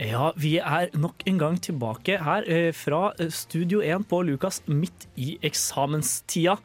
Ja, 0.00 0.32
vi 0.34 0.56
er 0.58 0.88
nok 0.98 1.22
en 1.28 1.36
gang 1.38 1.60
tilbake 1.62 2.16
her 2.26 2.42
eh, 2.50 2.72
fra 2.74 3.12
eh, 3.20 3.30
Studio 3.30 3.78
1 3.78 4.08
på 4.10 4.24
Lukas 4.26 4.58
midt 4.66 5.06
i 5.14 5.38
eksamenstida. 5.46 6.56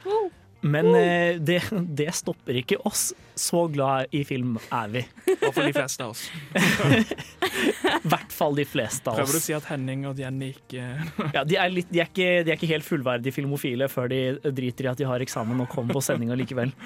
Men 0.65 0.89
eh, 0.97 1.37
det, 1.37 1.61
det 1.95 2.09
stopper 2.17 2.57
ikke 2.63 2.79
oss. 2.89 3.13
Så 3.39 3.69
glad 3.71 4.09
i 4.11 4.25
film 4.27 4.57
er 4.73 4.89
vi. 4.91 5.03
Og 5.37 5.53
for 5.53 5.61
de 5.61 5.71
fleste 5.77 6.03
av 6.03 6.09
oss. 6.11 6.25
I 6.57 8.09
hvert 8.09 8.33
fall 8.33 8.57
de 8.57 8.65
fleste 8.67 9.07
av 9.07 9.13
oss. 9.13 9.19
Prøver 9.21 9.33
du 9.37 9.39
å 9.39 9.45
si 9.45 9.53
at 9.55 9.69
Henning 9.69 10.07
og 10.09 10.19
Jenny 10.19 10.49
ikke 10.57 10.83
Ja, 11.37 11.45
de, 11.45 11.55
er 11.55 11.69
litt, 11.71 11.87
de, 11.93 11.99
er 12.01 12.07
ikke, 12.09 12.43
de 12.43 12.51
er 12.51 12.55
ikke 12.57 12.73
helt 12.73 12.87
fullverdige 12.87 13.33
filmofile 13.37 13.87
før 13.93 14.07
de 14.11 14.19
driter 14.49 14.83
i 14.89 14.91
at 14.91 14.99
de 14.99 15.07
har 15.07 15.19
eksamen 15.23 15.61
og 15.63 15.69
kommer 15.71 15.93
på 15.95 16.03
sending 16.09 16.33
likevel. 16.33 16.73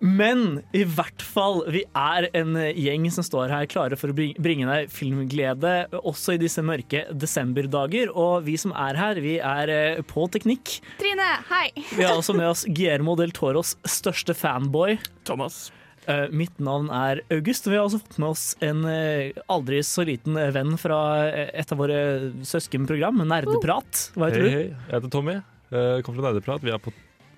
Men 0.00 0.60
i 0.76 0.82
hvert 0.86 1.22
fall, 1.24 1.62
vi 1.72 1.82
er 1.96 2.28
en 2.36 2.58
gjeng 2.76 3.08
som 3.14 3.26
står 3.26 3.52
her 3.52 3.68
klare 3.70 3.98
for 3.98 4.12
å 4.12 4.16
bringe 4.16 4.68
deg 4.68 4.92
filmglede 4.92 5.74
også 6.02 6.36
i 6.36 6.42
disse 6.42 6.64
mørke 6.64 7.06
desemberdager. 7.12 8.12
Og 8.12 8.46
vi 8.48 8.58
som 8.60 8.74
er 8.76 8.98
her, 9.00 9.22
vi 9.24 9.38
er 9.40 9.72
eh, 9.72 10.02
på 10.06 10.28
teknikk. 10.32 10.78
Trine, 11.00 11.30
hei. 11.50 11.70
Vi 11.92 12.04
har 12.04 12.16
også 12.16 12.36
med 12.36 12.50
oss 12.52 12.66
Guillermo 12.68 13.16
del 13.18 13.34
Toros 13.36 13.76
største 13.88 14.36
fanboy. 14.36 14.98
Thomas. 15.28 15.66
Uh, 16.06 16.28
mitt 16.30 16.54
navn 16.62 16.86
er 16.94 17.24
August. 17.34 17.66
Vi 17.66 17.74
har 17.74 17.88
også 17.88 17.98
fått 17.98 18.20
med 18.22 18.30
oss 18.30 18.44
en 18.62 18.84
uh, 18.86 19.34
aldri 19.50 19.80
så 19.82 20.04
liten 20.06 20.38
venn 20.54 20.76
fra 20.78 21.00
eh, 21.26 21.50
et 21.58 21.72
av 21.74 21.80
våre 21.80 21.98
søskenprogram, 22.46 23.24
Nerdeprat. 23.26 24.04
Hva 24.14 24.30
heter 24.30 24.44
hey, 24.44 24.46
du? 24.46 24.54
hei. 24.54 24.68
Jeg 24.70 24.94
heter 24.94 25.12
Tommy. 25.16 25.40
Uh, 25.72 25.98
kommer 26.06 26.20
fra 26.20 26.28
Nerdeprat. 26.28 26.62
Vi 26.62 26.70
er 26.70 26.78
på, 26.82 26.94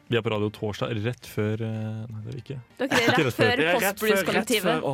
vi 0.09 0.17
er 0.17 0.25
på 0.25 0.33
radio 0.33 0.49
torsdag 0.55 0.95
rett 1.05 1.29
før 1.29 1.63
eh, 1.67 2.01
Nei, 2.09 2.23
det 2.25 2.31
er 2.31 2.35
vi 2.37 2.43
ikke. 2.43 2.59
Dere 2.81 2.99
er 2.99 3.21
rett 3.27 3.37
før 3.37 3.63
Postblues-kollektivet. 3.77 4.89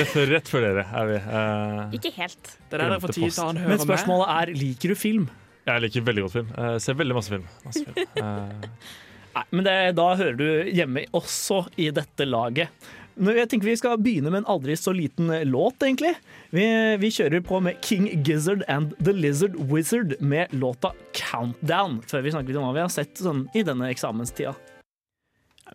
Rett 0.00 0.16
rett 0.30 0.50
før 0.52 0.66
dere 0.68 0.86
er 1.00 1.10
vi. 1.10 1.18
Uh, 1.26 1.98
Ikke 1.98 2.14
helt. 2.16 2.54
Det 2.70 2.78
er 2.78 2.84
der 2.84 2.94
dere 2.94 3.12
tid 3.12 3.26
til 3.26 3.42
å 3.42 3.50
høre 3.50 3.74
Men 3.74 3.82
spørsmålet 3.82 4.34
er 4.36 4.54
liker 4.62 4.94
du 4.94 4.98
film. 4.98 5.28
jeg 5.66 5.84
liker 5.86 6.06
veldig 6.06 6.26
godt 6.26 6.36
film. 6.38 6.52
Jeg 6.56 6.82
ser 6.86 6.98
veldig 7.02 7.18
masse 7.18 7.34
film. 7.34 7.46
Masse 7.66 7.84
film. 7.86 8.10
Uh, 8.18 8.98
Nei, 9.34 9.44
men 9.54 9.66
det, 9.66 9.74
da 9.94 10.08
hører 10.18 10.38
du 10.38 10.48
hjemme 10.74 11.04
også 11.14 11.64
i 11.78 11.90
dette 11.94 12.26
laget. 12.26 12.88
Jeg 13.20 13.50
tenker 13.52 13.68
Vi 13.68 13.76
skal 13.76 13.98
begynne 14.00 14.30
med 14.32 14.42
en 14.42 14.48
aldri 14.48 14.72
så 14.80 14.94
liten 14.96 15.28
låt, 15.50 15.82
egentlig. 15.84 16.14
Vi, 16.56 16.64
vi 17.02 17.10
kjører 17.12 17.42
på 17.44 17.60
med 17.60 17.76
King 17.84 18.08
Gizzard 18.24 18.64
and 18.68 18.94
The 19.04 19.12
Lizard 19.12 19.58
Wizard 19.68 20.16
med 20.20 20.54
låta 20.56 20.94
'Countdown', 21.12 22.00
før 22.08 22.24
vi 22.24 22.32
snakker 22.32 22.48
litt 22.48 22.60
om 22.60 22.64
hva 22.70 22.78
vi 22.78 22.86
har 22.86 22.92
sett 22.92 23.20
sånn, 23.20 23.44
i 23.52 23.64
denne 23.66 23.90
eksamenstida. 23.92 24.54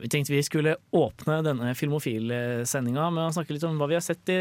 Vi 0.01 0.09
tenkte 0.11 0.33
vi 0.33 0.43
skulle 0.43 0.75
åpne 0.95 1.37
denne 1.45 1.71
filmofilsendinga 1.77 3.07
med 3.15 3.29
å 3.29 3.33
snakke 3.35 3.55
litt 3.55 3.63
om 3.67 3.77
hva 3.79 3.87
vi 3.89 3.95
har 3.97 4.03
sett 4.03 4.27
i 4.33 4.37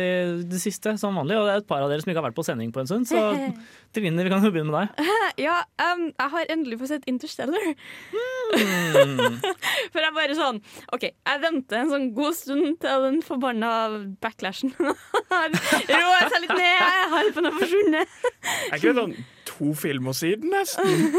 det 0.50 0.60
siste, 0.62 0.96
som 1.00 1.14
vanlig. 1.18 1.36
Og 1.38 1.46
det 1.46 1.52
er 1.54 1.62
et 1.62 1.68
par 1.68 1.84
av 1.84 1.92
dere 1.92 2.02
som 2.02 2.10
ikke 2.10 2.20
har 2.22 2.28
vært 2.28 2.38
på 2.38 2.46
sending 2.46 2.72
på 2.74 2.82
en 2.82 2.90
stund, 2.90 3.08
så 3.10 3.22
Trine, 3.94 4.24
vi 4.26 4.32
kan 4.32 4.42
jo 4.42 4.50
begynne 4.54 4.72
med 4.72 4.80
deg. 4.80 5.12
Ja, 5.44 5.60
um, 5.82 6.06
jeg 6.12 6.30
har 6.30 6.50
endelig 6.52 6.78
fått 6.80 6.92
sett 6.92 7.06
Interstellar. 7.10 7.64
For 9.94 10.02
jeg 10.02 10.14
bare 10.14 10.36
sånn 10.38 10.60
OK, 10.94 11.08
jeg 11.10 11.42
venter 11.42 11.80
en 11.80 11.90
sånn 11.90 12.10
god 12.14 12.36
stund 12.38 12.76
til 12.82 13.06
den 13.06 13.18
forbanna 13.24 13.70
backlashen 14.22 14.74
har 14.78 15.54
roa 15.54 16.20
seg 16.28 16.44
litt 16.44 16.54
ned. 16.54 16.74
Jeg 16.74 17.08
har 17.14 17.32
på 17.34 17.44
noe 17.44 17.56
forsvunnet. 17.58 18.18
Er 18.70 18.76
ikke 18.78 18.92
det 18.92 19.00
sånn 19.00 19.16
to 19.48 19.72
filmer 19.78 20.16
siden, 20.16 20.54
nesten? 20.54 21.10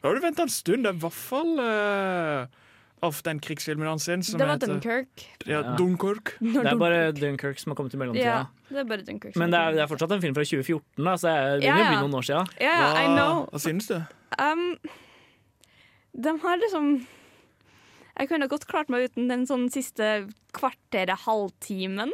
Da 0.00 0.08
har 0.08 0.18
du 0.18 0.24
venta 0.24 0.46
en 0.46 0.52
stund. 0.52 0.84
Det 0.84 0.92
er 0.92 0.98
i 0.98 1.04
hvert 1.04 1.18
fall 1.18 1.54
uh, 1.62 2.61
Of 3.02 3.22
den 3.26 3.40
krigsfilmen 3.42 3.88
hans 3.88 4.04
sin 4.06 4.22
som 4.22 4.38
Det 4.38 4.46
var 4.46 4.54
heter 4.54 4.70
Dunkirk. 4.70 5.24
ja, 5.48 5.62
Dunkirk. 5.78 6.36
Det 6.54 6.66
er 6.70 6.78
bare 6.78 7.12
Dunkirk 7.16 7.58
som 7.58 7.72
har 7.72 7.76
kommet 7.80 7.94
i 7.94 7.98
mellomtida. 7.98 8.24
Ja, 8.24 8.68
det 8.68 8.78
er 8.84 8.90
bare 8.92 9.06
Dunkirk. 9.06 9.36
Men 9.36 9.50
det 9.50 9.58
er, 9.58 9.72
det 9.74 9.82
er 9.82 9.90
fortsatt 9.90 10.14
en 10.14 10.22
film 10.22 10.36
fra 10.36 10.44
2014, 10.46 10.82
da, 11.02 11.16
så 11.18 11.32
det 11.32 11.66
Ja, 11.66 11.74
begynner 11.74 11.82
å 11.82 11.88
bli 11.90 12.02
noen 12.04 12.18
år 12.20 12.28
I 13.02 13.08
know. 13.10 13.42
Hva 13.50 13.62
synes 13.64 13.90
du? 13.90 13.96
Um, 14.38 14.68
de 16.12 16.34
har 16.44 16.60
liksom 16.62 16.92
Jeg 18.20 18.28
kunne 18.28 18.48
godt 18.52 18.66
klart 18.70 18.92
meg 18.92 19.08
uten 19.10 19.26
den 19.32 19.46
sånn 19.48 19.66
siste 19.72 20.28
kvarteret, 20.54 21.24
halvtimen. 21.26 22.12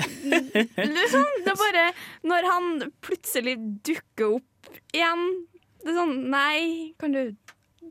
liksom. 0.00 1.26
Det 1.44 1.52
er 1.52 1.58
bare 1.60 1.86
Når 2.28 2.46
han 2.48 2.68
plutselig 3.04 3.56
dukker 3.84 4.36
opp 4.38 4.70
igjen 4.96 5.24
Det 5.82 5.92
er 5.92 5.98
sånn 5.98 6.14
Nei, 6.32 6.60
kan 7.00 7.12
du 7.16 7.22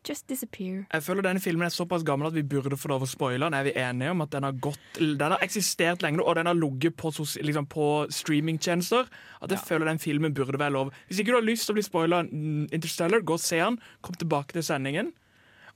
just 0.08 0.28
disappear? 0.30 0.86
Jeg 0.94 1.04
føler 1.06 1.26
denne 1.26 1.42
filmen 1.44 1.66
er 1.68 1.74
såpass 1.74 2.04
gammel 2.08 2.30
at 2.30 2.36
vi 2.38 2.44
burde 2.44 2.78
få 2.80 2.92
lov 2.92 3.06
å 3.06 3.10
spoile 3.10 3.48
den. 3.48 3.58
Er 3.58 3.68
vi 3.68 3.76
enige 3.78 4.14
om 4.14 4.24
at 4.26 4.32
den 4.34 4.48
har 4.48 4.58
gått 4.62 5.00
Den 5.00 5.34
har 5.36 5.46
eksistert 5.46 6.04
lenge, 6.06 6.24
og 6.24 6.36
den 6.36 6.50
har 6.50 6.58
ligget 6.58 6.98
på, 6.98 7.12
liksom 7.42 7.70
på 7.70 7.88
streamingtjenester? 8.14 9.09
At 9.42 9.52
jeg 9.52 9.66
føler 9.68 9.90
den 9.90 10.00
filmen 10.00 10.34
burde 10.34 10.59
være 10.59 10.76
lov. 10.76 10.94
Hvis 11.08 11.22
ikke 11.22 11.34
du 11.34 11.40
har 11.40 11.48
lyst 11.48 11.68
til 11.68 11.76
å 11.76 11.80
bli 11.80 11.88
spoila 11.88 12.24
Interstellar, 12.30 13.24
gå 13.24 13.38
og 13.38 13.44
se 13.44 13.59
den. 13.62 13.80
Kom 14.02 14.16
tilbake 14.20 14.56
til 14.56 14.66
sendingen. 14.66 15.14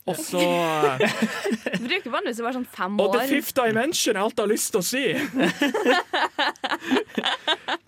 Og 0.03 0.17
så 0.19 0.41
bruker 1.85 2.11
vanligvis 2.11 2.41
å 2.41 2.47
være 2.47 2.57
sånn 2.57 2.67
fem 2.67 2.97
år. 2.99 3.07
Og. 3.07 3.13
The 3.15 3.27
Fifth 3.29 3.55
Dimension 3.55 4.17
er 4.17 4.23
alt 4.25 4.35
jeg 4.35 4.43
har 4.43 4.51
lyst 4.51 4.73
til 4.73 4.81
å 4.81 4.87
si! 4.87 5.03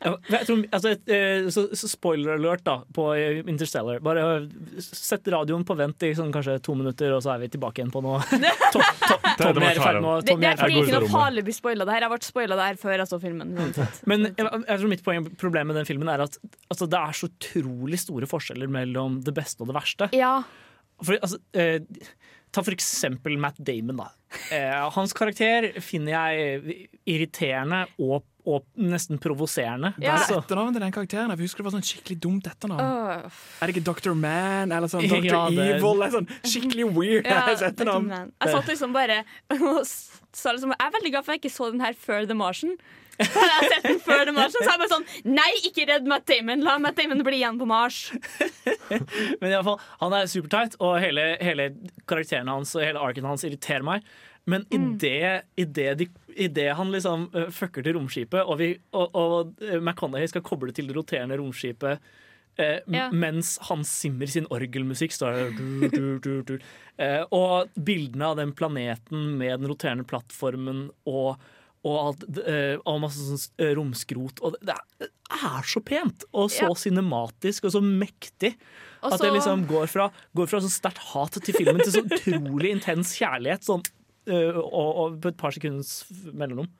Jeg 0.05 0.45
tror, 0.45 0.61
altså, 0.69 0.91
eh, 1.11 1.47
så, 1.51 1.65
så 1.75 1.89
spoiler 1.89 2.35
alert 2.37 2.63
da 2.65 2.77
på 2.93 3.07
Interstellar. 3.49 3.99
Bare 4.05 4.45
sett 4.79 5.27
radioen 5.33 5.65
på 5.67 5.75
vent 5.77 6.05
i 6.05 6.13
sånn, 6.15 6.31
kanskje 6.33 6.59
to 6.63 6.75
minutter, 6.77 7.11
og 7.17 7.23
så 7.25 7.33
er 7.33 7.43
vi 7.43 7.49
tilbake 7.55 7.81
igjen 7.81 7.93
på 7.93 8.03
noe. 8.05 8.21
To, 8.75 8.81
to, 8.81 9.15
Tommy 9.39 9.63
er 9.69 9.77
i 9.77 9.79
ferd 9.79 10.01
med 10.03 10.09
å 10.09 10.13
Det, 10.25 10.33
det, 10.41 10.49
er 10.49 10.57
fordi 10.59 10.81
ikke 10.81 10.97
noe 10.97 11.09
farlig 11.11 11.43
å 11.43 11.47
bli 11.47 11.53
spoila. 11.55 11.85
Det 11.87 11.93
har 11.95 12.11
vært 12.11 12.25
spoila 12.27 12.57
der 12.59 12.79
før 12.79 12.95
jeg 12.97 13.07
så 13.07 13.19
filmen. 13.21 13.53
Men 14.09 14.27
jeg, 14.27 14.35
jeg 14.43 14.81
tror 14.81 14.91
mitt 14.91 15.03
poeng, 15.05 15.29
problem 15.39 15.71
med 15.71 15.79
den 15.79 15.87
filmen 15.87 16.11
er 16.11 16.25
at 16.25 16.35
altså, 16.73 16.89
det 16.91 16.99
er 16.99 17.15
så 17.15 17.29
utrolig 17.29 18.01
store 18.01 18.27
forskjeller 18.29 18.71
mellom 18.71 19.21
det 19.23 19.35
beste 19.37 19.63
og 19.63 19.71
det 19.71 19.77
verste. 19.77 20.09
Ja. 20.17 20.41
For, 21.03 21.17
altså, 21.22 21.39
eh, 21.53 21.79
ta 22.51 22.61
for 22.63 22.72
eksempel 22.72 23.35
Matt 23.41 23.57
Damon. 23.59 23.97
Da. 23.97 24.09
Eh, 24.51 24.89
hans 24.95 25.13
karakter 25.13 25.73
finner 25.83 26.16
jeg 26.16 26.88
irriterende 27.07 27.85
og, 28.00 28.23
og 28.45 28.66
nesten 28.79 29.19
provoserende. 29.22 29.94
Hva 29.97 30.06
er 30.07 30.16
Altså, 30.16 30.38
etternavnet 30.41 30.78
til 30.78 30.85
den 30.85 30.95
karakteren? 30.95 31.33
Jeg 31.35 31.44
husker 31.47 31.63
det 31.63 31.67
var 31.67 31.75
sånn 31.78 31.88
skikkelig 31.88 32.17
dumt 32.23 32.47
etternavn. 32.51 32.83
Åh. 32.83 33.39
Er 33.61 33.67
det 33.72 33.75
ikke 33.75 33.85
Dr. 33.91 34.13
Man 34.16 34.72
eller 34.72 34.91
sånn 34.91 35.07
Dr. 35.07 35.25
Ja, 35.28 35.44
det- 35.50 35.69
Evil? 35.78 36.00
Det 36.03 36.07
er 36.07 36.16
sånn 36.19 36.29
skikkelig 36.44 36.89
weird 36.95 37.25
Ja, 37.31 37.41
etternavn. 37.69 38.12
Jeg 38.39 38.53
satt 38.56 38.72
liksom 38.72 38.94
bare 38.95 39.23
og 39.51 39.85
sa 39.85 40.51
liksom 40.51 40.72
Jeg 40.75 40.83
er 40.88 40.91
veldig 41.00 41.12
glad 41.16 41.25
for 41.25 41.31
jeg 41.35 41.41
ikke 41.44 41.56
så 41.56 41.72
den 41.72 41.81
her 41.83 41.94
før 41.94 42.27
The 42.27 42.35
Martian. 42.35 42.77
Jeg 43.19 43.69
sett 43.71 43.85
den 43.85 43.99
før 44.03 44.25
The 44.27 44.33
Martian, 44.35 44.59
så 44.59 44.65
er 44.65 44.73
jeg 44.73 44.81
bare 44.83 44.91
sånn 44.91 45.33
Nei, 45.37 45.49
ikke 45.69 45.85
redd 45.89 46.07
Matt 46.09 46.25
Damon! 46.29 46.63
La 46.65 46.77
Matt 46.81 46.97
Damon 46.99 47.23
bli 47.25 47.39
igjen 47.39 47.59
på 47.61 47.67
Mars. 47.69 47.99
Men 49.41 49.49
i 49.49 49.53
alle 49.55 49.63
fall, 49.67 49.79
han 50.01 50.15
er 50.17 50.29
supertight, 50.31 50.75
og 50.83 50.97
hele, 51.03 51.29
hele 51.43 51.69
karakteren 52.09 52.51
hans 52.51 52.75
og 52.75 52.83
hele 52.85 53.01
arken 53.01 53.27
hans 53.29 53.45
irriterer 53.47 53.85
meg. 53.87 54.05
Men 54.45 54.67
idet 54.73 55.47
i 55.57 55.65
det 55.65 55.89
de 56.03 56.09
i 56.35 56.49
det 56.51 56.67
han 56.75 56.89
liksom 56.91 57.29
uh, 57.31 57.45
fucker 57.56 57.81
til 57.85 57.95
romskipet, 57.95 58.41
og, 58.44 58.57
vi, 58.59 58.73
og, 58.91 59.13
og 59.15 59.53
McConaughey 59.79 60.27
skal 60.27 60.44
koble 60.44 60.73
til 60.75 60.89
det 60.89 60.97
roterende 60.97 61.38
romskipet 61.39 62.01
eh, 62.59 62.81
Ja. 62.91 63.06
mens 63.15 63.53
Hans 63.69 63.88
Zimmer 64.01 64.27
sin 64.27 64.45
orgelmusikk 64.51 65.15
står 65.15 65.38
der 65.39 65.53
du, 65.56 65.88
du, 65.94 66.03
du, 66.19 66.33
du. 66.44 66.57
Eh, 67.00 67.23
Og 67.35 67.71
bildene 67.75 68.29
av 68.29 68.38
den 68.39 68.51
planeten 68.56 69.33
med 69.39 69.59
den 69.63 69.68
roterende 69.71 70.06
plattformen 70.07 70.85
og, 71.07 71.39
og 71.85 71.95
alt, 72.01 72.23
eh, 72.49 72.75
og 72.81 73.01
masse 73.03 73.21
sånn 73.21 73.41
eh, 73.61 73.73
romskrot. 73.77 74.41
Og 74.45 74.55
det, 74.65 74.73
er 75.05 75.67
så 75.69 75.81
pent! 75.85 76.25
Og 76.33 76.49
så 76.53 76.65
Ja. 76.69 76.73
cinematisk 76.81 77.67
og 77.69 77.75
så 77.75 77.81
mektig. 77.85 78.55
Og 79.03 79.13
At 79.13 79.21
det 79.21 79.33
liksom 79.35 79.67
går 79.69 79.85
fra, 79.91 80.07
går 80.33 80.49
fra 80.49 80.63
sånn 80.65 80.73
sterkt 80.73 81.03
hat 81.13 81.37
til 81.45 81.53
filmen 81.53 81.83
til 81.83 81.93
så 81.93 82.01
utrolig 82.09 82.71
intens 82.73 83.13
kjærlighet. 83.19 83.67
Sånn, 83.67 83.85
øh, 84.25 84.57
og, 84.57 84.89
og 85.03 85.19
på 85.21 85.29
et 85.29 85.37
par 85.37 85.53
sekunds 85.53 86.05
mellomrom. 86.33 86.71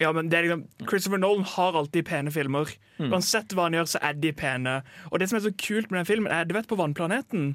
Ja, 0.00 0.10
men 0.16 0.28
det 0.32 0.38
er 0.38 0.46
liksom, 0.48 0.62
Christopher 0.88 1.18
Nolan 1.20 1.44
har 1.46 1.76
alltid 1.78 2.06
pene 2.08 2.30
filmer. 2.34 2.70
Mm. 2.98 3.10
Uansett 3.12 3.52
hva 3.54 3.66
han 3.68 3.74
gjør, 3.76 3.86
så 3.92 3.98
er 4.02 4.14
de 4.18 4.32
pene. 4.34 4.72
Og 5.10 5.18
det 5.20 5.28
som 5.30 5.36
er 5.38 5.44
så 5.44 5.52
kult 5.58 5.90
med 5.92 6.00
den 6.00 6.08
filmen, 6.08 6.32
er 6.32 6.44
du 6.48 6.54
vet 6.56 6.66
på 6.70 6.78
vannplaneten, 6.80 7.52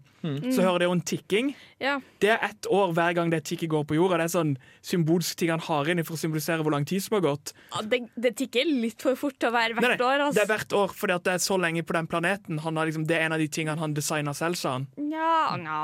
så 0.52 0.62
hører 0.66 0.80
det 0.84 0.88
jo 0.90 0.94
en 0.96 1.02
tikking. 1.08 1.50
Ja. 1.82 1.98
Det 2.20 2.30
er 2.34 2.42
ett 2.50 2.68
år 2.74 2.94
hver 2.98 3.14
gang 3.16 3.30
det 3.32 3.42
tikket 3.48 3.70
går 3.72 3.86
på 3.88 3.96
jorda. 3.98 4.18
Det 4.22 4.28
er 4.28 4.34
sånn 4.36 4.54
symbolsk 4.86 5.38
ting 5.40 5.52
han 5.54 5.64
har 5.68 5.88
inni 5.92 6.04
for 6.08 6.18
å 6.18 6.22
symbolisere 6.22 6.64
hvor 6.66 6.74
lang 6.76 6.86
tid 6.90 7.04
som 7.06 7.18
har 7.18 7.26
gått. 7.28 7.54
Ja, 7.74 7.84
Det, 7.88 8.02
det 8.16 8.34
tikker 8.40 8.68
litt 8.68 9.02
for 9.04 9.16
fort 9.20 9.38
til 9.40 9.50
å 9.52 9.56
være 9.56 9.78
hvert 9.78 9.88
Nei, 9.88 9.96
nei, 9.98 10.08
år. 10.08 10.18
Det 10.18 10.28
Altså. 10.30 10.44
er 10.44 10.52
hvert 10.54 10.78
år 10.82 10.96
fordi 10.98 11.16
at 11.20 11.24
det 11.28 11.34
er 11.38 11.46
så 11.48 11.60
lenge 11.62 11.84
på 11.88 11.96
den 12.00 12.08
planeten. 12.12 12.60
Han 12.66 12.78
har 12.80 12.90
liksom, 12.90 13.08
det 13.08 13.18
er 13.20 13.28
en 13.28 13.38
av 13.38 13.40
de 13.44 13.48
tingene 13.48 13.80
han 13.80 13.96
designa 13.98 14.34
selv, 14.38 14.56
sa 14.60 14.78
han. 14.78 14.88
Ja, 15.12 15.56
ja. 15.64 15.84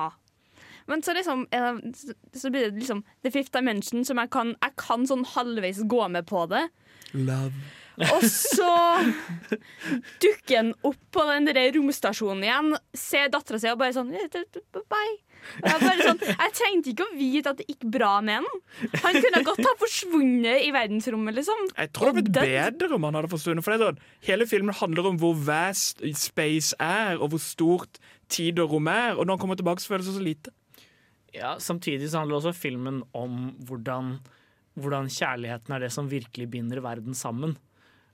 Men 0.88 1.02
så 1.02 1.14
liksom 1.16 1.46
så- 1.96 2.14
Så 2.34 2.50
blir 2.52 2.72
det 2.72 2.80
liksom 2.82 3.04
The 3.24 3.32
Fifth 3.32 3.52
Dimension, 3.52 4.04
som 4.06 4.18
jeg 4.18 4.30
kan, 4.30 4.56
jeg 4.62 4.76
kan 4.78 5.06
sånn 5.08 5.26
halvveis 5.26 5.84
gå 5.88 6.10
med 6.12 6.26
på 6.28 6.48
det. 6.50 6.70
Love. 7.14 7.54
Og 8.10 8.24
så 8.26 8.74
dukker 10.24 10.56
han 10.58 10.72
opp 10.88 10.98
på 11.14 11.26
den 11.30 11.46
der 11.46 11.72
romstasjonen 11.76 12.42
igjen, 12.48 12.72
ser 12.98 13.30
dattera 13.34 13.60
si 13.62 13.70
og 13.70 13.78
bare 13.82 13.94
sånn 13.94 14.10
Bye. 14.90 15.20
Jeg, 15.60 15.76
bare 15.84 16.06
sånn, 16.08 16.22
jeg 16.24 16.54
trengte 16.56 16.92
ikke 16.94 17.04
å 17.06 17.16
vite 17.20 17.52
at 17.52 17.58
det 17.60 17.66
gikk 17.68 17.84
bra 17.92 18.14
med 18.24 18.40
han. 18.40 18.62
Han 19.04 19.18
kunne 19.20 19.42
godt 19.44 19.60
ha 19.68 19.74
forsvunnet 19.82 20.64
i 20.64 20.72
verdensrommet, 20.72 21.36
liksom. 21.36 21.66
Jeg 21.76 21.92
tror 21.92 22.14
det 22.14 22.22
hadde 22.24 22.30
blitt 22.32 22.80
bedre 22.80 22.96
om 22.96 23.04
han 23.10 23.18
hadde 23.20 23.32
forsvunnet. 23.34 23.66
For 23.66 23.76
det 23.76 23.84
sånn, 23.84 24.00
hele 24.30 24.48
filmen 24.48 24.78
handler 24.80 25.10
om 25.12 25.20
hvor 25.20 25.36
vast 25.36 26.00
space 26.16 26.72
er, 26.80 27.20
og 27.20 27.34
hvor 27.36 27.44
stort 27.44 28.00
tid 28.32 28.62
og 28.64 28.72
rom 28.72 28.88
er. 28.88 29.18
Og 29.20 29.28
når 29.28 29.36
han 29.36 29.44
kommer 29.44 29.60
tilbake, 29.60 29.84
så 29.84 29.92
føles 29.94 30.08
det 30.10 30.16
så 30.16 30.24
lite. 30.24 30.56
Ja, 31.34 31.56
Samtidig 31.60 32.12
så 32.12 32.22
handler 32.22 32.40
også 32.40 32.54
filmen 32.56 33.02
om 33.18 33.52
hvordan, 33.66 34.18
hvordan 34.78 35.10
kjærligheten 35.10 35.76
er 35.76 35.86
det 35.86 35.94
som 35.96 36.10
virkelig 36.12 36.50
binder 36.54 36.82
verden 36.86 37.18
sammen. 37.18 37.58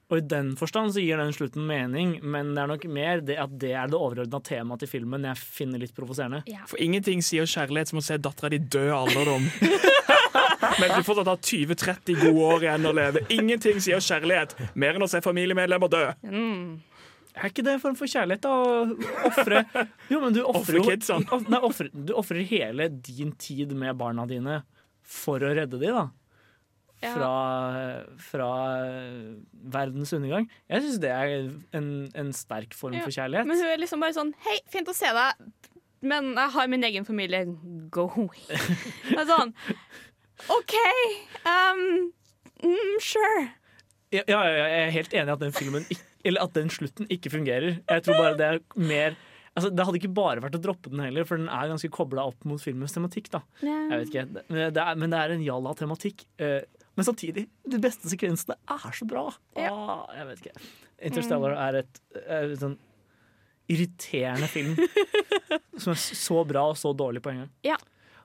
Og 0.10 0.18
I 0.18 0.26
den 0.26 0.56
forstand 0.58 0.96
så 0.96 1.04
gir 1.04 1.20
den 1.22 1.34
slutten 1.36 1.68
mening, 1.70 2.16
men 2.26 2.56
det 2.56 2.64
er 2.64 2.70
nok 2.72 2.86
mer 2.90 3.22
det 3.22 3.36
at 3.38 3.52
det 3.62 3.76
er 3.78 3.92
det 3.92 3.98
overordna 4.00 4.40
temaet 4.42 4.82
til 4.82 4.90
filmen 4.90 5.28
jeg 5.30 5.38
finner 5.38 5.82
litt 5.84 5.94
provoserende. 5.94 6.42
For 6.72 6.82
ingenting 6.82 7.22
sier 7.26 7.46
kjærlighet 7.46 7.92
som 7.92 8.02
å 8.02 8.06
se 8.08 8.18
dattera 8.18 8.50
di 8.50 8.58
dø 8.58 8.88
i 8.88 8.96
alderdom. 8.96 9.46
Men 10.80 10.92
du 10.96 11.06
fortsatt 11.06 11.30
har 11.30 11.40
20-30 11.44 12.18
gode 12.24 12.48
år 12.48 12.66
igjen 12.66 12.88
å 12.90 12.94
leve. 12.96 13.22
Ingenting 13.34 13.80
sier 13.84 14.02
kjærlighet 14.04 14.56
mer 14.80 14.98
enn 14.98 15.06
å 15.06 15.10
se 15.12 15.22
familiemedlemmer 15.24 15.92
dø. 15.92 16.02
Mm. 16.26 16.80
Er 17.40 17.50
ikke 17.52 17.64
det 17.64 17.74
en 17.78 17.82
form 17.84 17.96
for 17.96 18.10
kjærlighet, 18.12 18.44
da? 18.44 18.52
Å 18.52 19.30
ofre 19.30 19.62
Jo, 20.12 20.20
men 20.24 20.34
du 20.36 20.42
ofrer 20.44 20.80
jo 20.82 21.20
Nei, 21.48 21.60
ofre- 21.64 21.92
Du 21.94 22.14
ofrer 22.20 22.44
hele 22.50 22.90
din 22.92 23.32
tid 23.40 23.72
med 23.78 23.96
barna 24.00 24.26
dine 24.30 24.62
for 25.10 25.42
å 25.42 25.54
redde 25.58 25.80
dem, 25.82 25.96
da. 25.96 26.08
Fra, 27.00 27.30
fra 28.20 28.48
verdens 29.72 30.12
undergang. 30.14 30.50
Jeg 30.70 30.84
syns 30.84 30.98
det 31.00 31.12
er 31.16 31.32
en, 31.80 31.88
en 32.20 32.32
sterk 32.36 32.76
form 32.76 32.98
Ja, 32.98 33.06
for 33.08 33.16
kjærlighet. 33.16 33.48
Men 33.48 33.58
hun 33.62 33.70
er 33.72 33.80
liksom 33.80 34.04
bare 34.04 34.16
sånn 34.18 34.34
Hei, 34.46 34.58
fint 34.70 34.92
å 34.92 34.96
se 34.98 35.08
deg, 35.16 35.48
men 36.04 36.34
jeg 36.36 36.54
har 36.58 36.68
min 36.72 36.84
egen 36.90 37.08
familie. 37.08 37.46
Go 37.92 38.06
away. 38.20 38.44
Sånn 39.32 39.56
OK. 40.52 40.76
Um, 41.48 41.82
mm, 42.64 42.94
sure. 43.04 43.48
Ja, 44.16 44.22
ja, 44.28 44.38
ja, 44.44 44.68
jeg 44.76 44.86
er 44.86 44.94
helt 44.96 45.16
enig 45.20 45.28
i 45.32 45.36
at 45.36 45.42
den 45.44 45.56
filmen 45.56 45.84
ikk- 45.92 46.06
Eller 46.30 46.46
at 46.46 46.54
den 46.56 46.70
slutten 46.74 47.10
ikke 47.12 47.32
fungerer. 47.34 47.80
Jeg 47.90 48.06
tror 48.06 48.22
bare 48.22 48.38
det 48.40 48.48
er 48.54 48.62
mer 48.80 49.18
Altså, 49.58 49.72
det 49.76 49.84
hadde 49.84 49.98
ikke 49.98 50.12
bare 50.16 50.40
vært 50.44 50.54
å 50.56 50.60
droppe 50.62 50.92
den 50.94 51.02
heller, 51.02 51.26
for 51.28 51.36
den 51.42 51.50
er 51.52 51.68
ganske 51.72 51.90
kobla 51.92 52.22
opp 52.30 52.46
mot 52.48 52.62
filmens 52.62 52.94
tematikk. 52.96 53.32
da 53.34 53.40
Jeg 53.66 53.90
vet 53.98 54.12
ikke, 54.14 54.24
det- 54.38 54.44
men 54.48 54.74
det 54.76 54.84
er, 54.84 54.96
men 55.02 55.10
det 55.10 55.20
er 55.20 55.34
en 55.34 55.42
jalla 55.44 55.74
tematikk. 55.76 56.24
eh, 56.38 56.62
Men 56.96 57.06
samtidig, 57.08 57.48
de 57.68 57.80
beste 57.82 58.08
sekvensene 58.12 58.56
er 58.70 58.92
så 58.96 59.08
bra. 59.10 59.26
Ja. 59.58 59.72
Ah, 59.74 60.06
jeg 60.16 60.28
vet 60.30 60.42
ikke. 60.46 60.70
Interstellar 61.10 61.56
er 61.58 61.80
et, 61.82 62.00
er 62.28 62.52
et 62.54 62.60
sånn 62.62 62.78
irriterende 63.70 64.48
film. 64.52 64.76
som 65.82 65.94
er 65.94 66.00
så 66.00 66.42
bra 66.48 66.66
og 66.72 66.78
så 66.80 66.94
dårlig 66.98 67.22
på 67.26 67.32
en 67.34 67.44
gang. 67.44 67.52
Ja. 67.66 67.78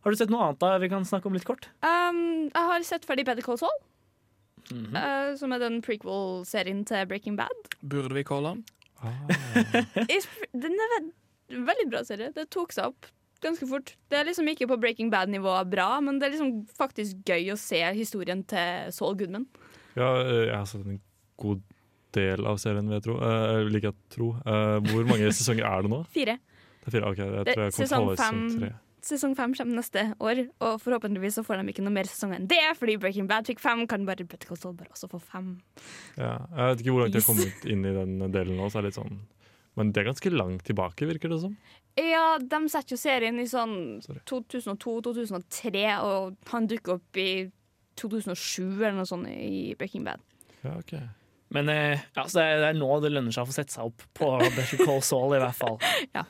Har 0.05 0.13
du 0.13 0.17
sett 0.21 0.33
noe 0.33 0.43
annet 0.49 0.61
da 0.63 0.77
vi 0.83 0.89
kan 0.93 1.05
snakke 1.09 1.27
om 1.31 1.37
litt 1.37 1.47
kort? 1.49 1.69
Um, 1.83 2.51
jeg 2.51 2.65
har 2.71 2.83
sett 2.87 3.07
ferdig 3.09 3.25
Better 3.29 3.43
Call 3.47 3.59
Saul, 3.61 3.77
Mhm. 4.71 4.95
uh, 4.97 5.35
som 5.37 5.53
er 5.53 5.59
den 5.59 5.81
prequel-serien 5.83 6.85
til 6.87 7.07
Breaking 7.07 7.37
Bad. 7.37 7.69
Burde 7.83 8.15
vi 8.15 8.23
calle 8.25 8.55
den? 8.55 8.65
Ah. 9.05 9.13
Den 10.55 10.79
er 10.81 10.93
ve 10.95 11.03
veldig 11.67 11.91
bra 11.93 12.01
serie. 12.07 12.31
Det 12.35 12.47
tok 12.55 12.73
seg 12.73 12.87
opp 12.89 13.11
ganske 13.45 13.67
fort. 13.69 13.91
Det 14.09 14.17
er 14.17 14.25
liksom 14.25 14.47
ikke 14.49 14.67
på 14.71 14.79
Breaking 14.81 15.11
Bad-nivå 15.13 15.59
bra, 15.69 16.01
men 16.01 16.19
det 16.19 16.29
er 16.31 16.37
liksom 16.39 16.63
faktisk 16.79 17.21
gøy 17.29 17.51
å 17.53 17.59
se 17.61 17.83
historien 17.93 18.41
til 18.49 18.89
Saul 18.97 19.15
Goodman. 19.21 19.45
Ja, 19.99 20.09
eh, 20.23 20.47
jeg 20.49 20.55
har 20.57 20.65
sett 20.71 20.87
en 20.89 21.01
god 21.37 21.61
del 22.17 22.47
av 22.47 22.57
serien, 22.63 22.89
vil 22.89 22.97
jeg 22.97 23.05
tro. 23.05 23.19
Eh, 23.21 23.81
Jeg 23.85 23.95
tro. 24.15 24.31
Uh, 24.47 24.79
Hvor 24.89 25.05
mange 25.07 25.29
sesonger 25.37 25.67
er 25.69 25.83
det 25.85 25.91
nå? 25.93 26.01
Fire. 26.15 26.39
Det 26.81 26.89
er 26.89 26.97
fire, 26.97 27.11
ok, 27.13 27.19
jeg 27.19 27.45
Det- 27.45 27.55
tror 27.55 27.65
jeg 27.65 27.73
kom 27.75 27.85
sesong 27.85 28.17
fem. 28.17 28.41
tre. 28.61 28.73
Sesong 29.05 29.35
fem 29.37 29.53
kommer 29.57 29.77
neste 29.79 30.07
år, 30.25 30.41
og 30.65 30.81
forhåpentligvis 30.81 31.37
så 31.39 31.45
får 31.45 31.61
de 31.61 31.73
ikke 31.75 31.85
noe 31.85 31.93
mer 31.93 32.09
sesonger 32.09 32.41
enn 32.41 32.49
det, 32.49 32.63
fordi 32.79 32.97
Breaking 33.03 33.29
Bad 33.29 33.49
fikk 33.51 33.61
fem, 33.61 33.85
kan 33.91 34.07
bare 34.09 34.25
Better 34.25 34.49
Call 34.49 34.61
Saul 34.61 34.77
bare 34.79 34.93
også 34.95 35.11
få 35.13 35.21
fem. 35.21 35.55
Ja, 36.17 36.39
jeg 36.49 36.71
vet 36.71 36.85
ikke 36.85 36.95
hvor 36.97 37.05
langt 37.05 37.19
jeg 37.19 37.25
har 37.25 37.29
kommet 37.29 37.67
inn 37.69 37.85
i 37.85 37.95
den 37.99 38.15
delen 38.33 38.57
nå. 38.61 38.71
Så 38.73 38.81
er 38.81 38.87
det 38.87 38.95
litt 38.95 39.01
sånn 39.01 39.19
Men 39.77 39.91
det 39.91 40.01
er 40.03 40.09
ganske 40.13 40.31
langt 40.33 40.65
tilbake, 40.69 41.09
virker 41.11 41.33
det 41.35 41.41
som. 41.43 41.57
Ja, 41.99 42.39
de 42.39 42.61
setter 42.71 42.95
jo 42.97 42.99
serien 42.99 43.39
i 43.43 43.47
sånn 43.51 43.75
2002-2003, 44.31 45.85
og 46.03 46.39
han 46.51 46.71
dukker 46.71 46.97
opp 46.99 47.21
i 47.21 47.51
2007 48.01 48.63
eller 48.81 48.97
noe 48.99 49.09
sånt 49.09 49.29
i 49.31 49.75
Breaking 49.79 50.07
Bad. 50.07 50.23
Ja, 50.65 50.79
ok 50.79 50.97
Men 51.55 51.69
eh, 51.69 52.01
ja, 52.17 52.25
så 52.25 52.41
det, 52.41 52.45
er, 52.45 52.63
det 52.63 52.71
er 52.73 52.79
nå 52.79 52.89
det 53.05 53.13
lønner 53.13 53.35
seg 53.35 53.45
å 53.45 53.51
få 53.51 53.55
sette 53.55 53.77
seg 53.77 53.91
opp 53.91 54.07
på 54.17 54.31
Better 54.57 54.81
Call 54.81 55.03
Saul, 55.05 55.37
i 55.37 55.43
hvert 55.43 55.59
fall. 55.59 55.79
Ja. 56.17 56.25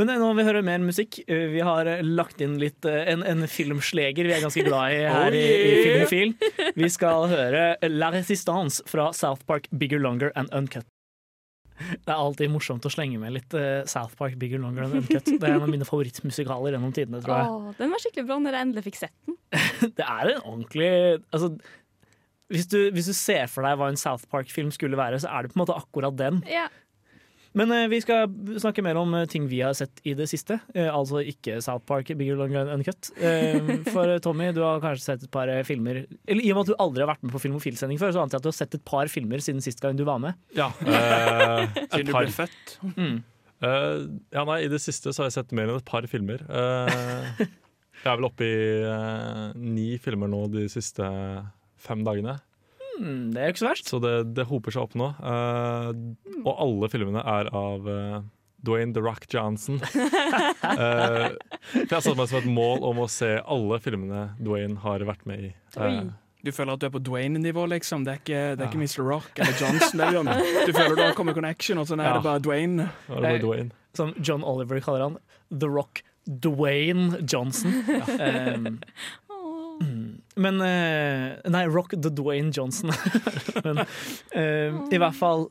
Men 0.00 0.08
eh, 0.12 0.18
nå 0.20 0.28
vil 0.30 0.38
vi 0.40 0.46
høre 0.48 0.62
mer 0.66 0.80
musikk. 0.84 1.18
Eh, 1.26 1.46
Vi 1.54 1.60
har 1.66 1.88
eh, 1.90 2.02
lagt 2.06 2.40
inn 2.44 2.58
litt 2.60 2.86
en, 2.88 3.24
en 3.26 3.46
filmsleger 3.50 4.28
vi 4.28 4.34
er 4.36 4.44
ganske 4.44 4.64
glad 4.66 4.94
i 4.96 5.02
her 5.10 5.36
i, 5.36 5.42
i 5.42 5.74
Filmofil. 5.84 6.32
Vi 6.78 6.88
skal 6.92 7.26
høre 7.32 7.64
La 7.90 8.08
Resistance 8.14 8.84
fra 8.88 9.10
South 9.16 9.44
Park 9.48 9.68
Bigger 9.70 10.00
Longer 10.02 10.32
and 10.38 10.52
Uncut. 10.56 10.86
Det 11.80 12.12
er 12.12 12.18
alltid 12.20 12.50
morsomt 12.52 12.84
å 12.84 12.90
slenge 12.92 13.16
med 13.22 13.32
litt 13.38 13.54
South 13.88 14.12
Park 14.18 14.34
Bigger 14.40 14.60
Longer 14.60 14.84
and 14.84 14.98
Uncut. 14.98 15.24
Det 15.30 15.38
er 15.40 15.54
en 15.54 15.64
av 15.64 15.70
mine 15.72 15.86
favorittmusikaler 15.88 16.74
gjennom 16.76 16.92
tidene, 16.92 17.22
tror 17.24 17.38
jeg. 17.38 17.52
Åh, 17.54 17.70
den 17.78 17.94
var 17.94 18.02
skikkelig 18.04 18.26
bra 18.28 18.36
når 18.44 18.56
jeg 18.58 18.66
endelig 18.66 18.84
fikk 18.90 18.98
sett 19.00 19.14
den. 19.24 19.38
Det 19.96 20.04
er 20.04 20.34
en 20.34 20.42
ordentlig 20.44 20.90
altså, 21.32 21.48
hvis, 22.52 22.66
du, 22.68 22.76
hvis 22.92 23.08
du 23.08 23.14
ser 23.16 23.48
for 23.48 23.64
deg 23.64 23.78
hva 23.80 23.88
en 23.92 23.98
South 24.00 24.28
Park-film 24.30 24.68
skulle 24.76 24.98
være, 25.00 25.22
så 25.24 25.30
er 25.32 25.46
det 25.46 25.54
på 25.54 25.58
en 25.58 25.62
måte 25.64 25.76
akkurat 25.80 26.16
den. 26.20 26.42
Ja. 26.50 26.66
Men 27.58 27.72
eh, 27.74 27.88
vi 27.90 27.98
skal 28.02 28.30
snakke 28.62 28.82
mer 28.86 28.98
om 29.00 29.14
eh, 29.18 29.26
ting 29.30 29.48
vi 29.50 29.62
har 29.64 29.74
sett 29.74 30.02
i 30.06 30.14
det 30.18 30.28
siste. 30.30 30.60
Eh, 30.74 30.86
altså 30.86 31.22
ikke 31.26 31.58
South 31.64 31.82
Park, 31.88 32.12
Bigger 32.18 32.38
Long 32.38 32.54
Uncut. 32.76 33.10
Eh, 33.18 33.58
for 33.90 34.12
Tommy, 34.22 34.52
du 34.54 34.62
har 34.62 34.82
kanskje 34.82 35.06
sett 35.06 35.26
et 35.26 35.32
par 35.34 35.50
filmer 35.66 36.04
Eller 36.26 36.44
I 36.44 36.52
og 36.52 36.60
med 36.60 36.62
at 36.68 36.70
du 36.70 36.82
aldri 36.86 37.04
har 37.04 37.10
vært 37.10 37.26
med 37.26 37.34
på 37.34 37.42
Filmofil-sending 37.42 37.98
før, 38.00 38.14
så 38.14 38.22
antar 38.22 38.38
jeg 38.38 38.44
at 38.44 38.46
du 38.46 38.52
har 38.52 38.58
sett 38.60 38.78
et 38.78 38.86
par 38.86 39.10
filmer 39.10 39.42
siden 39.42 39.64
sist 39.64 39.82
gang 39.82 39.98
du 39.98 40.06
var 40.08 40.22
med. 40.22 40.38
Ja. 40.56 40.70
eh, 40.86 41.66
Siden 41.90 42.10
du 42.10 42.14
ble 42.14 42.26
født. 42.34 42.76
Mm. 42.94 43.20
Eh, 43.60 43.96
ja, 44.32 44.44
nei, 44.48 44.60
I 44.64 44.70
det 44.72 44.80
siste 44.82 45.12
så 45.12 45.24
har 45.24 45.30
jeg 45.30 45.40
sett 45.40 45.56
mer 45.56 45.68
enn 45.68 45.80
et 45.80 45.88
par 45.88 46.06
filmer. 46.10 46.44
Eh, 46.46 47.42
jeg 48.00 48.06
er 48.06 48.20
vel 48.20 48.28
oppe 48.30 48.46
i 48.46 48.60
eh, 48.86 49.42
ni 49.58 49.90
filmer 50.00 50.30
nå 50.30 50.46
de 50.54 50.68
siste 50.72 51.10
fem 51.80 52.06
dagene. 52.06 52.38
Mm, 53.00 53.30
det 53.32 53.40
er 53.40 53.48
jo 53.48 53.54
ikke 53.54 53.62
så 53.64 53.70
verst. 53.70 53.88
Så 53.90 54.00
det, 54.04 54.14
det 54.36 54.44
hoper 54.50 54.74
seg 54.74 54.84
opp 54.84 54.94
nå. 55.00 55.08
Eh, 55.16 55.90
og 56.44 56.52
alle 56.52 56.90
filmene 56.92 57.22
er 57.24 57.48
av 57.56 57.88
uh, 57.88 58.18
Dwayne 58.66 58.92
The 58.96 59.02
Rock 59.04 59.24
Johnson. 59.32 59.80
uh, 59.80 61.30
jeg 61.80 61.90
har 61.90 62.02
satt 62.04 62.18
meg 62.18 62.28
som 62.28 62.40
et 62.42 62.50
mål 62.50 62.84
om 62.90 63.00
å 63.04 63.08
se 63.10 63.38
alle 63.40 63.80
filmene 63.80 64.26
Dwayne 64.40 64.76
har 64.84 65.04
vært 65.08 65.24
med 65.30 65.48
i. 65.48 65.54
Uh, 65.78 66.10
Du 66.44 66.52
føler 66.56 66.72
at 66.76 66.80
du 66.80 66.86
er 66.88 66.92
på 66.94 67.02
Dwayne-nivå, 67.04 67.66
liksom. 67.72 68.04
Det 68.06 68.12
er 68.14 68.20
ikke, 68.22 68.44
det 68.56 68.64
er 68.64 68.70
ikke 68.70 68.80
Mr. 68.84 69.02
Rock 69.04 69.40
eller 69.44 69.56
Johnson. 69.60 70.00
Det 70.00 70.06
er 70.06 70.68
du 70.68 70.72
føler 70.76 70.94
du 70.96 71.02
har 71.04 71.16
kommet 71.18 71.36
connection, 71.36 71.80
og 71.80 71.88
sånn 71.90 72.00
er 72.00 72.08
Ja. 72.12 72.14
det 72.16 72.24
bare 72.24 72.40
Dwayne. 72.44 72.86
er 73.08 73.16
det 73.16 73.26
bare 73.26 73.42
Dwayne. 73.44 73.70
Som 73.96 74.14
John 74.20 74.44
Oliver 74.44 74.80
kaller 74.80 75.08
han. 75.08 75.18
The 75.50 75.68
Rock 75.68 76.00
Dwayne 76.28 77.20
Johnson. 77.28 77.72
Um, 78.20 78.80
men 80.38 80.60
eh, 80.62 81.38
Nei, 81.50 81.64
Rock 81.66 81.96
the 81.96 82.10
Dwayne 82.10 82.52
Johnson. 82.54 82.92
men 83.66 83.82
eh, 83.82 84.76
i 84.92 85.00
hvert 85.00 85.18
fall 85.18 85.48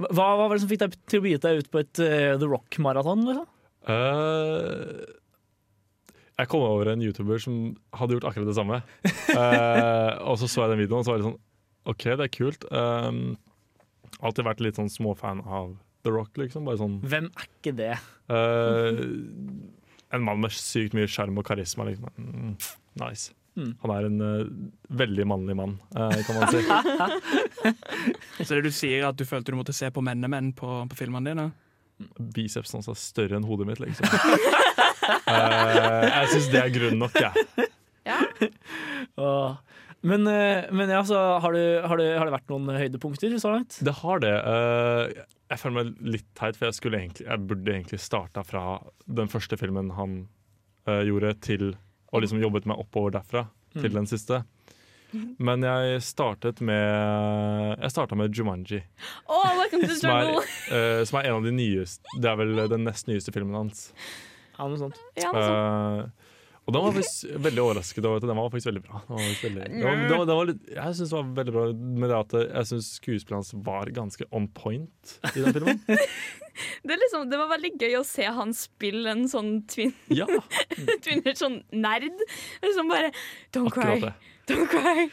hva, 0.00 0.28
hva 0.38 0.46
var 0.46 0.54
det 0.54 0.62
som 0.62 0.70
fikk 0.70 0.84
deg 0.84 0.98
til 1.10 1.20
å 1.20 1.24
begi 1.24 1.40
deg 1.42 1.62
ut 1.62 1.70
på 1.72 1.80
et 1.82 2.00
uh, 2.00 2.36
The 2.40 2.48
Rock-maraton? 2.48 3.24
Liksom? 3.26 3.48
Uh, 3.84 5.02
jeg 6.40 6.48
kom 6.52 6.64
over 6.64 6.92
en 6.92 7.02
YouTuber 7.04 7.42
som 7.42 7.58
hadde 7.96 8.16
gjort 8.16 8.30
akkurat 8.30 8.48
det 8.48 8.56
samme. 8.56 8.80
uh, 9.34 10.12
og 10.30 10.38
så 10.40 10.48
så 10.48 10.64
jeg 10.64 10.72
den 10.72 10.82
videoen, 10.84 11.02
og 11.02 11.08
så 11.08 11.12
var 11.12 11.20
det 11.20 11.28
sånn 11.28 11.40
OK, 11.90 12.06
det 12.06 12.26
er 12.26 12.32
kult. 12.32 12.64
Um, 12.72 13.20
alltid 14.20 14.46
vært 14.46 14.64
litt 14.64 14.80
sånn 14.80 14.92
småfan 14.92 15.42
av 15.44 15.74
The 16.06 16.14
Rock, 16.14 16.32
liksom. 16.40 16.70
Sånn 16.80 17.00
Hvem 17.04 17.28
er 17.34 17.50
ikke 17.50 17.74
det? 17.76 17.92
En 20.10 20.24
mann 20.24 20.40
med 20.40 20.54
sykt 20.54 20.96
mye 20.96 21.08
sjarm 21.10 21.40
og 21.40 21.48
karisma, 21.48 21.88
liksom. 21.88 22.08
Mm, 22.16 22.56
nice. 23.02 23.34
Han 23.56 23.90
er 23.94 24.02
en 24.06 24.20
uh, 24.22 24.50
veldig 25.00 25.24
mannlig 25.28 25.56
mann, 25.58 25.74
uh, 25.96 26.14
kan 26.26 26.34
man 26.38 26.48
si. 26.52 26.60
Så 28.46 28.50
det 28.54 28.62
du 28.68 28.72
sier, 28.74 28.98
er 29.02 29.08
at 29.10 29.18
du 29.18 29.24
følte 29.28 29.52
du 29.52 29.56
måtte 29.58 29.74
se 29.76 29.86
på 29.92 30.00
mennemenn 30.04 30.48
på, 30.56 30.68
på 30.90 30.94
filmene 30.98 31.32
dine? 31.32 31.46
Bicepsen 32.36 32.76
hans 32.78 32.88
er 32.88 32.96
større 33.00 33.36
enn 33.36 33.48
hodet 33.48 33.66
mitt, 33.68 33.80
liksom. 33.82 34.06
uh, 34.06 34.10
jeg 36.14 36.26
syns 36.34 36.48
det 36.54 36.60
er 36.62 36.70
grunn 36.78 36.98
nok, 37.02 37.14
jeg. 37.20 37.32
Ja. 38.08 38.18
ja. 39.20 39.34
Men, 40.00 40.24
men 40.24 40.88
ja, 40.88 41.02
så 41.04 41.18
har, 41.44 41.50
du, 41.52 41.60
har, 41.84 41.96
det, 42.00 42.16
har 42.16 42.24
det 42.24 42.32
vært 42.32 42.48
noen 42.48 42.72
høydepunkter 42.72 43.34
så 43.42 43.50
langt? 43.52 43.76
Det 43.84 43.92
har 43.98 44.16
det. 44.24 44.32
Eh, 44.32 45.20
jeg 45.50 45.60
føler 45.60 45.76
meg 45.76 45.90
litt 46.14 46.26
teit, 46.38 46.56
for 46.56 46.70
jeg, 46.70 46.94
egentlig, 46.94 47.26
jeg 47.26 47.46
burde 47.50 47.74
egentlig 47.74 47.98
starta 48.00 48.44
fra 48.46 48.64
den 49.10 49.30
første 49.30 49.58
filmen 49.60 49.90
han 49.96 50.14
eh, 50.86 51.02
gjorde, 51.08 51.34
til 51.42 51.72
og 52.12 52.22
liksom 52.24 52.40
jobbet 52.42 52.66
meg 52.66 52.78
oppover 52.82 53.10
derfra 53.18 53.46
til 53.74 53.90
Mm. 53.90 53.94
den 54.00 54.06
siste. 54.10 54.44
Men 55.38 55.60
jeg 55.62 56.02
startet 56.06 56.60
med 56.60 57.78
Jeg 57.80 57.90
starta 57.90 58.14
med 58.16 58.30
Jumanji, 58.32 58.82
Oh, 59.28 59.56
welcome 59.58 59.82
to 59.88 59.94
som 59.98 60.10
er, 60.10 60.24
jungle! 60.28 60.44
eh, 60.70 61.04
som 61.04 61.18
er 61.18 61.24
en 61.26 61.34
av 61.40 61.42
de 61.44 61.50
nyeste 61.50 62.02
Det 62.20 62.30
er 62.30 62.36
vel 62.38 62.68
den 62.70 62.84
nest 62.84 63.06
nyeste 63.10 63.32
filmen 63.34 63.54
hans. 63.58 63.92
Ja, 64.58 64.68
noe 64.68 64.78
sånt. 64.78 64.98
Ja, 65.18 65.32
noe 65.32 66.04
Eh, 66.04 66.06
og 66.70 66.74
den 66.76 66.84
var 66.84 66.92
faktisk 66.94 67.30
veldig 67.42 67.62
overrasket 67.64 68.06
over 68.06 68.20
at 68.20 68.26
den 68.28 68.38
var 68.38 68.50
faktisk 68.52 68.68
veldig 68.70 68.82
bra. 68.86 69.00
Den 69.06 69.16
var 69.16 69.24
faktisk 69.24 69.46
veldig, 69.48 69.64
den 69.70 69.82
var, 69.82 69.96
den 69.96 70.12
var, 70.14 70.26
den 70.28 70.38
var 70.38 70.48
litt, 70.50 70.60
jeg 70.76 70.94
syns 70.98 71.10
det 71.10 71.16
var 71.16 71.32
veldig 71.40 71.54
bra 71.56 71.64
med 71.74 72.12
det 72.12 72.18
at 72.20 72.34
jeg 72.44 72.68
syns 72.70 72.90
skuespilleren 73.00 73.40
hans 73.40 73.50
var 73.66 73.90
ganske 73.96 74.28
on 74.30 74.46
point 74.54 75.16
i 75.32 75.42
den 75.42 75.56
filmen. 75.56 75.80
det, 75.90 76.92
er 76.94 77.02
liksom, 77.02 77.26
det 77.32 77.40
var 77.42 77.50
veldig 77.56 77.72
gøy 77.80 77.98
å 77.98 78.04
se 78.06 78.28
han 78.38 78.54
spille 78.54 79.16
en 79.16 79.26
sånn 79.32 79.50
twin, 79.70 79.90
Ja, 80.14 80.28
twinner, 81.04 81.34
sånn 81.38 81.58
nerd. 81.74 82.22
Liksom 82.62 82.94
bare 82.94 83.10
Don't 83.56 83.74
cry, 83.74 83.98
det. 84.06 84.14
don't 84.46 84.70
cry. 84.70 85.10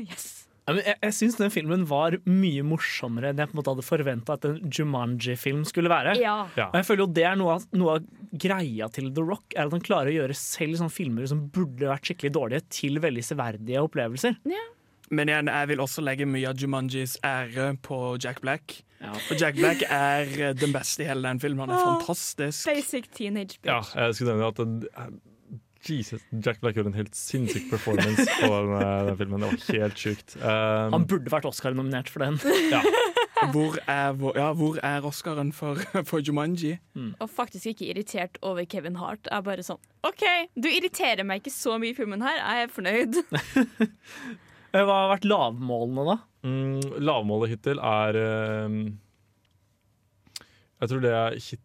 Yes. 0.00 0.43
Jeg 0.64 0.94
jeg 1.02 1.12
syns 1.12 1.36
den 1.36 1.52
filmen 1.52 1.82
var 1.88 2.16
mye 2.24 2.62
morsommere 2.64 3.32
enn 3.32 3.40
jeg 3.42 3.50
på 3.50 3.56
en 3.56 3.60
måte 3.60 3.72
hadde 3.74 3.84
forventa 3.84 4.36
at 4.38 4.46
en 4.48 4.60
Jumanji-film 4.72 5.64
skulle 5.68 5.92
være. 5.92 6.14
Ja. 6.22 6.36
Ja. 6.56 6.70
Og 6.70 6.78
jeg 6.80 6.88
føler 6.88 7.04
jo 7.04 7.10
det 7.18 7.26
er 7.28 7.36
noe 7.40 7.58
av, 7.58 7.66
noe 7.76 7.98
av 7.98 8.06
greia 8.44 8.88
til 8.92 9.10
The 9.14 9.24
Rock, 9.26 9.44
er 9.52 9.68
at 9.68 9.76
han 9.76 9.84
klarer 9.84 10.12
å 10.12 10.16
gjøre 10.22 10.38
selv 10.38 10.80
sånne 10.80 10.94
filmer 10.94 11.28
som 11.30 11.44
burde 11.52 11.90
vært 11.90 12.08
skikkelig 12.08 12.32
dårlige, 12.38 12.64
til 12.80 12.96
veldig 13.04 13.26
severdige 13.26 13.84
opplevelser. 13.84 14.40
Ja. 14.48 14.64
Men 15.12 15.28
igjen, 15.28 15.52
jeg 15.52 15.68
vil 15.70 15.84
også 15.84 16.02
legge 16.04 16.26
mye 16.26 16.48
av 16.48 16.58
Jumanjis 16.58 17.18
ære 17.28 17.74
på 17.84 18.00
Jack 18.22 18.40
Black. 18.44 18.78
Ja. 19.04 19.12
For 19.26 19.36
Jack 19.36 19.58
Black 19.60 19.84
er 19.84 20.32
eh, 20.40 20.56
den 20.56 20.72
beste 20.72 21.04
i 21.04 21.10
hele 21.10 21.28
den 21.28 21.42
filmen. 21.42 21.68
Han 21.68 21.76
er 21.76 21.84
fantastisk. 22.00 22.64
Basic 22.70 23.10
teenage 23.12 23.60
bitch. 23.60 23.68
Ja, 23.68 24.06
jeg 24.06 24.16
skulle 24.16 24.38
nevne 24.38 24.48
at 24.48 24.62
den, 24.62 25.20
Jesus, 25.90 26.22
Jack 26.44 26.60
Black 26.62 26.76
gjorde 26.78 26.90
en 26.92 26.96
helt 26.98 27.14
sinnssyk 27.18 27.66
performance 27.70 28.24
på 28.40 28.48
den, 28.48 28.72
eh, 28.80 29.04
den 29.10 29.16
filmen. 29.20 29.40
Det 29.44 29.50
var 29.50 29.80
helt 29.82 30.00
sjukt. 30.00 30.36
Um, 30.40 30.94
Han 30.96 31.06
burde 31.10 31.32
vært 31.32 31.48
Oscar-nominert 31.50 32.08
for 32.12 32.24
den. 32.24 32.38
Hvor 33.52 33.74
er, 33.90 34.12
hvor, 34.16 34.32
ja, 34.38 34.52
hvor 34.56 34.78
er 34.80 35.04
Oscaren 35.04 35.50
for, 35.52 35.76
for 36.08 36.22
Jumanji? 36.24 36.78
Og 37.20 37.28
faktisk 37.28 37.66
ikke 37.74 37.90
irritert 37.90 38.38
over 38.46 38.64
Kevin 38.64 38.94
Hart. 38.96 39.26
Jeg 39.26 39.36
er 39.36 39.44
bare 39.44 39.64
sånn 39.66 39.80
OK, 40.06 40.22
du 40.56 40.68
irriterer 40.70 41.26
meg 41.28 41.42
ikke 41.42 41.52
så 41.52 41.74
mye 41.82 41.90
i 41.92 41.96
filmen 41.98 42.22
her. 42.24 42.38
Jeg 42.40 42.64
er 42.68 42.72
fornøyd. 42.72 43.20
Eh, 44.74 44.82
Hva 44.82 44.94
har 45.04 45.10
vært 45.12 45.26
lavmålene, 45.30 46.02
da? 46.08 46.14
mm, 46.42 46.96
lavmålet 47.06 47.52
hittil 47.52 47.78
er 47.78 48.16
um, 48.66 48.78
Jeg 50.80 50.90
tror 50.90 51.04
det 51.04 51.12
er 51.14 51.36
hit, 51.38 51.60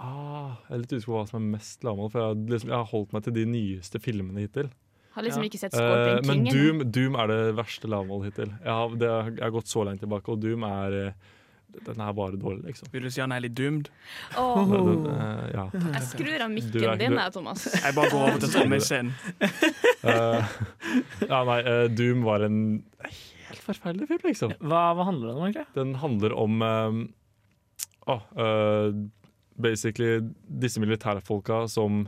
ah, 0.00 0.56
Jeg 0.68 0.74
er 0.76 0.82
litt 0.82 0.92
usikker 0.96 1.12
på 1.12 1.16
hva 1.18 1.28
som 1.28 1.38
er 1.42 1.46
mest 1.58 1.84
lavmål, 1.86 2.10
for 2.12 2.20
jeg 2.22 2.28
har, 2.28 2.42
liksom, 2.54 2.68
jeg 2.72 2.76
har 2.78 2.90
holdt 2.92 3.12
meg 3.16 3.22
til 3.26 3.32
de 3.36 3.44
nyeste 3.46 4.00
filmene 4.02 4.44
hittil. 4.46 4.68
Har 5.16 5.24
liksom 5.24 5.42
Ja. 5.42 5.48
ikke 5.48 5.58
sett 5.62 5.74
Eh, 5.74 5.80
Scorpion 5.80 6.26
men 6.26 6.44
King. 6.44 6.44
Men 6.44 6.52
Doom, 6.52 6.90
Doom 6.92 7.14
er 7.22 7.26
det 7.32 7.40
verste 7.56 7.88
lavmålet 7.88 8.24
hittil. 8.30 8.50
Jeg 8.60 8.72
har, 8.72 8.88
det, 9.00 9.10
jeg 9.38 9.42
har 9.46 9.50
gått 9.54 9.68
så 9.72 9.84
langt 9.88 10.00
tilbake, 10.04 10.28
og 10.28 10.40
Doom 10.42 10.62
er 10.68 10.98
eh, 11.06 11.12
Den 11.84 12.00
er 12.00 12.12
bare 12.16 12.38
dårlig, 12.40 12.62
liksom. 12.70 12.88
Vil 12.92 13.02
du 13.04 13.10
si 13.10 13.20
han 13.20 13.32
er 13.32 13.40
litt 13.44 13.52
doomed? 13.54 13.90
Oh. 14.38 14.62
Den, 14.64 15.02
den, 15.04 15.06
uh, 15.12 15.50
ja. 15.52 15.64
jeg 15.92 16.02
skrur 16.08 16.40
av 16.46 16.48
mikken 16.48 16.84
er- 16.88 16.96
din, 16.96 17.12
jeg, 17.18 17.32
Thomas. 17.34 17.66
Jeg 17.74 17.94
bare 17.94 18.10
går 18.14 18.22
over 18.22 18.38
til 18.40 18.52
Tommy 18.54 18.78
sin. 18.80 19.10
Eh, 20.06 20.54
ja, 21.28 21.40
nei, 21.44 21.58
uh, 21.66 21.88
Doom 21.92 22.22
var 22.24 22.44
en 22.46 22.56
helt 23.02 23.60
forferdelig 23.66 24.08
film, 24.08 24.24
liksom. 24.24 24.54
Hva, 24.62 24.86
hva 24.96 25.04
handler 25.10 25.28
den 25.28 25.36
om, 25.36 25.44
egentlig? 25.50 25.66
Den 25.76 25.94
handler 26.00 26.32
om 26.38 26.62
um, 26.62 27.02
eh, 28.08 28.88
Basically 29.56 30.20
disse 30.46 30.80
militærfolka 30.82 31.66
som 31.72 32.06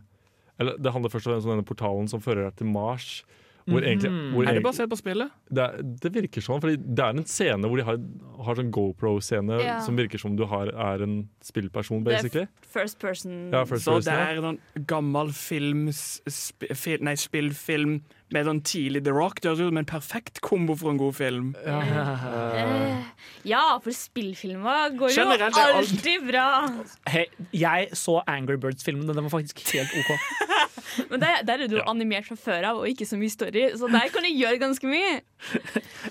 Eller 0.58 0.76
det 0.76 0.92
handler 0.92 1.10
først 1.10 1.28
og 1.28 1.32
fremst 1.32 1.46
om 1.46 1.52
denne 1.54 1.68
portalen 1.68 2.08
som 2.10 2.20
fører 2.20 2.48
deg 2.48 2.56
til 2.58 2.66
Mars. 2.66 3.22
Hvor 3.68 3.82
egentlig, 3.84 4.10
Mhm. 4.10 4.32
hvor 4.34 4.48
Er 4.48 4.54
det 4.54 4.62
basert 4.64 4.88
på 4.90 4.96
spillet? 4.96 5.30
det, 5.52 5.62
er, 5.64 5.82
det 6.02 6.12
virker 6.14 6.40
sånn, 6.44 6.60
fordi 6.60 6.76
det 6.94 6.98
er 7.04 7.08
en 7.18 7.24
scene 7.24 7.68
hvor 7.68 7.76
de 7.76 7.84
har, 7.84 7.98
har 8.44 8.54
sånn 8.54 8.70
GoPro-scene 8.72 9.60
Ja. 9.62 9.80
som 9.80 9.96
virker 9.96 10.18
som 10.18 10.36
du 10.36 10.44
har, 10.46 10.68
er 10.68 11.02
en 11.02 11.28
spillperson, 11.44 12.04
Det 12.04 12.24
er. 12.34 12.48
First 12.62 12.98
person. 12.98 13.50
Ja, 13.52 13.64
first 13.64 13.84
Så 13.84 13.96
person, 13.98 14.12
det 14.12 14.20
er 14.28 14.36
en 14.36 14.42
sånn 14.58 14.86
gammel 14.86 15.32
film, 15.34 15.88
sp 15.92 16.64
nei, 17.00 17.14
spillfilm 17.14 18.02
med 18.30 18.44
sånn 18.44 18.60
tidlig 18.62 19.04
The 19.04 19.12
Rock. 19.12 19.40
Det 19.40 19.48
høres 19.50 19.60
ut 19.60 19.68
som 19.70 19.76
en 19.78 19.84
perfekt 19.86 20.40
kombo 20.40 20.74
for 20.76 20.90
en 20.90 20.98
god 20.98 21.14
film. 21.14 21.54
Ja, 21.64 23.02
ja, 23.44 23.78
for 23.78 23.90
spillfilmer 23.90 24.90
går 24.98 25.12
jo 25.14 25.22
Generelt 25.22 25.56
jo 25.56 25.76
alltid 25.80 26.26
bra. 26.28 26.68
Hey, 27.08 27.26
jeg 27.52 27.90
så 27.96 28.22
Angry 28.28 28.56
Birds-filmen, 28.56 29.08
og 29.08 29.14
den 29.16 29.24
var 29.28 29.30
faktisk 29.40 29.62
helt 29.72 29.88
OK. 29.96 30.10
Men 31.10 31.20
der, 31.22 31.42
der 31.46 31.62
er 31.64 31.70
du 31.70 31.76
Ja. 31.78 31.84
animert 31.90 32.26
fra 32.28 32.36
før 32.38 32.66
av, 32.70 32.78
og 32.82 32.88
ikke 32.90 33.06
så 33.08 33.18
mye 33.20 33.30
story, 33.32 33.64
så 33.78 33.88
der 33.92 34.08
kan 34.14 34.24
du 34.24 34.30
gjøre 34.32 34.60
ganske 34.62 34.88
mye. 34.90 35.18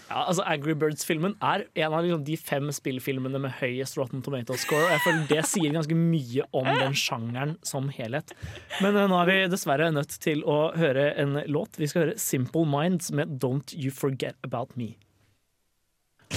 Ja, 0.08 0.22
altså 0.30 0.44
Angry 0.48 0.72
Birds-filmen 0.80 1.34
er 1.44 1.66
en 1.76 1.94
av 1.94 2.06
liksom, 2.06 2.22
de 2.28 2.38
fem 2.40 2.70
spillfilmene 2.72 3.42
med 3.44 3.52
høyest 3.60 3.98
Rotten 4.00 4.22
Tomato-score. 4.24 4.86
Og 4.86 4.94
jeg 4.94 5.02
føler 5.04 5.26
Det 5.34 5.42
sier 5.50 5.74
ganske 5.76 5.98
mye 6.00 6.46
om 6.56 6.70
den 6.70 6.96
sjangeren 6.96 7.58
som 7.68 7.90
helhet. 7.92 8.32
Men 8.80 8.96
eh, 8.96 9.10
nå 9.12 9.18
er 9.20 9.28
vi 9.32 9.36
dessverre 9.52 9.90
nødt 9.92 10.16
til 10.24 10.46
å 10.48 10.72
høre 10.80 11.10
en 11.20 11.42
låt. 11.52 11.76
Vi 11.82 11.90
skal 11.92 12.06
høre 12.06 12.16
Simple 12.24 12.64
Minds 12.72 13.12
med 13.12 13.36
Don't 13.44 13.76
You 13.76 13.92
Forget 13.92 14.40
About 14.48 14.78
Me. 14.80 14.94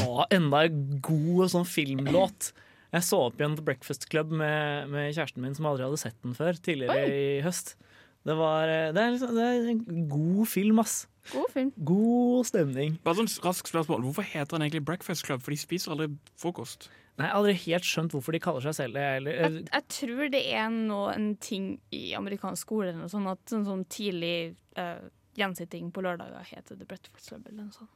Å, 0.03 0.25
enda 0.35 0.65
en 0.67 0.83
god 1.03 1.51
sånn 1.55 1.67
filmlåt. 1.69 2.51
Jeg 2.91 3.07
så 3.07 3.21
opp 3.29 3.39
igjen 3.39 3.55
The 3.59 3.65
Breakfast 3.67 4.09
Club 4.11 4.33
med, 4.35 4.91
med 4.91 5.13
kjæresten 5.15 5.43
min, 5.45 5.55
som 5.55 5.67
aldri 5.71 5.87
hadde 5.87 5.99
sett 6.03 6.19
den 6.27 6.35
før, 6.35 6.59
tidligere 6.59 7.07
i 7.07 7.25
høst. 7.47 7.77
Det, 8.27 8.37
var, 8.37 8.69
eh, 8.69 8.91
det, 8.93 9.03
er 9.03 9.15
liksom, 9.15 9.35
det 9.37 9.45
er 9.47 9.69
en 9.73 10.09
god 10.11 10.49
film, 10.51 10.81
ass. 10.83 11.07
God 11.33 11.53
film. 11.53 11.71
God 11.77 12.49
stemning. 12.49 12.97
Bare 13.05 13.21
sånn 13.21 13.31
raskt 13.45 13.71
spørsmål. 13.71 14.03
Hvorfor 14.09 14.27
heter 14.27 14.57
den 14.57 14.67
egentlig 14.67 14.85
Breakfast 14.89 15.25
Club? 15.27 15.45
For 15.45 15.55
de 15.55 15.61
spiser 15.61 15.95
aldri 15.95 16.11
frokost. 16.41 16.91
Nei, 17.21 17.27
Jeg 17.27 17.33
har 17.33 17.39
aldri 17.39 17.55
helt 17.67 17.87
skjønt 17.87 18.15
hvorfor 18.17 18.37
de 18.37 18.41
kaller 18.41 18.65
seg 18.65 18.77
selv 18.79 18.97
det. 18.97 19.07
Jeg, 19.37 19.63
jeg 19.67 19.87
tror 19.93 20.29
det 20.33 20.43
er 20.57 20.69
nå 20.73 21.01
en 21.13 21.31
ting 21.43 21.73
i 21.93 22.11
amerikansk 22.17 22.69
skole 22.69 22.89
eller 22.89 23.03
noe 23.03 23.13
sånt, 23.13 23.29
at 23.29 23.57
en 23.57 23.67
sånn 23.67 23.83
tidlig 23.93 24.55
uh, 24.81 25.03
gjensitting 25.37 25.91
på 25.93 26.05
lørdager 26.05 26.47
heter 26.49 26.79
The 26.79 26.89
Breakfast 26.89 27.29
Club. 27.29 27.45
Eller 27.51 27.67
noe 27.67 27.77
sånt. 27.77 27.93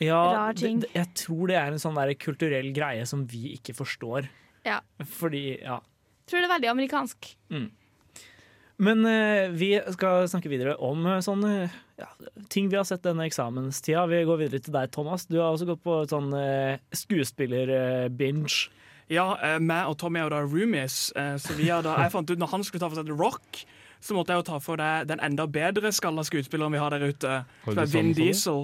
ja, 0.00 0.20
rar 0.36 0.56
ting. 0.56 0.80
det, 0.84 0.92
jeg 0.96 1.12
tror 1.20 1.52
det 1.52 1.58
er 1.60 1.74
en 1.74 1.82
sånn 1.82 2.00
der 2.00 2.14
kulturell 2.16 2.70
greie 2.76 3.04
som 3.08 3.26
vi 3.28 3.54
ikke 3.58 3.76
forstår. 3.76 4.30
Ja. 4.64 4.80
Fordi, 5.18 5.44
ja. 5.60 5.80
Jeg 6.24 6.32
tror 6.32 6.40
det 6.40 6.48
er 6.48 6.54
veldig 6.56 6.72
amerikansk. 6.72 7.34
Men 8.80 9.04
eh, 9.04 9.52
vi 9.52 9.74
skal 9.92 10.24
snakke 10.30 10.48
videre 10.48 10.74
om 10.80 11.04
eh, 11.04 11.20
sånne 11.24 11.54
ja, 12.00 12.08
ting 12.52 12.70
vi 12.72 12.78
har 12.80 12.86
sett 12.88 13.04
denne 13.04 13.26
eksamenstida. 13.28 14.06
Vi 14.08 14.22
går 14.28 14.40
videre 14.46 14.64
til 14.64 14.74
deg, 14.76 14.88
Thomas. 14.94 15.26
Du 15.28 15.36
har 15.42 15.52
også 15.52 15.68
gått 15.68 15.82
på 15.84 15.98
sånn 16.08 16.32
uh, 16.32 16.80
skuespiller-binge. 16.96 18.70
Ja, 19.10 19.34
eh, 19.42 19.58
meg 19.58 19.90
og 19.90 19.98
Tommy 19.98 20.20
er 20.20 20.28
jo 20.28 20.32
da 20.36 20.40
roomies, 20.46 21.10
eh, 21.18 21.34
så 21.42 21.56
vi 21.58 21.66
har 21.68 21.82
da, 21.82 21.96
jeg 22.04 22.12
fant 22.14 22.30
ut 22.30 22.38
når 22.38 22.52
han 22.52 22.64
skulle 22.66 22.82
ta 22.84 22.90
for 22.92 23.00
seg 23.00 23.08
The 23.10 23.16
Rock, 23.18 23.64
så 24.00 24.14
måtte 24.14 24.32
jeg 24.32 24.40
jo 24.40 24.46
ta 24.52 24.60
for 24.62 24.80
deg 24.80 25.08
den 25.10 25.22
enda 25.26 25.48
bedre 25.50 25.90
skalla 25.92 26.22
skuespilleren 26.24 26.72
vi 26.72 26.80
har 26.80 26.94
der 26.94 27.10
ute, 27.10 27.40
som 27.66 27.74
er 27.74 27.90
Vin 27.90 27.90
sånn, 27.90 28.14
sånn? 28.14 28.14
Diesel. 28.20 28.62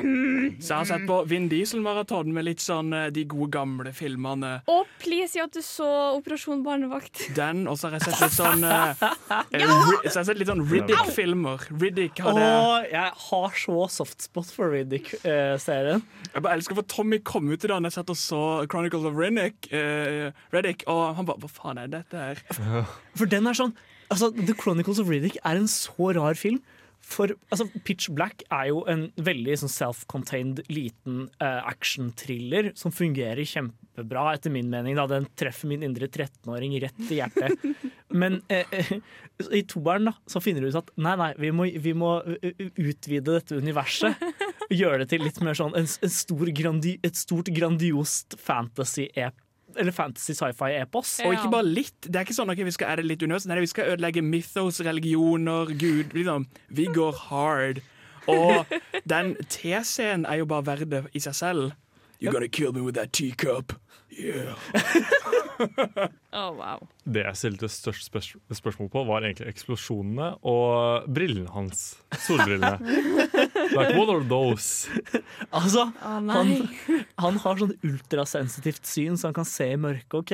Så 0.00 0.72
jeg 0.72 0.76
har 0.76 0.88
sett 0.88 1.06
på 1.08 1.18
Vin 1.30 1.48
Diesel-maraton 1.50 2.32
med 2.34 2.46
litt 2.46 2.62
sånn 2.62 2.92
eh, 2.96 3.08
de 3.14 3.24
gode 3.28 3.50
gamle 3.54 3.92
filmene. 3.96 4.52
Og 4.70 4.88
please 5.02 5.34
si 5.34 5.42
at 5.42 5.52
du 5.54 5.60
så 5.64 5.88
Operasjon 6.16 6.64
barnevakt. 6.66 7.26
Den, 7.38 7.66
og 7.70 7.78
så 7.78 7.88
har 7.88 7.98
jeg 7.98 8.08
sett 8.08 8.24
litt 8.24 8.36
sånn 8.36 8.64
eh, 8.66 9.04
eh, 9.56 9.66
Så 10.06 10.08
jeg 10.08 10.16
har 10.16 10.28
sett 10.30 10.40
litt 10.40 10.50
sånn 10.50 10.64
Riddick-filmer. 10.70 11.68
Riddick 11.80 12.22
hadde 12.24 12.48
Og 12.48 12.88
jeg 12.90 13.14
har 13.26 13.60
så 13.64 13.78
softspot 14.00 14.50
for 14.54 14.74
Riddick-serien. 14.74 16.04
Jeg 16.30 16.44
bare 16.46 16.58
elsker 16.58 16.78
for 16.78 16.90
Tommy 16.90 17.20
kom 17.24 17.50
ut 17.50 17.60
i 17.60 17.70
dag 17.70 17.80
da 17.80 17.90
jeg 17.90 17.98
satt 17.98 18.12
og 18.12 18.18
så 18.18 18.42
Chronicles 18.70 19.06
of 19.08 19.16
Riddick, 19.18 19.70
eh, 19.74 20.30
Riddick 20.54 20.84
og 20.90 21.16
han 21.18 21.28
bare 21.28 21.42
Hva 21.44 21.50
faen 21.52 21.80
er 21.80 21.90
dette 21.92 22.26
her? 22.26 22.42
For 23.18 23.30
den 23.30 23.48
er 23.48 23.56
sånn 23.56 23.74
altså, 24.10 24.30
The 24.34 24.54
Chronicles 24.54 25.00
of 25.02 25.08
Riddick 25.10 25.38
er 25.44 25.60
en 25.60 25.68
så 25.70 26.12
rar 26.16 26.38
film. 26.38 26.60
For 27.10 27.32
altså, 27.50 27.66
Pitch 27.84 28.10
Black 28.14 28.44
er 28.54 28.70
jo 28.70 28.84
en 28.90 29.08
veldig 29.18 29.56
sånn 29.62 29.72
self-contained 29.72 30.62
liten 30.70 31.24
uh, 31.42 31.62
action-thriller 31.66 32.70
som 32.78 32.94
fungerer 32.94 33.42
kjempebra, 33.48 34.28
etter 34.36 34.54
min 34.54 34.70
mening. 34.70 34.98
Da. 34.98 35.08
Den 35.10 35.26
treffer 35.38 35.70
min 35.70 35.82
indre 35.86 36.06
13-åring 36.06 36.76
rett 36.84 37.02
i 37.08 37.18
hjertet. 37.18 37.66
Men 38.22 38.38
uh, 38.52 38.78
uh, 38.78 38.94
i 39.58 39.64
toeren 39.66 40.12
finner 40.40 40.62
du 40.62 40.70
ut 40.70 40.80
at 40.80 40.94
nei, 41.02 41.16
nei, 41.18 41.30
vi 41.42 41.52
må, 41.54 41.66
vi 41.82 41.96
må 41.98 42.14
eh, 42.38 42.64
utvide 42.78 43.34
dette 43.34 43.58
universet. 43.58 44.22
Gjøre 44.70 45.02
det 45.02 45.10
til 45.10 45.26
litt 45.26 45.40
mer 45.42 45.58
sånn 45.58 45.74
en, 45.78 45.86
en 45.90 46.14
stor 46.14 46.54
grandi, 46.54 46.94
et 47.06 47.18
stort, 47.18 47.50
grandiost 47.54 48.38
fantasy-ep 48.38 49.34
eller 49.76 49.94
fantasy 49.94 50.34
sci-fi-epos. 50.36 51.18
Og 51.24 51.36
ikke 51.36 51.52
bare 51.52 51.68
litt. 51.68 51.98
Det 52.06 52.16
er 52.16 52.26
ikke 52.26 52.36
sånn 52.36 52.52
at 52.52 52.60
vi 52.60 52.74
skal 52.74 53.04
litt 53.06 53.22
unøst. 53.26 53.48
Nei, 53.50 53.60
vi 53.62 53.70
skal 53.70 53.92
ødelegge 53.94 54.24
mythos, 54.24 54.80
religioner, 54.86 55.72
gud. 55.78 56.16
Liksom. 56.16 56.48
Vi 56.74 56.88
går 56.94 57.22
hard. 57.28 57.82
Og 58.30 58.66
den 59.08 59.34
T-scenen 59.48 60.26
er 60.28 60.42
jo 60.42 60.48
bare 60.50 60.66
verdt 60.66 60.90
det 60.92 61.04
i 61.16 61.22
seg 61.22 61.36
selv. 61.38 61.70
You're 62.20 62.32
gonna 62.32 62.48
kill 62.48 62.72
me 62.72 62.80
with 62.80 62.94
that 62.96 63.12
teacup. 63.12 63.72
Yeah. 64.10 64.54
Oh, 66.32 66.54
wow. 66.56 66.86
Det 67.04 67.20
jeg 67.24 67.36
stilte 67.36 67.68
størst 67.68 68.06
spørs 68.06 68.28
spørsmål 68.54 68.88
på, 68.92 69.02
var 69.08 69.24
egentlig 69.26 69.48
eksplosjonene 69.50 70.28
og 70.46 71.08
brillene 71.12 71.50
hans. 71.52 71.82
Solbrillene. 72.24 72.78
like, 73.76 73.92
what 73.98 74.08
are 74.08 74.22
those? 74.30 74.88
Altså, 75.52 75.88
oh, 75.90 76.20
han, 76.30 76.52
han 77.20 77.40
har 77.44 77.60
sånn 77.60 77.74
ultrasensitivt 77.84 78.88
syn, 78.88 79.18
så 79.20 79.28
han 79.28 79.36
kan 79.36 79.48
se 79.48 79.68
i 79.74 79.80
mørket, 79.80 80.16
OK? 80.22 80.32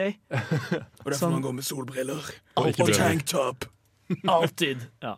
Og 1.02 1.08
derfor 1.08 1.18
Sånn. 1.24 1.34
man 1.38 1.46
går 1.48 1.56
med 1.58 1.66
solbriller. 1.66 2.30
Og 2.60 2.70
Og 2.84 2.92
tanktop. 2.94 3.66
Alltid. 4.30 4.86
Ja. 5.02 5.16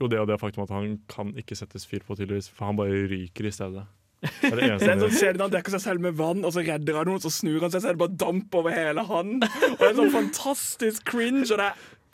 Og 0.00 0.10
det 0.10 0.18
og 0.22 0.28
det 0.30 0.40
faktum 0.42 0.64
at 0.66 0.72
han 0.74 0.98
kan 1.10 1.30
ikke 1.38 1.58
settes 1.58 1.86
fyr 1.86 2.02
på, 2.06 2.16
tydeligvis, 2.18 2.50
for 2.50 2.72
han 2.72 2.80
bare 2.80 3.06
ryker 3.12 3.50
i 3.50 3.54
stedet. 3.54 3.86
Det 4.22 4.50
er 4.50 4.56
det 4.78 4.88
er 4.88 5.02
sånn 5.14 5.40
han 5.44 5.52
dekker 5.52 5.76
seg 5.76 5.82
selv 5.84 6.02
med 6.02 6.16
vann, 6.18 6.40
og 6.44 6.50
så 6.54 6.64
redder 6.66 6.96
han 6.98 7.06
noen, 7.10 7.20
så 7.22 7.30
snur 7.30 7.62
han 7.62 7.70
seg, 7.70 7.84
så 7.84 7.90
er 7.92 7.96
det 7.98 8.02
bare 8.02 8.16
damp 8.18 8.56
over 8.58 8.74
hele 8.74 9.04
han. 9.06 9.36
Og 9.44 9.78
det 9.78 9.90
er 9.92 9.98
sånn 10.00 10.14
fantastisk 10.14 11.04
cringe, 11.06 11.46
og 11.52 11.60
det 11.62 11.68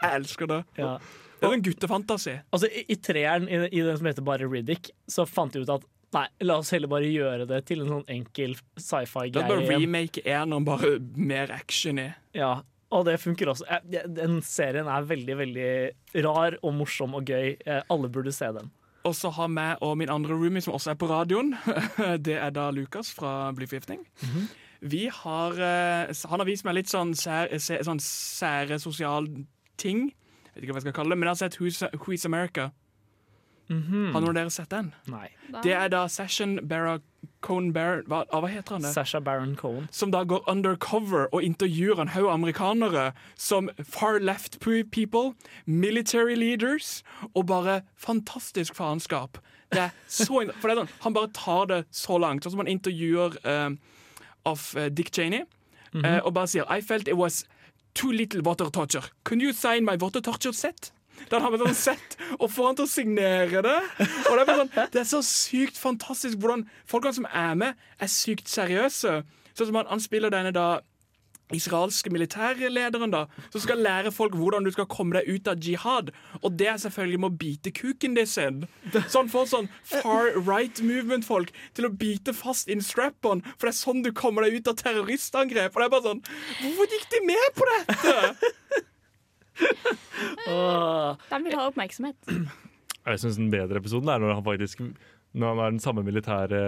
jeg 0.05 0.19
elsker 0.21 0.51
det. 0.51 0.61
Ja. 0.77 0.99
Det 1.41 1.49
er 1.49 1.55
en 1.57 1.65
guttefantasi. 1.65 2.35
Altså, 2.53 2.69
I, 2.69 2.85
i 2.93 2.97
treeren, 3.01 3.49
i, 3.49 3.63
i 3.73 3.83
den 3.85 3.97
som 4.01 4.09
heter 4.09 4.25
bare 4.27 4.49
Riddick, 4.49 4.91
så 5.11 5.25
fant 5.29 5.53
de 5.57 5.65
ut 5.65 5.73
at 5.73 5.85
nei, 6.15 6.27
la 6.47 6.59
oss 6.61 6.71
heller 6.75 6.91
bare 6.93 7.09
gjøre 7.11 7.49
det 7.51 7.63
til 7.69 7.83
en 7.83 7.91
sånn 7.97 8.05
enkel 8.13 8.55
Det 8.55 8.79
er 8.79 8.85
sci-fi-greie. 8.85 9.49
bare 9.51 9.65
remake 9.67 10.23
eneren, 10.25 10.65
bare 10.69 10.95
mer 11.17 11.51
action 11.57 11.99
i. 12.01 12.07
Ja, 12.37 12.53
og 12.95 13.05
det 13.09 13.17
funker 13.23 13.51
også. 13.51 13.67
Den 14.15 14.39
serien 14.47 14.87
er 14.93 15.09
veldig, 15.09 15.37
veldig 15.41 16.23
rar 16.25 16.57
og 16.63 16.77
morsom 16.79 17.17
og 17.19 17.27
gøy. 17.33 17.57
Eh, 17.67 17.81
Alle 17.91 18.11
burde 18.13 18.33
se 18.35 18.53
den. 18.55 18.71
Og 19.05 19.15
så 19.15 19.29
har 19.37 19.49
jeg 19.53 19.77
og 19.85 19.99
min 20.01 20.09
andre 20.09 20.33
roomie, 20.35 20.63
som 20.65 20.73
også 20.75 20.91
er 20.95 20.99
på 21.01 21.07
radioen, 21.11 21.55
det 22.27 22.39
er 22.41 22.51
da 22.57 22.71
Lukas 22.73 23.11
fra 23.13 23.51
Blyforgiftning. 23.53 24.01
Vi 24.81 25.07
har 25.13 25.53
eh, 25.61 26.13
Han 26.31 26.41
har 26.41 26.49
vist 26.49 26.65
meg 26.65 26.75
litt 26.79 26.89
sånn, 26.93 27.13
sær, 27.17 27.49
se- 27.61 27.83
sånn 27.85 28.01
sære 28.01 28.79
sosial 28.81 29.29
ting. 29.81 30.07
Jeg 30.09 30.55
Vet 30.55 30.63
ikke 30.65 30.73
hva 30.77 30.81
jeg 30.81 30.87
skal 30.89 30.97
kalle 31.01 31.15
det, 31.15 31.19
men 31.21 31.29
jeg 31.29 31.35
har 31.37 31.43
sett 31.45 31.61
Who's, 31.61 31.83
Who 32.07 32.17
is 33.69 33.77
-hmm. 33.77 34.13
Har 34.13 34.21
noen 34.21 34.29
av 34.29 34.35
dere 34.35 34.51
sett 34.51 34.71
den? 34.71 34.95
Nei. 35.07 35.29
Det 35.63 35.73
er 35.73 35.89
da 35.89 36.07
Session 36.09 36.69
Barra 36.69 36.99
Cone 37.41 37.73
Bear 37.73 38.03
hva, 38.09 38.25
hva 38.33 38.49
heter 38.49 38.73
han 38.79 38.83
det? 38.83 38.93
Sasha 38.93 39.21
Baron 39.21 39.57
Cohen. 39.57 39.89
Som 39.93 40.11
da 40.11 40.25
går 40.25 40.45
undercover 40.51 41.29
og 41.33 41.43
intervjuer 41.43 42.01
en 42.01 42.09
haug 42.09 42.31
amerikanere 42.33 43.13
som 43.37 43.69
far 43.85 44.19
left 44.19 44.61
people, 44.61 45.35
military 45.67 46.35
leaders, 46.35 47.03
og 47.35 47.47
bare 47.47 47.83
fantastisk 47.97 48.75
faenskap. 48.75 49.39
Det 49.73 49.81
er 49.81 49.91
så 50.07 50.41
For 50.61 50.69
det 50.69 50.77
er 50.77 50.81
sånn, 50.83 50.93
han 51.01 51.15
bare 51.17 51.33
tar 51.35 51.67
det 51.67 51.85
så 51.91 52.19
langt. 52.19 52.45
Sånn 52.45 52.55
som 52.55 52.65
han 52.65 52.71
intervjuer 52.71 53.37
eh, 53.45 53.71
av 54.47 54.65
eh, 54.77 54.89
Dick 54.89 55.13
Cheney, 55.13 55.45
eh, 56.01 56.21
og 56.23 56.35
bare 56.35 56.51
sier 56.51 56.69
I 56.71 56.81
felt 56.81 57.09
it 57.09 57.17
was 57.17 57.45
too 57.95 58.13
little 58.13 58.43
water 58.43 58.71
torture. 58.71 59.05
Can 59.25 59.41
you 59.41 59.53
sign 59.53 59.85
my 59.85 59.97
water 60.01 60.21
torture 60.21 60.53
set? 60.53 60.94
Han 61.31 61.45
har 61.45 61.55
vi 61.55 61.61
sånn 61.65 61.79
sett 61.79 62.17
og 62.39 62.49
får 62.53 62.71
han 62.71 62.79
til 62.79 62.87
å 62.87 62.91
signere 62.91 63.63
det. 63.65 63.77
Og 64.31 64.39
det, 64.39 64.47
er 64.47 64.61
sånn, 64.63 64.73
det 64.95 65.03
er 65.03 65.09
så 65.09 65.23
sykt 65.27 65.81
fantastisk 65.81 66.41
hvordan 66.43 66.67
folkene 66.91 67.19
som 67.21 67.29
er 67.31 67.55
med, 67.59 67.87
er 67.99 68.13
sykt 68.13 68.51
seriøse. 68.51 69.21
Sånn 69.55 69.71
som 69.71 69.81
han, 69.81 69.89
han 69.91 70.03
spiller 70.03 70.35
denne 70.35 70.55
da 70.55 70.69
israelske 71.53 72.11
militærlederen 72.13 73.13
da, 73.13 73.25
som 73.53 73.63
skal 73.63 73.83
lære 73.85 74.13
folk 74.15 74.37
hvordan 74.39 74.65
du 74.65 74.71
skal 74.73 74.89
komme 74.91 75.19
deg 75.19 75.29
ut 75.29 75.51
av 75.51 75.61
jihad. 75.61 76.11
Og 76.43 76.57
det 76.59 76.71
er 76.71 76.81
selvfølgelig 76.81 77.21
med 77.21 77.31
å 77.31 77.39
bite 77.43 77.75
kuken 77.77 78.17
din 78.19 78.31
sin. 78.31 78.65
Så 78.95 79.21
han 79.21 79.31
får 79.33 79.51
sånn 79.53 79.69
far 79.91 80.33
right 80.41 80.81
movement-folk 80.85 81.53
til 81.77 81.89
å 81.89 81.93
bite 81.93 82.35
fast 82.37 82.73
in 82.73 82.83
strap-on, 82.85 83.45
for 83.59 83.69
det 83.69 83.75
er 83.75 83.81
sånn 83.83 84.03
du 84.07 84.13
kommer 84.17 84.47
deg 84.47 84.61
ut 84.61 84.73
av 84.73 84.81
terroristangrep. 84.81 85.77
Og 85.77 85.83
det 85.83 85.87
er 85.87 85.95
bare 85.95 86.09
sånn 86.09 86.25
Hvorfor 86.63 86.97
gikk 86.97 87.09
de 87.13 87.23
med 87.29 87.47
på 87.59 87.71
dette?! 87.75 88.85
De 91.31 91.43
vil 91.45 91.59
ha 91.59 91.67
oppmerksomhet. 91.69 92.17
Jeg 93.05 93.21
syns 93.21 93.37
den 93.37 93.51
bedre 93.53 93.81
episoden 93.83 94.09
er 94.09 94.23
når 94.23 94.39
han 94.39 94.47
faktisk 94.47 94.81
når 95.35 95.51
han 95.51 95.61
er 95.65 95.73
den 95.75 95.81
samme 95.83 96.03
militære 96.07 96.59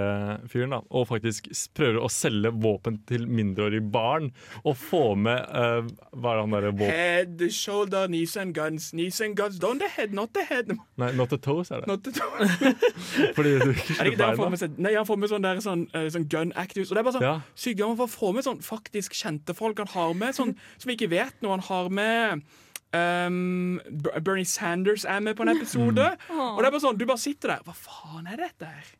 fyren 0.51 0.73
da, 0.75 0.81
og 0.91 1.07
faktisk 1.07 1.47
prøver 1.79 2.01
å 2.03 2.09
selge 2.11 2.51
våpen 2.51 2.99
til 3.07 3.29
mindreårige 3.31 3.85
barn. 3.95 4.33
Og 4.67 4.75
få 4.81 5.03
med 5.23 5.39
uh, 5.55 5.87
Hva 6.11 6.33
er 6.33 6.41
det 6.41 6.43
han 6.43 6.57
derre 6.57 6.73
våpen... 6.73 6.91
Head, 6.91 7.45
shoulder, 7.55 8.09
knees 8.11 8.35
and 8.43 8.57
guns. 8.57 8.91
Knees 8.91 9.21
and 9.23 9.39
guns, 9.39 9.61
don't 9.63 9.83
the 9.83 9.91
head, 9.95 10.17
not 10.19 10.35
the 10.35 10.43
head. 10.49 10.75
Nei, 10.99 11.13
not 11.15 11.31
the 11.31 11.39
toes, 11.39 11.71
er 11.71 11.85
det. 11.85 11.93
Not 11.93 12.03
the 12.03 12.17
toes. 12.19 12.59
Fordi 13.39 13.55
du 13.63 13.71
ikke 13.71 14.01
Er 14.01 14.11
det 14.11 14.17
ikke 14.17 14.31
får 14.43 14.53
med 14.57 14.65
seg? 14.65 14.83
Nei, 14.83 14.97
han 14.99 15.07
får 15.07 15.23
med 15.23 15.35
sånn, 15.37 15.47
der, 15.47 15.63
sånn, 15.63 15.89
uh, 15.95 16.07
sånn 16.17 16.29
gun 16.35 16.55
actors. 16.59 16.91
Og 16.91 16.99
det 16.99 17.05
er 17.05 17.11
bare 17.11 17.19
sånn 17.21 17.29
Ja. 17.29 17.39
sykt 17.55 17.79
gøy. 17.79 17.87
Han 17.93 18.01
får 18.03 18.15
få 18.19 18.35
med 18.35 18.51
sånn 18.51 18.63
faktisk 18.67 19.15
kjente 19.15 19.55
folk 19.55 19.79
han 19.85 19.95
har 19.95 20.19
med, 20.19 20.35
sånn, 20.35 20.57
som 20.75 20.97
ikke 20.97 21.13
vet 21.15 21.39
noe. 21.39 21.55
Han 21.55 21.69
har 21.71 21.93
med 22.03 22.47
ehm, 22.95 23.81
Ber- 24.05 24.21
Bernie 24.21 24.45
Sanders 24.47 25.05
er 25.05 25.21
med 25.25 25.37
på 25.37 25.43
en 25.47 25.55
episode. 25.57 26.07
Og 26.31 26.61
det 26.63 26.69
er 26.69 26.71
bare 26.77 26.85
sånn, 26.85 26.99
du 27.01 27.07
bare 27.09 27.19
sitter 27.23 27.57
der. 27.57 27.63
Hva 27.67 27.75
faen 27.75 28.27
er 28.31 28.37
dette 28.47 28.71
her? 28.71 28.95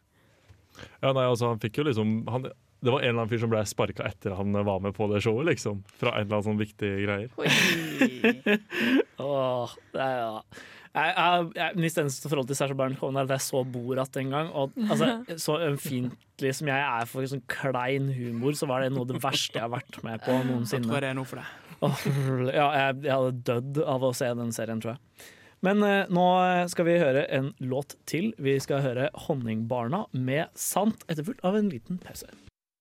Ja, 1.03 1.13
nei, 1.13 1.25
altså, 1.25 1.49
han 1.53 1.61
fikk 1.63 1.79
jo 1.81 1.87
liksom 1.89 2.27
han, 2.29 2.43
Det 2.85 2.93
var 2.93 3.01
en 3.01 3.09
eller 3.09 3.23
annen 3.23 3.31
fyr 3.33 3.41
som 3.41 3.49
ble 3.51 3.63
sparka 3.67 4.05
etter 4.05 4.35
han 4.37 4.53
var 4.53 4.81
med 4.85 4.93
på 4.95 5.07
det 5.13 5.23
showet, 5.25 5.47
liksom. 5.49 5.81
Fra 5.97 6.13
en 6.19 6.27
eller 6.27 6.37
annen 6.37 6.49
sånn 6.51 6.61
viktig 6.61 6.91
greier. 7.07 7.31
åh, 9.19 9.77
det 9.95 10.03
er, 10.03 10.19
ja. 10.21 10.43
Jeg, 10.97 11.13
jeg, 11.13 11.49
jeg, 11.59 11.77
mitt 11.85 11.99
eneste 12.01 12.29
forhold 12.33 12.47
til 12.49 12.57
Sasha 12.57 12.77
Baron 12.77 12.95
Cohen 12.97 13.19
er 13.21 13.27
at 13.27 13.35
jeg 13.35 13.45
så 13.45 13.61
Borat 13.69 14.17
en 14.17 14.31
gang. 14.33 14.49
Og 14.57 14.77
altså, 14.87 15.11
så 15.45 15.59
ømfintlig 15.67 16.53
som 16.57 16.71
jeg 16.73 16.85
er 16.87 17.11
for 17.11 17.27
sånn 17.29 17.43
klein 17.53 18.09
humor, 18.17 18.57
så 18.57 18.69
var 18.71 18.85
det 18.85 18.93
noe 18.95 19.05
av 19.05 19.11
det 19.13 19.21
verste 19.25 19.59
jeg 19.59 19.67
har 19.67 19.73
vært 19.75 19.99
med 20.07 20.23
på 20.25 20.37
noensinne. 20.47 20.87
Jeg 20.87 20.93
tror 20.93 21.05
det 21.05 21.11
er 21.11 21.19
noe 21.19 21.29
for 21.29 21.43
deg. 21.43 21.66
Ja, 21.83 22.69
jeg, 22.73 23.03
jeg 23.05 23.13
hadde 23.13 23.43
dødd 23.47 23.83
av 23.85 24.07
å 24.07 24.13
se 24.17 24.31
den 24.39 24.53
serien, 24.55 24.81
tror 24.83 24.97
jeg. 24.97 25.27
Men 25.65 25.83
eh, 25.85 26.09
nå 26.13 26.25
skal 26.71 26.87
vi 26.89 26.99
høre 27.01 27.25
en 27.33 27.53
låt 27.65 27.97
til. 28.09 28.33
Vi 28.39 28.59
skal 28.63 28.85
høre 28.85 29.09
'Honningbarna' 29.13 30.07
med 30.13 30.53
'Sant', 30.55 31.07
etterfulgt 31.09 31.45
av 31.45 31.57
en 31.59 31.71
liten 31.73 31.99
pause. 32.03 32.29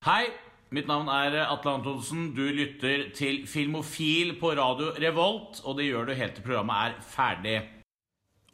Hei, 0.06 0.28
mitt 0.76 0.88
navn 0.88 1.10
er 1.10 1.40
Atle 1.46 1.78
Antonsen. 1.80 2.34
Du 2.38 2.44
lytter 2.46 3.10
til 3.16 3.46
Filmofil 3.50 4.36
på 4.42 4.54
radio 4.60 4.92
Revolt, 5.02 5.64
og 5.66 5.80
det 5.80 5.90
gjør 5.90 6.12
du 6.12 6.20
helt 6.20 6.38
til 6.38 6.46
programmet 6.46 6.92
er 6.92 7.00
ferdig. 7.16 7.58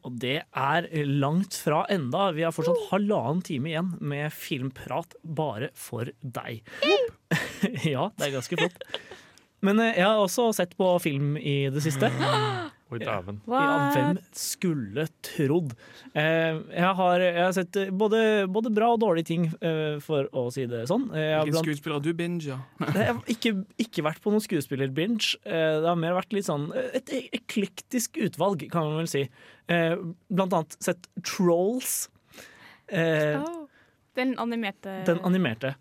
Og 0.01 0.15
det 0.17 0.39
er 0.57 0.87
langt 1.05 1.53
fra 1.61 1.83
enda. 1.93 2.31
Vi 2.33 2.45
har 2.45 2.53
fortsatt 2.55 2.87
halvannen 2.89 3.43
time 3.45 3.69
igjen 3.69 3.91
med 4.01 4.33
filmprat 4.33 5.13
bare 5.21 5.69
for 5.77 6.09
deg. 6.21 6.63
ja, 7.93 8.07
det 8.17 8.29
er 8.29 8.33
ganske 8.33 8.57
flott. 8.57 8.87
Men 9.65 9.79
eh, 9.79 9.95
jeg 9.99 10.05
har 10.07 10.19
også 10.21 10.49
sett 10.57 10.75
på 10.79 10.87
film 11.03 11.35
i 11.37 11.63
det 11.73 11.83
siste. 11.85 12.09
Oi, 12.91 12.97
dæven. 12.99 13.37
Ja, 13.47 13.67
hvem 13.95 14.17
skulle 14.35 15.05
trodd? 15.23 15.69
Eh, 16.11 16.57
jeg, 16.75 16.89
har, 16.97 17.21
jeg 17.23 17.37
har 17.39 17.53
sett 17.55 17.77
eh, 17.79 17.91
både, 17.95 18.19
både 18.51 18.73
bra 18.75 18.89
og 18.97 18.99
dårlige 19.05 19.29
ting, 19.29 19.45
for 20.03 20.27
å 20.35 20.43
si 20.51 20.65
det 20.67 20.81
sånn. 20.89 21.05
Hvilken 21.13 21.61
skuespiller 21.61 21.99
har 21.99 22.03
du 22.03 22.11
binga? 22.19 22.57
jeg 22.89 23.07
har 23.13 23.21
ikke, 23.31 23.53
ikke 23.85 24.03
vært 24.09 24.19
på 24.25 24.33
noen 24.33 24.43
skuespiller-binge. 24.43 25.37
Det 25.45 25.87
har 25.87 26.01
mer 26.03 26.17
vært 26.19 26.35
litt 26.35 26.49
sånn 26.49 26.67
et 26.91 27.13
eklektisk 27.31 28.19
utvalg, 28.27 28.67
kan 28.73 28.89
man 28.89 28.99
vel 29.05 29.09
si. 29.13 29.23
Eh, 29.71 29.95
Blant 30.27 30.57
annet 30.59 30.75
sett 30.83 31.07
Trolls. 31.23 32.09
Eh, 32.91 33.37
Oh. 33.39 33.57
Den 34.19 34.33
animerte 34.43 34.97
Den 35.07 35.21
animerte. 35.23 35.75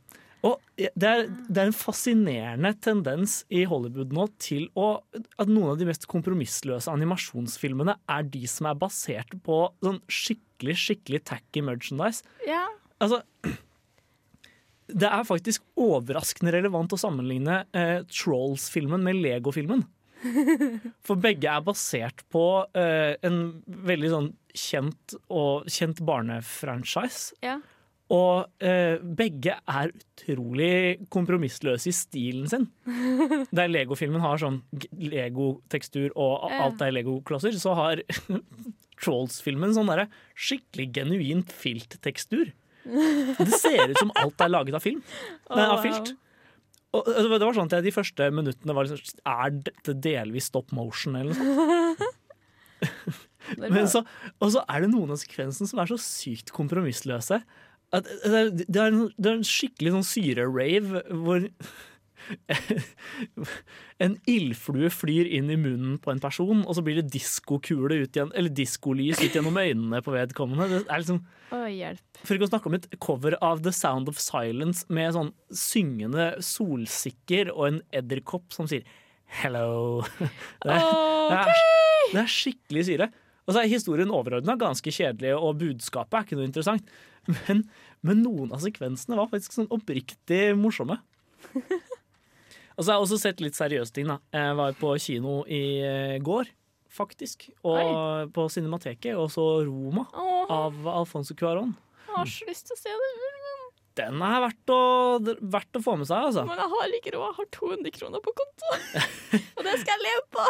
Og 0.46 0.57
det 0.76 1.05
er, 1.05 1.26
det 1.29 1.61
er 1.61 1.68
en 1.68 1.76
fascinerende 1.76 2.72
tendens 2.81 3.42
i 3.53 3.66
Hollywood 3.68 4.14
nå 4.16 4.26
til 4.40 4.68
å, 4.79 5.03
at 5.12 5.50
noen 5.50 5.74
av 5.74 5.81
de 5.81 5.88
mest 5.90 6.07
kompromissløse 6.11 6.92
animasjonsfilmene 6.92 7.98
er 8.09 8.29
de 8.33 8.46
som 8.48 8.70
er 8.70 8.79
basert 8.81 9.35
på 9.44 9.62
sånn 9.85 10.00
skikkelig 10.09 10.79
skikkelig 10.81 11.22
tacky 11.29 11.64
merchandise. 11.64 12.24
Ja. 12.48 12.64
Altså 13.00 13.22
Det 14.90 15.09
er 15.09 15.29
faktisk 15.29 15.64
overraskende 15.79 16.57
relevant 16.57 16.92
å 16.96 17.00
sammenligne 17.00 17.62
eh, 17.76 18.00
Trolls-filmen 18.11 19.05
med 19.05 19.20
Lego-filmen. 19.20 19.85
For 21.07 21.20
begge 21.20 21.48
er 21.48 21.64
basert 21.64 22.24
på 22.33 22.44
eh, 22.76 23.14
en 23.24 23.38
veldig 23.66 24.11
sånn 24.12 24.33
kjent, 24.57 25.14
og, 25.29 25.68
kjent 25.70 26.03
barnefranchise. 26.05 27.37
Ja. 27.44 27.61
Og 28.11 28.64
eh, 28.66 28.96
begge 28.99 29.55
er 29.70 29.92
utrolig 29.94 31.07
kompromissløse 31.14 31.92
i 31.92 31.94
stilen 31.94 32.49
sin. 32.51 32.64
Der 33.57 33.70
Lego-filmen 33.70 34.23
har 34.25 34.40
sånn 34.42 34.61
Lego-tekstur 34.99 36.11
og 36.18 36.49
alt 36.51 36.83
er 36.83 36.94
Lego-klosser, 36.96 37.55
så 37.61 37.77
har 37.79 38.03
Trolls-filmen 39.01 39.73
sånn 39.77 39.88
derre 39.88 40.09
skikkelig 40.35 40.88
genuint 40.99 41.55
filttekstur. 41.57 42.51
Det 42.85 43.46
ser 43.61 43.92
ut 43.92 44.01
som 44.03 44.11
alt 44.18 44.42
er 44.42 44.51
laget 44.51 44.77
av 44.77 44.83
film. 44.85 45.01
Nei, 45.53 45.64
av 45.70 45.81
filt. 45.85 46.14
Og 46.96 47.07
det 47.07 47.38
var- 47.38 47.55
sånn 47.55 47.68
at 47.70 47.77
jeg 47.79 47.87
de 47.87 47.94
første 47.94 48.27
minuttene 48.35 48.75
var 48.75 48.88
liksom 48.88 49.20
Er 49.31 49.51
dette 49.70 49.94
delvis 50.03 50.49
stop 50.51 50.73
motion, 50.75 51.14
eller 51.14 51.31
noe 51.31 51.38
sånt? 51.38 52.16
Men 53.61 53.87
så, 53.90 54.03
og 54.40 54.51
så 54.53 54.62
er 54.68 54.85
det 54.85 54.90
noen 54.92 55.12
av 55.14 55.18
sekvensene 55.20 55.68
som 55.70 55.81
er 55.83 55.88
så 55.90 55.96
sykt 56.03 56.51
kompromissløse. 56.55 57.40
At 57.96 58.07
det, 58.07 58.31
er, 58.31 58.50
det, 58.55 58.76
er 58.79 58.90
en, 58.92 59.07
det 59.18 59.31
er 59.31 59.38
en 59.40 59.46
skikkelig 59.46 59.96
sånn 59.96 60.07
syre-rave 60.07 61.03
hvor 61.11 61.48
en 64.05 64.16
ildflue 64.31 64.90
flyr 64.92 65.29
inn 65.38 65.50
i 65.50 65.59
munnen 65.59 65.98
på 66.03 66.12
en 66.12 66.22
person, 66.22 66.62
og 66.62 66.76
så 66.76 66.85
blir 66.87 67.00
det 67.00 67.11
diskokule 67.12 68.00
ut 68.03 68.16
igjen, 68.16 68.33
eller 68.38 68.55
diskolys 68.55 69.22
ut 69.22 69.35
gjennom 69.35 69.59
øynene 69.59 70.03
på 70.05 70.14
vedkommende. 70.14 70.68
Det 70.70 70.81
er 70.85 71.03
liksom, 71.03 71.20
hjelp. 71.74 72.22
for 72.22 72.37
ikke 72.37 72.48
å 72.48 72.53
snakke 72.53 72.70
om 72.70 72.79
et 72.79 72.88
cover 73.03 73.37
av 73.44 73.64
The 73.64 73.74
Sound 73.74 74.11
of 74.12 74.20
Silence 74.22 74.87
med 74.92 75.16
sånn 75.16 75.33
syngende 75.50 76.33
solsikker 76.44 77.53
og 77.57 77.66
en 77.68 77.81
edderkopp 78.03 78.55
som 78.55 78.70
sier 78.70 78.87
'hello'. 79.40 80.07
Det 80.64 80.74
er, 80.74 80.87
det 81.31 81.37
er, 81.38 81.53
det 82.11 82.22
er 82.24 82.31
skikkelig 82.31 82.87
syre. 82.88 83.11
Og 83.46 83.55
så 83.55 83.62
er 83.62 83.70
historien 83.70 84.11
overordna 84.14 84.57
ganske 84.59 84.92
kjedelig, 84.94 85.33
og 85.35 85.59
budskapet 85.59 86.16
er 86.16 86.26
ikke 86.26 86.38
noe 86.38 86.46
interessant. 86.46 86.90
Men, 87.28 87.64
men 88.06 88.22
noen 88.24 88.52
av 88.56 88.62
sekvensene 88.64 89.18
var 89.18 89.28
faktisk 89.30 89.52
sånn 89.59 89.68
oppriktig 89.74 90.54
morsomme. 90.59 90.96
Og 92.76 92.85
så 92.87 92.90
har 92.90 92.96
jeg 92.96 93.04
også 93.04 93.18
sett 93.20 93.42
litt 93.44 93.59
seriøse 93.59 93.92
ting. 93.92 94.09
da. 94.09 94.16
Jeg 94.33 94.56
var 94.56 94.76
på 94.80 94.94
kino 95.04 95.40
i 95.44 95.62
eh, 95.85 96.14
går, 96.24 96.48
faktisk. 96.88 97.50
Og 97.68 98.30
på 98.33 98.46
Cinemateket, 98.48 99.12
og 99.20 99.28
så 99.35 99.44
Roma 99.68 100.06
Åh, 100.16 100.46
av 100.48 100.78
Alfonso 100.88 101.37
Cuarón. 101.37 101.74
jeg 102.06 102.14
har 102.16 102.30
så 102.33 102.48
lyst 102.48 102.70
til 102.70 102.78
å 102.78 102.80
se 102.80 102.94
det. 103.02 103.11
Den 104.00 104.22
er 104.24 104.38
verdt 104.46 104.72
å, 104.72 104.80
verdt 105.52 105.76
å 105.76 105.83
få 105.85 105.96
med 106.00 106.09
seg, 106.09 106.30
altså. 106.30 106.46
Men 106.48 106.62
jeg 106.62 106.72
har 106.72 106.96
ikke 106.96 107.12
råd. 107.18 107.26
Jeg 107.26 107.37
har 107.42 107.48
200 107.59 107.94
kroner 107.98 108.22
på 108.24 108.33
konto. 108.38 108.72
Og 109.59 109.66
det 109.66 109.76
skal 109.83 109.92
jeg 109.96 110.04
leve 110.06 110.24
på. 110.38 110.44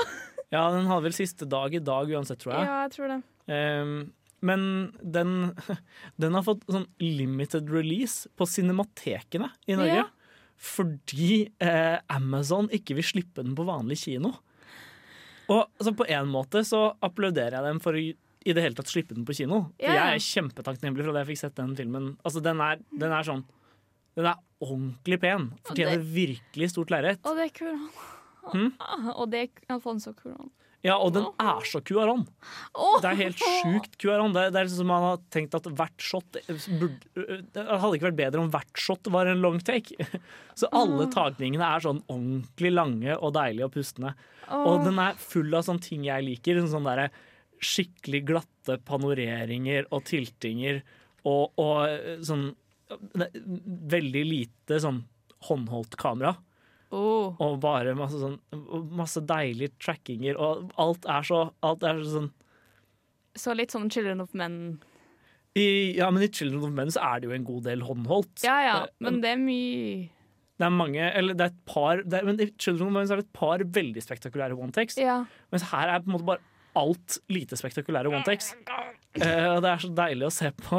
Ja, 0.54 0.64
den 0.76 0.87
hadde 0.90 1.06
vel 1.09 1.16
siste 1.16 1.48
dag 1.50 1.74
i 1.74 1.83
dag 1.83 2.11
uansett, 2.14 2.38
tror 2.44 2.54
jeg. 2.54 2.68
Ja, 2.68 2.78
jeg 2.85 2.94
tror 2.94 3.11
det. 3.16 3.18
Ehm, 3.50 3.96
men 4.46 4.62
den, 5.03 5.53
den 6.22 6.37
har 6.38 6.46
fått 6.46 6.64
sånn 6.70 6.88
limited 7.03 7.70
release 7.72 8.31
på 8.37 8.46
cinematekene 8.48 9.50
i 9.68 9.76
Norge. 9.79 10.00
Ja. 10.03 10.09
Fordi 10.61 11.46
eh, 11.64 11.98
Amazon 12.12 12.68
ikke 12.76 12.98
vil 12.98 13.07
slippe 13.07 13.44
den 13.44 13.55
på 13.57 13.64
vanlig 13.68 13.96
kino. 14.03 14.35
Og 15.50 15.64
altså, 15.64 15.94
på 15.98 16.07
en 16.12 16.29
måte 16.31 16.62
så 16.68 16.90
applauderer 17.03 17.57
jeg 17.59 17.66
dem 17.70 17.81
for 17.83 17.96
å 17.98 18.03
i 18.40 18.55
det 18.57 18.62
hele 18.64 18.76
tatt 18.76 18.88
slippe 18.88 19.12
den 19.12 19.26
på 19.29 19.35
kino. 19.37 19.66
For 19.76 19.85
Ja. 19.85 20.07
jeg 20.09 20.16
er 20.16 20.22
kjempetakknemlig 20.24 21.05
for 21.05 21.12
at 21.12 21.20
jeg 21.20 21.29
fikk 21.35 21.40
sett 21.42 21.59
den 21.59 21.74
filmen. 21.76 22.07
Altså, 22.24 22.40
den 22.44 22.61
er, 22.64 22.79
den 22.92 23.12
er 23.12 23.26
sånn 23.26 23.42
Den 24.16 24.26
er 24.26 24.38
ordentlig 24.61 25.20
pen. 25.22 25.44
Fortjener 25.68 26.00
virkelig 26.03 26.70
stort 26.72 26.90
lerret. 26.90 27.20
Og 27.24 27.37
det 27.38 27.44
er 27.44 27.53
Kuran. 27.55 27.85
Hmm? 28.50 28.72
Og 29.20 29.29
det 29.31 29.42
er 29.44 29.74
Alfonso 29.76 30.12
Kuran. 30.16 30.50
Ja, 30.86 30.94
og 30.96 31.12
den 31.12 31.26
er 31.42 31.64
så. 31.68 31.80
Åh! 31.84 32.94
Det 33.02 33.08
er 33.10 33.18
helt 33.18 33.40
sjukt 33.42 33.98
Cuarón. 34.00 34.32
Det, 34.32 34.46
det 34.54 34.62
er 34.62 34.68
liksom 34.68 34.88
man 34.88 35.04
har 35.04 35.18
tenkt 35.34 35.56
at 35.58 35.68
hvert 35.68 36.00
shot 36.00 36.38
burde, 36.80 37.40
Det 37.52 37.64
hadde 37.68 37.98
ikke 37.98 38.08
vært 38.08 38.20
bedre 38.22 38.44
om 38.44 38.52
hvert 38.54 38.80
shot 38.80 39.10
var 39.12 39.28
en 39.28 39.42
long 39.44 39.58
take. 39.60 39.96
Så 40.58 40.70
alle 40.72 41.08
tagningene 41.12 41.66
er 41.66 41.84
sånn 41.84 42.00
ordentlig 42.08 42.72
lange 42.72 43.18
og 43.18 43.34
deilige 43.36 43.68
og 43.68 43.74
pustende. 43.76 44.14
Og 44.56 44.86
den 44.86 44.98
er 45.02 45.20
full 45.20 45.52
av 45.54 45.66
sånne 45.68 45.84
ting 45.84 46.08
jeg 46.08 46.26
liker. 46.26 46.62
Sånn 46.68 46.88
derre 46.88 47.10
skikkelig 47.60 48.24
glatte 48.30 48.78
panoreringer 48.88 49.90
og 49.92 50.06
tiltinger 50.08 50.80
og, 51.28 51.52
og 51.60 52.24
sånn 52.24 52.48
er 53.20 53.28
Veldig 53.92 54.22
lite 54.26 54.80
sånn 54.82 55.04
håndholdt 55.46 55.94
kamera. 56.00 56.32
Oh. 56.90 57.37
Og 57.38 57.61
bare 57.62 57.92
masse 57.94 58.18
sånn 58.18 58.38
Masse 58.98 59.20
deilige 59.22 59.70
trackinger, 59.79 60.35
og 60.42 60.72
alt 60.81 61.05
er 61.07 61.26
så 61.29 61.42
Alt 61.62 61.85
er 61.87 62.00
sånn 62.03 62.31
Så 63.38 63.55
litt 63.55 63.70
sånn 63.70 63.87
Children 63.94 64.24
of 64.24 64.33
Men. 64.35 64.81
i, 65.55 65.94
Ja, 65.96 66.09
men 66.11 66.24
i 66.26 66.31
Children 66.35 66.64
of 66.66 66.72
Men 66.74 66.90
så 66.90 67.05
er 67.12 67.20
det 67.20 67.31
jo 67.31 67.37
en 67.37 67.46
god 67.46 67.68
del 67.68 67.85
håndholdt. 67.87 68.42
Ja 68.42 68.57
ja, 68.66 68.74
Eh, 68.88 68.96
men 69.07 69.20
det 69.22 69.37
er 69.37 69.38
mye 69.38 70.09
Det 70.59 70.66
er 70.66 70.74
mange 70.74 71.07
Eller 71.14 71.38
det 71.38 71.46
er 71.46 71.55
et 71.55 71.64
par 71.70 72.03
er, 72.03 72.26
Men 72.26 72.42
i 72.42 72.50
Children 72.59 72.88
of 72.90 72.96
Men 72.98 73.07
så 73.07 73.14
er 73.14 73.22
det 73.22 73.29
et 73.29 73.38
par 73.38 73.62
veldig 73.79 74.03
spektakulære 74.03 74.59
one 74.59 74.74
takes. 74.74 74.98
Ja. 74.98 75.20
Mens 75.55 75.68
her 75.70 75.94
er 75.94 76.03
på 76.03 76.11
en 76.11 76.16
måte 76.18 76.26
bare 76.33 76.42
alt 76.79 77.16
lite 77.29 77.57
spektakulære 77.59 78.11
one 78.11 78.22
takes. 78.26 78.53
Eh, 79.18 79.46
og 79.50 79.62
det 79.62 79.70
er 79.72 79.81
så 79.83 79.88
deilig 79.90 80.26
å 80.29 80.35
se 80.35 80.50
på. 80.55 80.79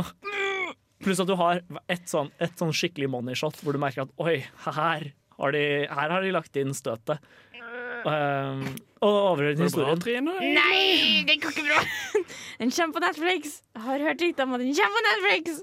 Pluss 1.03 1.19
at 1.19 1.27
du 1.27 1.33
har 1.35 1.59
et 1.91 2.05
sånn, 2.07 2.29
et 2.39 2.53
sånn 2.55 2.71
skikkelig 2.71 3.09
money 3.11 3.35
shot 3.35 3.57
hvor 3.59 3.75
du 3.75 3.79
merker 3.81 4.05
at 4.05 4.13
oi, 4.23 4.37
her 4.67 5.09
har 5.41 5.55
de, 5.55 5.63
her 5.89 6.13
har 6.15 6.21
de 6.25 6.31
lagt 6.35 6.57
inn 6.61 6.73
støtet. 6.77 7.19
Um, 8.01 8.63
og 9.05 9.37
Bra, 9.37 9.51
historien. 9.57 9.99
Trine. 10.01 10.33
Nei, 10.41 11.21
det 11.27 11.35
går 11.43 11.53
ikke 11.53 11.65
bra! 11.67 11.81
Den 12.61 12.71
kommer 12.73 12.95
på 12.97 13.03
Netflix. 13.03 13.59
Jeg 13.75 13.83
har 13.85 14.03
hørt 14.07 14.21
rykter 14.25 14.45
om 14.47 14.55
at 14.57 14.61
den 14.63 14.73
kommer 14.77 14.97
på 14.97 15.03
Netflix 15.07 15.61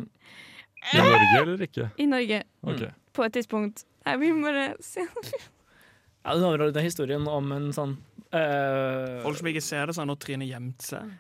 I 0.94 0.98
Norge 1.02 1.40
eller 1.42 1.62
ikke? 1.66 1.88
i 1.98 2.06
Norge 2.06 2.42
Okay. 2.62 2.90
på 3.14 3.24
et 3.26 3.32
tidspunkt. 3.38 3.84
Jeg 4.06 4.20
vil 4.20 4.38
bare 4.42 4.68
se 4.82 5.06
Ja, 5.08 6.34
den 6.34 6.44
overordnede 6.44 6.82
historien 6.84 7.26
om 7.30 7.50
en 7.54 7.68
sånn 7.74 7.96
uh... 8.34 9.18
Folk 9.24 9.38
som 9.40 9.50
ikke 9.50 9.62
ser 9.64 9.86
det, 9.90 9.94
så 9.96 10.02
har 10.04 10.10
nå 10.10 10.16
Trine 10.22 10.46
gjemt 10.46 10.82
seg 10.86 11.10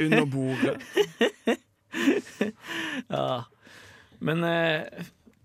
under 0.00 0.26
bordet. 0.30 0.78
Ja. 3.08 3.44
Men 4.18 4.42
eh, 4.44 4.82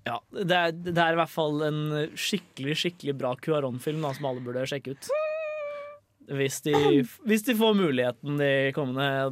ja, 0.07 0.17
det 0.33 0.57
er, 0.57 0.71
det 0.73 0.97
er 0.97 1.13
i 1.13 1.19
hvert 1.19 1.31
fall 1.31 1.61
en 1.67 1.81
skikkelig 2.17 2.77
skikkelig 2.83 3.15
bra 3.19 3.35
Cuaron-film 3.37 4.05
som 4.15 4.29
alle 4.31 4.43
burde 4.43 4.65
sjekke 4.69 4.95
ut. 4.95 5.11
Hvis 6.31 6.61
de, 6.65 6.73
hvis 7.27 7.43
de 7.45 7.55
får 7.59 7.75
muligheten 7.75 8.39
de 8.39 8.51
kommende, 8.75 9.31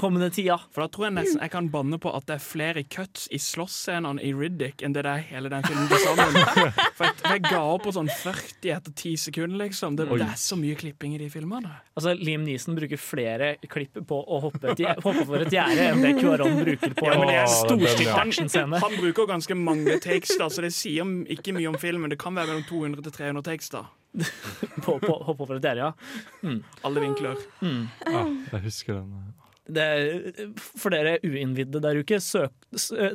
kommende 0.00 0.30
tida. 0.34 0.56
For 0.74 0.84
da 0.84 0.88
tror 0.92 1.06
jeg 1.08 1.14
nesten 1.18 1.42
jeg 1.42 1.52
kan 1.52 1.68
banne 1.72 1.98
på 2.02 2.10
at 2.16 2.26
det 2.28 2.36
er 2.38 2.42
flere 2.42 2.82
cuts 2.90 3.26
i 3.34 3.38
slåssscenene 3.42 4.22
i 4.24 4.32
Riddick 4.36 4.82
enn 4.84 4.94
det 4.96 5.04
det 5.06 5.12
er 5.12 5.24
hele 5.30 5.50
den 5.52 5.64
filmen 5.66 5.88
til 5.90 6.02
sammen. 6.02 6.38
For 6.96 7.06
jeg, 7.06 7.16
jeg 7.28 7.42
ga 7.46 7.60
opp 7.74 7.84
på 7.86 7.92
sånn 7.94 8.10
40 8.10 8.72
etter 8.74 8.94
10 8.94 9.14
sekunder, 9.26 9.58
liksom. 9.64 9.98
Det, 9.98 10.06
det 10.10 10.26
er 10.26 10.38
så 10.40 10.58
mye 10.58 10.76
klipping 10.78 11.16
i 11.16 11.20
de 11.20 11.28
filmene. 11.32 11.72
Altså, 11.94 12.14
Liam 12.18 12.44
Neeson 12.46 12.78
bruker 12.78 13.00
flere 13.00 13.54
klipp 13.70 14.00
på 14.08 14.20
å 14.22 14.40
hoppe, 14.46 14.72
et, 14.72 14.84
hoppe 15.04 15.26
for 15.28 15.44
et 15.44 15.52
gjerde 15.54 15.88
enn 15.90 16.02
det 16.04 16.14
Cuaron 16.20 16.56
bruker 16.62 16.96
på 16.96 17.08
Ja, 17.08 17.18
men 17.18 17.28
det 17.30 17.36
er 17.36 17.44
en 17.44 17.52
stor- 17.52 17.74
storstilt 17.84 18.08
ja. 18.08 18.16
actionscene. 18.22 18.80
Han 18.84 18.96
bruker 19.00 19.30
ganske 19.30 19.58
mange 19.58 19.98
takes, 20.04 20.34
så 20.40 20.64
det 20.64 20.72
sier 20.74 21.14
ikke 21.36 21.54
mye 21.56 21.70
om 21.70 21.78
filmen. 21.80 22.10
Det 22.12 22.18
kan 22.20 22.34
være 22.36 22.54
mellom 22.54 22.66
200 22.70 23.06
til 23.08 23.16
300 23.20 23.46
takes. 23.50 23.70
På, 24.84 24.98
på, 25.02 25.14
hoppe 25.26 25.46
for 25.46 25.56
et 25.56 25.64
gjerde, 25.64 25.88
ja. 25.88 26.52
Alle 26.86 27.02
vinkler. 27.02 27.40
Ah, 27.64 28.28
jeg 28.52 28.60
husker 28.68 29.00
den. 29.00 29.32
Det, 29.64 30.46
for 30.58 30.92
dere 30.92 31.16
uinnvidde 31.24 31.80
der 31.80 32.00
ute, 32.00 32.20
søk, 32.20 32.52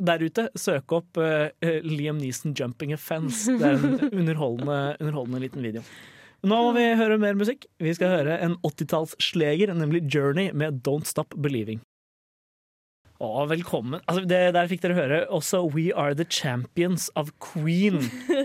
der 0.02 0.24
ute, 0.24 0.48
søk 0.58 0.94
opp 0.96 1.20
uh, 1.20 1.50
Liam 1.86 2.18
Neeson 2.18 2.54
'Jumping 2.54 2.94
a 2.96 2.98
Fence'. 2.98 3.46
Det 3.58 3.68
er 3.68 3.78
en 3.78 4.00
underholdende, 4.22 4.96
underholdende 5.00 5.44
liten 5.44 5.62
video. 5.62 5.84
Nå 6.40 6.56
må 6.64 6.72
vi 6.72 6.86
høre 6.96 7.20
mer 7.20 7.36
musikk. 7.36 7.66
Vi 7.78 7.92
skal 7.94 8.14
høre 8.14 8.40
en 8.40 8.56
80-tallssleger, 8.64 9.74
nemlig 9.76 10.06
'Journey' 10.08 10.52
med 10.52 10.80
'Don't 10.82 11.06
Stop 11.06 11.36
Believing'. 11.36 11.84
Å, 13.20 13.42
velkommen. 13.50 14.00
Altså, 14.08 14.22
det 14.24 14.38
der 14.56 14.68
fikk 14.70 14.80
dere 14.80 14.94
høre 14.96 15.16
også 15.36 15.58
'We 15.68 15.90
Are 15.92 16.14
The 16.16 16.24
Champions 16.24 17.10
of 17.20 17.28
Queen', 17.44 17.98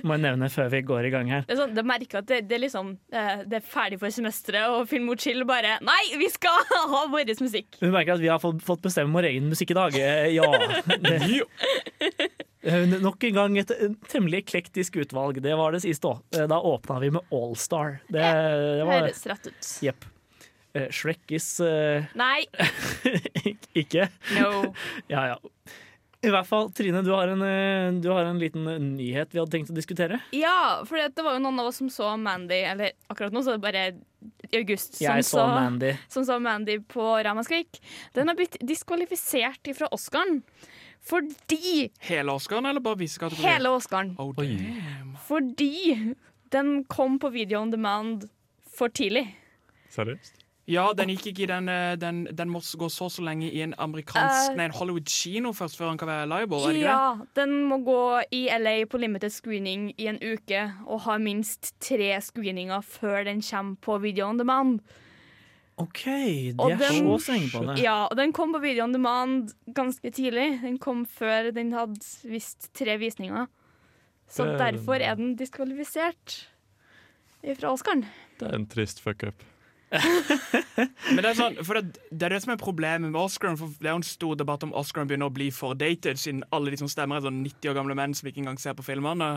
må 0.04 0.18
jeg 0.18 0.24
nevne 0.26 0.50
før 0.52 0.68
vi 0.74 0.82
går 0.84 1.08
i 1.08 1.12
gang 1.14 1.30
her. 1.32 1.46
Det 1.48 1.56
er 1.56 1.62
sånn, 1.62 1.76
det 1.78 1.86
merker 1.88 2.20
at 2.20 2.28
det, 2.28 2.42
det 2.50 2.58
er 2.58 2.64
liksom 2.66 2.90
eh, 3.16 3.46
Det 3.48 3.62
er 3.62 3.64
ferdig 3.64 4.02
for 4.02 4.12
semesteret, 4.12 4.68
og 4.68 4.90
Film 4.92 5.08
mot 5.08 5.22
chill 5.22 5.46
bare 5.48 5.78
Nei, 5.80 6.02
vi 6.20 6.28
skal 6.34 6.60
ha 6.92 7.06
vår 7.08 7.32
musikk! 7.40 7.80
Hun 7.80 7.94
merker 7.96 8.18
at 8.18 8.24
vi 8.26 8.28
har 8.28 8.42
fått, 8.44 8.60
fått 8.68 8.84
bestemme 8.84 9.16
vår 9.16 9.30
egen 9.32 9.48
musikk 9.54 9.72
i 9.72 9.80
dag. 9.80 9.96
Eh, 9.96 10.28
Ja. 10.36 10.52
Det, 11.06 11.22
Eh, 12.66 12.82
Nok 12.98 13.22
en 13.28 13.36
gang 13.36 13.58
et 13.62 13.72
temmelig 14.10 14.40
eklektisk 14.42 14.96
utvalg. 14.98 15.38
Det 15.44 15.54
var 15.56 15.76
det 15.76 15.84
siste 15.84 16.10
òg. 16.10 16.24
Da 16.50 16.58
åpna 16.58 16.98
vi 17.04 17.12
med 17.14 17.22
Allstar. 17.30 18.00
Det, 18.10 18.26
det 18.26 18.88
var 18.90 19.04
Høres 19.06 19.22
rett 19.30 19.52
ut. 19.52 19.70
Jepp. 19.86 20.08
Eh, 20.76 20.90
Shrekkis 20.92 21.48
uh, 21.64 22.04
Nei, 22.20 22.44
Ikke? 23.82 24.10
no. 24.36 24.74
Ja 25.14 25.28
ja. 25.34 25.38
I 26.26 26.32
hvert 26.34 26.48
fall, 26.50 26.72
Trine, 26.74 27.04
du 27.06 27.12
har 27.14 27.30
en, 27.30 27.42
eh, 27.46 27.92
du 28.02 28.08
har 28.10 28.26
en 28.26 28.40
liten 28.42 28.66
eh, 28.68 28.80
nyhet 28.82 29.34
vi 29.36 29.38
hadde 29.38 29.54
tenkt 29.54 29.70
å 29.70 29.76
diskutere. 29.78 30.18
Ja, 30.34 30.82
for 30.88 30.98
det 30.98 31.22
var 31.22 31.36
jo 31.38 31.42
noen 31.44 31.60
av 31.62 31.70
oss 31.70 31.78
som 31.84 31.92
så 31.94 32.16
Mandy, 32.18 32.64
eller 32.66 32.96
akkurat 33.14 33.36
nå 33.36 33.44
så 33.46 33.54
er 33.54 33.60
det 33.60 33.66
bare 33.66 33.84
i 34.50 34.58
august, 34.58 34.96
som 34.98 35.06
Jeg 35.06 35.28
så 35.28 35.44
Mandy. 35.52 35.92
som 36.10 36.26
så 36.26 36.40
Mandy 36.42 36.80
på 36.90 37.06
Ramaskrik. 37.28 37.78
Den 38.18 38.32
har 38.32 38.40
blitt 38.40 38.58
diskvalifisert 38.66 39.70
fra 39.78 39.92
Oscaren 39.94 40.42
fordi 41.06 41.92
Hele 42.08 42.34
Oscaren, 42.34 42.66
eller 42.66 42.82
bare 42.82 42.98
visse 43.04 43.22
kategorier? 43.22 43.60
Hele 43.60 43.76
Oscaren. 43.78 44.16
Oh. 44.18 44.34
Fordi 45.28 46.16
den 46.56 46.72
kom 46.90 47.20
på 47.22 47.30
video 47.36 47.62
on 47.62 47.70
demand 47.70 48.26
for 48.66 48.90
tidlig. 48.90 49.28
Seriøst? 49.94 50.45
Ja, 50.68 50.88
den 50.98 51.12
gikk 51.14 51.28
ikke 51.30 51.44
i 51.44 51.46
den 51.46 51.68
eh, 51.70 51.94
Den, 52.02 52.24
den 52.34 52.50
må 52.50 52.58
gå 52.60 52.88
så 52.90 53.06
så 53.14 53.22
lenge 53.22 53.52
i 53.52 53.62
en 53.62 53.76
amerikansk 53.78 54.52
uh, 54.52 54.56
Nei, 54.58 54.66
en 54.66 54.74
Hollywood-kino 54.74 55.52
først, 55.54 55.78
før 55.78 55.92
den 55.92 56.00
kan 56.02 56.10
være 56.10 56.26
liable. 56.32 56.58
Er 56.58 56.74
det 56.74 56.80
ikke 56.80 56.88
det? 56.88 56.90
Ja, 56.90 57.26
den 57.38 57.54
må 57.70 57.78
gå 57.86 58.00
i 58.34 58.48
LA 58.50 58.76
på 58.90 58.98
limited 58.98 59.30
screening 59.36 59.92
i 60.02 60.08
en 60.10 60.18
uke 60.24 60.64
og 60.88 61.04
ha 61.06 61.20
minst 61.22 61.76
tre 61.80 62.16
screeninger 62.22 62.82
før 62.82 63.24
den 63.30 63.42
kommer 63.46 63.76
på 63.82 64.00
video 64.02 64.26
on 64.32 64.42
demand. 64.42 64.80
OK, 65.78 66.04
de 66.08 66.56
Og 66.58 66.72
er 66.72 66.78
den- 66.78 67.04
så 67.04 67.18
strenge 67.22 67.50
på 67.52 67.64
det. 67.68 67.80
Ja, 67.84 68.06
og 68.08 68.16
den 68.18 68.32
kom 68.34 68.54
på 68.54 68.60
video 68.64 68.84
on 68.88 68.94
demand 68.94 69.54
ganske 69.76 70.10
tidlig. 70.10 70.62
Den 70.64 70.78
kom 70.80 71.06
før 71.06 71.52
den 71.54 71.74
hadde 71.74 72.00
visst 72.24 72.72
tre 72.74 72.98
visninger. 72.98 73.46
Så 74.28 74.46
Det 74.46 74.54
er- 74.62 74.72
derfor 74.72 74.94
er 74.96 75.16
den 75.16 75.36
diskvalifisert 75.36 76.48
fra 77.60 77.72
Oscaren. 77.74 78.06
Det 78.40 78.48
er 78.48 78.56
en 78.56 78.66
trist 78.66 79.02
fuck-up. 79.02 79.36
Men 81.16 81.22
det 81.22 81.30
er, 81.30 81.38
sånn, 81.38 81.58
for 81.66 81.80
det, 81.80 82.02
det 82.12 82.28
er 82.28 82.36
det 82.36 82.42
som 82.44 82.54
er 82.56 82.62
problemet 82.62 83.12
med 83.12 83.20
Oscaren. 83.22 83.58
For 83.60 83.72
det 83.80 83.90
er 83.90 83.96
jo 83.96 84.02
en 84.02 84.08
stor 84.08 84.36
debatt 84.40 84.66
om 84.68 84.76
Oscaren 84.78 85.10
begynner 85.10 85.32
å 85.32 85.36
bli 85.36 85.52
for 85.56 85.78
dated, 85.80 86.20
siden 86.22 86.44
alle 86.56 86.74
de 86.74 86.82
som 86.82 86.92
stemmer, 86.92 87.20
er 87.20 87.28
sånn 87.28 87.42
90 87.46 87.72
år 87.72 87.80
gamle 87.80 87.98
menn 87.98 88.16
som 88.18 88.30
ikke 88.30 88.44
engang 88.44 88.62
ser 88.62 88.78
på 88.78 88.86
filmene. 88.86 89.36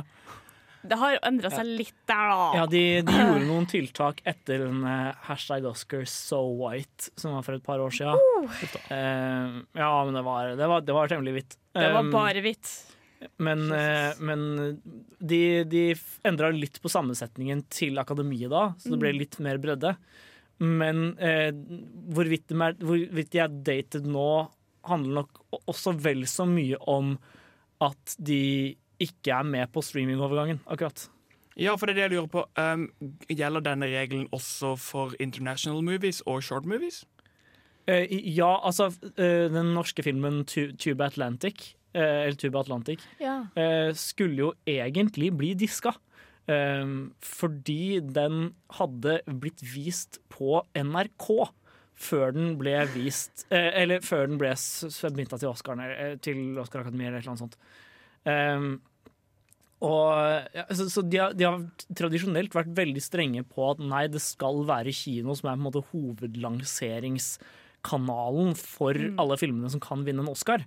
Det 0.88 0.96
har 0.98 1.16
jo 1.16 1.22
endra 1.26 1.50
seg 1.50 1.66
litt 1.66 1.96
der, 2.06 2.28
da. 2.30 2.50
Ja, 2.54 2.66
de, 2.70 2.82
de 3.06 3.14
gjorde 3.16 3.46
noen 3.48 3.66
tiltak 3.68 4.20
etter 4.28 4.62
den 4.62 4.84
eh, 4.86 5.08
hashtag 5.26 5.66
Oscar 5.68 6.04
so 6.08 6.38
white, 6.60 7.10
som 7.18 7.34
var 7.34 7.46
for 7.46 7.58
et 7.58 7.64
par 7.66 7.82
år 7.82 7.94
siden. 7.94 8.46
Uh, 8.86 9.58
ja, 9.74 9.90
men 10.06 10.14
det 10.14 10.22
var, 10.26 10.54
det 10.60 10.70
var, 10.70 10.86
det 10.86 10.94
var 10.96 11.10
temmelig 11.10 11.34
hvitt. 11.40 11.58
det 11.74 11.90
var 11.96 12.06
Um, 12.06 12.14
bare 12.14 12.44
hvitt. 12.44 12.70
Men, 13.42 13.64
eh, 13.74 14.14
men 14.22 14.42
de, 15.18 15.64
de 15.66 15.82
endra 16.26 16.52
litt 16.54 16.78
på 16.82 16.90
sammensetningen 16.92 17.64
til 17.72 17.98
akademiet 17.98 18.52
da, 18.52 18.68
så 18.78 18.94
det 18.94 19.00
ble 19.02 19.10
litt 19.16 19.38
mer 19.42 19.58
bredde. 19.62 19.96
Men 20.60 21.12
eh, 21.22 21.52
hvorvidt, 22.14 22.48
de 22.50 22.56
er, 22.64 22.72
hvorvidt 22.82 23.30
de 23.32 23.38
er 23.44 23.52
dated 23.66 24.06
nå, 24.10 24.24
handler 24.88 25.20
nok 25.22 25.42
også 25.68 25.92
vel 26.02 26.24
så 26.26 26.46
mye 26.48 26.78
om 26.88 27.16
at 27.84 28.16
de 28.18 28.74
ikke 28.98 29.30
er 29.36 29.46
med 29.46 29.70
på 29.70 29.82
streamingovergangen, 29.86 30.58
akkurat. 30.66 31.04
Ja, 31.58 31.74
for 31.78 31.86
det 31.86 31.94
er 31.94 31.98
det 31.98 32.04
jeg 32.08 32.14
lurer 32.16 32.30
på. 32.32 32.42
Um, 32.58 32.88
gjelder 33.30 33.62
denne 33.66 33.86
regelen 33.90 34.26
også 34.34 34.72
for 34.78 35.14
international 35.22 35.82
movies 35.86 36.20
og 36.26 36.42
short 36.46 36.66
movies? 36.66 37.04
Uh, 37.90 38.02
ja, 38.10 38.50
altså 38.66 38.88
uh, 38.90 39.46
den 39.54 39.72
norske 39.74 40.02
filmen 40.06 40.44
Tu- 40.50 40.72
Tuba 40.78 41.06
Atlantic, 41.10 41.72
uh, 41.94 42.02
eller 42.26 42.38
Tuba 42.38 42.60
Atlantic, 42.66 43.02
Ja. 43.22 43.44
eh, 43.56 43.92
skulle 43.94 44.36
jo 44.42 44.52
egentlig 44.66 45.30
bli 45.38 45.54
diska. 45.54 45.94
Eh, 46.48 46.84
fordi 47.24 48.00
den 48.00 48.52
hadde 48.78 49.20
blitt 49.28 49.62
vist 49.62 50.20
på 50.32 50.62
NRK 50.72 51.28
før 51.98 52.32
den 52.36 52.52
ble 52.60 52.76
vist 52.94 53.42
eh, 53.50 53.72
Eller 53.82 54.04
før 54.06 54.28
den 54.30 54.38
ble 54.40 54.52
submitta 54.56 55.36
til 55.40 55.50
Oscar, 55.50 55.80
eh, 55.82 56.14
til 56.22 56.58
Oscar 56.60 56.86
eller 56.86 56.94
et 56.94 57.10
eller 57.10 57.34
annet 57.34 57.42
sånt. 57.42 57.58
Um, 58.28 58.78
og, 59.78 60.42
ja, 60.56 60.64
så 60.74 60.88
så 60.90 61.02
de, 61.06 61.18
har, 61.22 61.34
de 61.38 61.44
har 61.46 61.60
tradisjonelt 61.96 62.54
vært 62.56 62.76
veldig 62.76 63.02
strenge 63.02 63.42
på 63.46 63.70
at 63.70 63.78
nei, 63.78 64.08
det 64.10 64.20
skal 64.24 64.66
være 64.66 64.92
kino 64.96 65.34
som 65.38 65.48
er 65.48 65.54
på 65.54 65.58
en 65.60 65.66
måte 65.68 65.86
hovedlanseringskanalen 65.92 68.54
for 68.58 68.94
alle 69.22 69.36
filmene 69.38 69.70
som 69.70 69.80
kan 69.82 70.04
vinne 70.06 70.22
en 70.24 70.32
Oscar. 70.32 70.60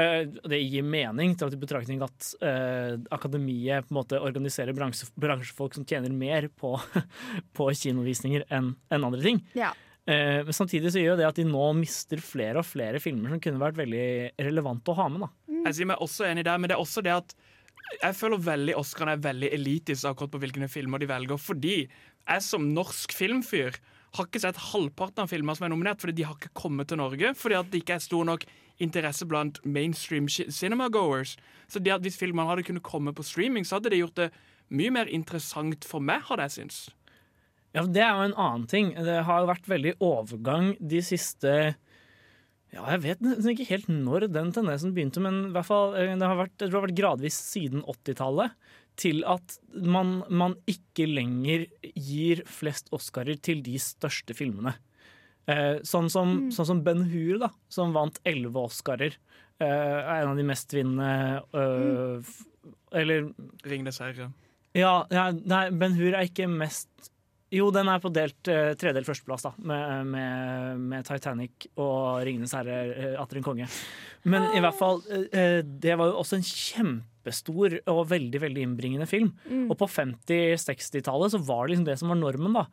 Eh, 0.00 0.22
det 0.48 0.60
gir 0.62 0.86
mening, 0.86 1.34
til 1.36 1.48
at 1.48 1.54
i 1.56 1.60
betraktning 1.60 2.00
at 2.04 2.32
eh, 2.46 2.96
akademiet 3.12 3.86
på 3.86 3.94
en 3.94 4.00
måte 4.00 4.20
organiserer 4.22 4.76
bransje, 4.76 5.10
bransjefolk 5.20 5.76
som 5.76 5.86
tjener 5.88 6.12
mer 6.14 6.48
på, 6.56 6.76
på 7.56 7.70
kinovisninger 7.82 8.46
enn 8.48 8.74
andre 8.96 9.22
ting. 9.24 9.42
Ja. 9.58 9.72
Eh, 10.08 10.40
men 10.46 10.56
samtidig 10.56 10.94
så 10.94 11.02
gjør 11.02 11.20
det 11.20 11.28
at 11.28 11.40
de 11.40 11.46
nå 11.48 11.66
mister 11.78 12.22
flere 12.24 12.62
og 12.62 12.68
flere 12.68 13.02
filmer 13.02 13.34
som 13.34 13.42
kunne 13.42 13.62
vært 13.62 13.80
veldig 13.80 14.08
relevante 14.48 14.92
å 14.92 14.98
ha 15.02 15.08
med. 15.12 15.26
da. 15.26 15.60
Jeg 15.66 15.78
sier 15.78 15.90
meg 15.90 16.04
også 16.04 16.28
enig 16.30 16.46
der, 16.48 16.60
men 16.60 16.70
det 16.70 16.78
er 16.78 16.84
også 16.84 17.04
det 17.04 17.16
at 17.18 17.36
jeg 17.90 18.14
føler 18.14 18.42
veldig 18.44 18.74
Oscarene 18.78 19.16
er 19.16 19.22
veldig 19.24 19.48
elitisk 19.56 20.06
akkurat 20.06 20.30
på 20.34 20.40
hvilke 20.42 20.68
filmer 20.70 21.02
de 21.02 21.08
velger. 21.10 21.40
Fordi 21.40 21.76
jeg 21.82 22.44
som 22.46 22.68
norsk 22.76 23.14
filmfyr 23.16 23.78
har 24.16 24.26
ikke 24.26 24.42
sett 24.42 24.58
halvparten 24.70 25.24
av 25.24 25.30
filmer 25.30 25.56
som 25.56 25.66
er 25.66 25.72
nominert, 25.72 26.00
fordi 26.02 26.16
de 26.18 26.26
har 26.26 26.36
ikke 26.38 26.52
kommet 26.58 26.90
til 26.90 27.00
Norge. 27.00 27.32
Fordi 27.38 27.58
at 27.58 27.70
det 27.72 27.82
ikke 27.82 27.98
er 27.98 28.04
stor 28.04 28.26
nok 28.28 28.46
interesse 28.82 29.26
blant 29.28 29.60
mainstream 29.64 30.28
cinema-goers. 30.28 31.36
Så 31.70 31.82
det 31.82 31.94
at 31.94 32.04
hvis 32.04 32.18
filmene 32.20 32.48
hadde 32.48 32.66
kunnet 32.66 32.86
komme 32.86 33.14
på 33.16 33.26
streaming, 33.26 33.66
så 33.66 33.78
hadde 33.78 33.92
det 33.92 34.00
gjort 34.02 34.18
det 34.18 34.30
mye 34.70 34.94
mer 34.94 35.10
interessant 35.10 35.86
for 35.86 36.02
meg, 36.02 36.24
hadde 36.28 36.46
jeg 36.46 36.56
syntes. 36.56 36.80
Ja, 37.74 37.84
Det 37.86 38.02
er 38.02 38.16
jo 38.16 38.26
en 38.30 38.34
annen 38.34 38.66
ting. 38.66 38.92
Det 38.94 39.22
har 39.26 39.46
vært 39.46 39.70
veldig 39.70 39.94
overgang 40.02 40.74
de 40.80 41.02
siste 41.06 41.76
Ja, 42.70 42.84
jeg 42.94 43.00
vet 43.02 43.46
ikke 43.50 43.66
helt 43.66 43.88
når 43.90 44.28
den 44.30 44.52
tendensen 44.54 44.92
begynte, 44.94 45.18
men 45.18 45.48
i 45.48 45.54
hvert 45.54 45.66
fall, 45.66 45.96
eh, 45.98 46.14
det 46.14 46.22
har 46.22 46.38
vært, 46.38 46.54
det 46.58 46.70
har 46.70 46.84
vært 46.84 46.98
gradvis 46.98 47.34
siden 47.34 47.82
80-tallet 47.82 48.54
til 49.00 49.24
at 49.26 49.56
man, 49.74 50.20
man 50.30 50.54
ikke 50.70 51.08
lenger 51.08 51.66
gir 51.96 52.44
flest 52.46 52.92
Oscarer 52.94 53.40
til 53.42 53.64
de 53.66 53.74
største 53.82 54.36
filmene. 54.38 54.76
Eh, 55.48 55.78
sånn, 55.88 56.10
som, 56.12 56.50
sånn 56.52 56.66
som 56.68 56.82
Ben 56.84 57.00
Hur, 57.10 57.38
da, 57.40 57.48
som 57.72 57.92
vant 57.96 58.18
elleve 58.28 58.60
Oscarer. 58.68 59.16
Eh, 59.60 59.66
er 59.66 60.20
en 60.22 60.32
av 60.34 60.36
de 60.38 60.44
mestvinnende 60.46 61.42
øh, 61.54 62.20
f- 62.20 62.44
Eller 62.92 63.30
Ringenes 63.64 63.98
herre. 64.00 64.30
ja, 64.76 64.92
ja, 65.10 65.30
nei, 65.32 65.70
Ben 65.70 65.92
Hur 65.98 66.14
er 66.14 66.24
ikke 66.28 66.46
mest 66.48 66.88
Jo, 67.50 67.70
den 67.74 67.88
er 67.90 67.98
på 67.98 68.12
delt 68.14 68.46
eh, 68.48 68.72
tredelt 68.78 69.08
førsteplass, 69.08 69.42
da, 69.48 69.50
med, 69.58 70.06
med, 70.12 70.78
med 70.92 71.04
Titanic 71.08 71.66
og 71.82 72.20
Ringenes 72.24 72.52
herre, 72.54 73.16
atter 73.18 73.40
en 73.40 73.46
konge. 73.48 73.66
Men 74.22 74.46
i 74.54 74.60
hvert 74.62 74.78
fall, 74.78 75.00
eh, 75.34 75.58
det 75.66 75.96
var 75.98 76.12
jo 76.12 76.20
også 76.22 76.38
en 76.38 76.46
kjempestor 76.46 77.74
og 77.90 78.04
veldig 78.12 78.40
veldig 78.44 78.62
innbringende 78.68 79.08
film. 79.10 79.32
Og 79.66 79.74
på 79.80 79.88
50-60-tallet 79.90 81.34
så 81.34 81.40
var 81.42 81.66
det 81.66 81.72
liksom 81.74 81.88
det 81.90 81.98
som 81.98 82.12
var 82.14 82.20
normen, 82.22 82.54
da. 82.54 82.64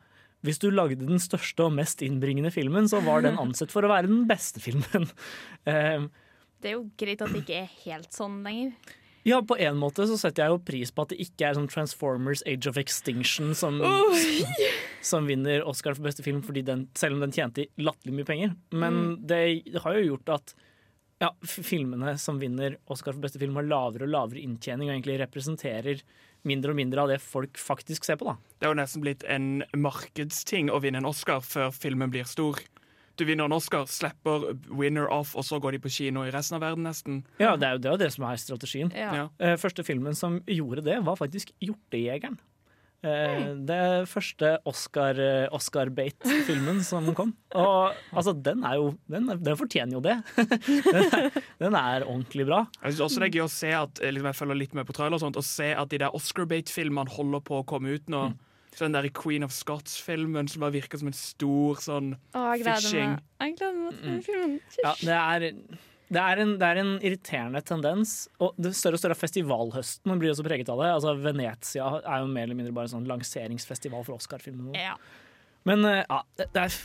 Hvis 0.45 0.59
du 0.61 0.69
lagde 0.69 0.99
den 1.01 1.19
største 1.19 1.65
og 1.65 1.73
mest 1.75 2.03
innbringende 2.05 2.51
filmen, 2.53 2.85
så 2.89 3.01
var 3.03 3.25
den 3.25 3.39
ansett 3.41 3.73
for 3.73 3.85
å 3.85 3.89
være 3.91 4.09
den 4.11 4.27
beste 4.29 4.61
filmen. 4.63 5.09
Eh, 5.67 6.05
Det 6.63 6.69
er 6.69 6.77
jo 6.77 6.85
greit 6.97 7.21
at 7.21 7.33
det 7.33 7.41
ikke 7.43 7.57
er 7.63 7.73
helt 7.83 8.13
sånn 8.15 8.37
lenger. 8.45 8.71
Ja, 9.27 9.41
på 9.43 9.57
en 9.59 9.75
måte 9.81 10.05
så 10.07 10.15
setter 10.15 10.45
jeg 10.45 10.53
jo 10.53 10.59
pris 10.63 10.93
på 10.95 11.03
at 11.03 11.11
det 11.11 11.17
ikke 11.19 11.49
er 11.49 11.57
sånn 11.57 11.67
Transformers 11.67 12.39
Age 12.47 12.69
of 12.69 12.77
Extinction 12.79 13.51
som, 13.57 13.81
som 15.09 15.27
vinner 15.27 15.65
Oscar 15.67 15.97
for 15.97 16.07
beste 16.07 16.23
film, 16.23 16.39
fordi 16.45 16.63
den, 16.69 16.85
selv 16.95 17.17
om 17.17 17.25
den 17.25 17.35
tjente 17.35 17.65
latterlig 17.81 18.15
mye 18.21 18.29
penger. 18.29 18.53
Men 18.71 19.17
det 19.27 19.41
har 19.83 19.97
jo 19.99 20.05
gjort 20.13 20.31
at 20.37 20.55
ja, 21.19 21.33
filmene 21.43 22.13
som 22.21 22.39
vinner 22.39 22.77
Oscar 22.87 23.11
for 23.17 23.25
beste 23.25 23.41
film, 23.41 23.59
har 23.59 23.67
lavere 23.67 24.07
og 24.07 24.13
lavere 24.13 24.45
inntjening 24.45 24.87
og 24.87 24.95
egentlig 24.95 25.19
representerer 25.25 26.05
mindre 26.43 26.71
og 26.71 26.77
mindre 26.79 27.01
av 27.01 27.07
det 27.09 27.19
folk 27.21 27.57
faktisk 27.57 28.05
ser 28.05 28.17
på. 28.19 28.25
da. 28.25 28.35
Det 28.59 28.67
er 28.67 28.73
jo 28.73 28.79
nesten 28.81 29.01
blitt 29.03 29.23
en 29.27 29.63
markedsting 29.75 30.69
å 30.71 30.79
vinne 30.81 31.01
en 31.01 31.09
Oscar 31.09 31.41
før 31.45 31.71
filmen 31.75 32.11
blir 32.13 32.27
stor. 32.29 32.59
Du 33.17 33.25
vinner 33.25 33.45
en 33.49 33.55
Oscar, 33.55 33.87
slipper 33.89 34.51
winner 34.69 35.07
off, 35.09 35.35
og 35.35 35.43
så 35.43 35.57
går 35.59 35.73
de 35.73 35.79
på 35.79 35.89
kino 35.89 36.21
i 36.27 36.29
resten 36.31 36.59
av 36.59 36.61
verden, 36.61 36.83
nesten. 36.85 37.23
Ja, 37.41 37.55
Det 37.57 37.65
er 37.65 37.71
jo 37.73 37.81
det, 37.81 37.91
er 37.91 37.97
det 37.97 38.11
som 38.13 38.27
er 38.29 38.35
strategien. 38.37 38.91
Ja. 38.93 39.13
Ja. 39.15 39.23
Eh, 39.39 39.55
første 39.57 39.83
filmen 39.83 40.13
som 40.15 40.41
gjorde 40.45 40.83
det, 40.85 40.99
var 41.03 41.17
faktisk 41.17 41.49
Hjortejegeren. 41.59 42.37
Eh, 43.05 43.51
det 43.67 44.07
første 44.09 44.55
Oscar, 44.65 45.19
eh, 45.21 46.79
som 46.83 47.11
kom. 47.13 47.35
Og 47.53 47.93
altså, 48.11 48.33
den 48.33 48.63
er 48.65 48.75
jo 48.79 48.87
Den, 49.07 49.29
er- 49.29 49.37
den 49.37 49.55
fortjener 49.59 49.93
jo 49.93 50.01
det. 50.01 50.15
den, 50.37 51.05
er, 51.13 51.29
den 51.61 51.75
er 51.77 52.03
ordentlig 52.07 52.47
bra. 52.49 52.63
Jeg 52.81 52.93
synes 52.95 53.05
også 53.05 53.19
det 53.21 53.27
er 53.29 53.37
gøy 53.37 53.45
å 53.45 53.51
se 53.53 53.69
at 53.77 54.01
eh, 54.01 54.11
liksom, 54.11 54.31
Jeg 54.31 54.39
følger 54.41 54.59
litt 54.63 54.73
med 54.73 54.87
på 54.89 54.95
trailer 54.97 55.15
og 55.19 55.21
sånt, 55.21 55.37
og 55.37 55.45
se 55.45 55.69
at 55.77 55.89
de 55.93 55.99
der 56.01 56.15
Oscar-bait-filmene 56.17 57.13
holder 57.13 57.43
på 57.45 57.61
å 57.61 57.65
komme 57.69 57.93
ut 57.93 58.09
nå. 58.09 58.31
Så 58.77 58.85
den 58.85 58.93
der 58.97 59.07
Queen 59.09 59.43
of 59.45 59.53
Scots-filmen 59.55 60.47
som 60.51 60.61
bare 60.61 60.75
virker 60.75 60.99
som 61.01 61.07
en 61.09 61.15
stor 61.17 61.79
sånn 61.81 62.11
Å, 62.35 62.41
jeg 62.53 62.65
gleder 62.65 62.81
Fishing. 62.83 63.13
meg. 63.15 63.23
Jeg 63.41 63.55
gleder 63.57 63.77
meg 63.79 63.93
til 64.01 64.09
den 64.11 64.19
filmen. 64.25 64.57
Ja, 64.83 64.91
det 65.01 65.17
er, 65.17 65.47
det 66.07 66.21
er, 66.21 66.39
en, 66.39 66.53
det 66.59 66.67
er 66.67 66.79
en 66.79 66.93
irriterende 67.03 67.61
tendens. 67.67 68.13
Og 68.43 68.55
det 68.61 68.71
større 68.77 68.95
og 68.95 69.01
større 69.01 69.17
festivalhøsten 69.19 70.21
blir 70.21 70.31
også 70.31 70.45
preget 70.47 70.69
av 70.71 70.79
det. 70.79 70.91
Altså, 70.93 71.15
Venezia 71.19 71.89
er 71.99 72.23
jo 72.23 72.29
mer 72.31 72.47
eller 72.47 72.59
mindre 72.59 72.75
bare 72.75 72.87
en 72.87 72.95
sånn 72.95 73.09
lanseringsfestival 73.09 74.07
for 74.07 74.15
Oscar-filmene. 74.15 74.71
Ja. 74.79 74.95
Men 75.67 75.83
eh, 75.83 76.05
ja, 76.05 76.21
det, 76.39 76.47
er 76.63 76.77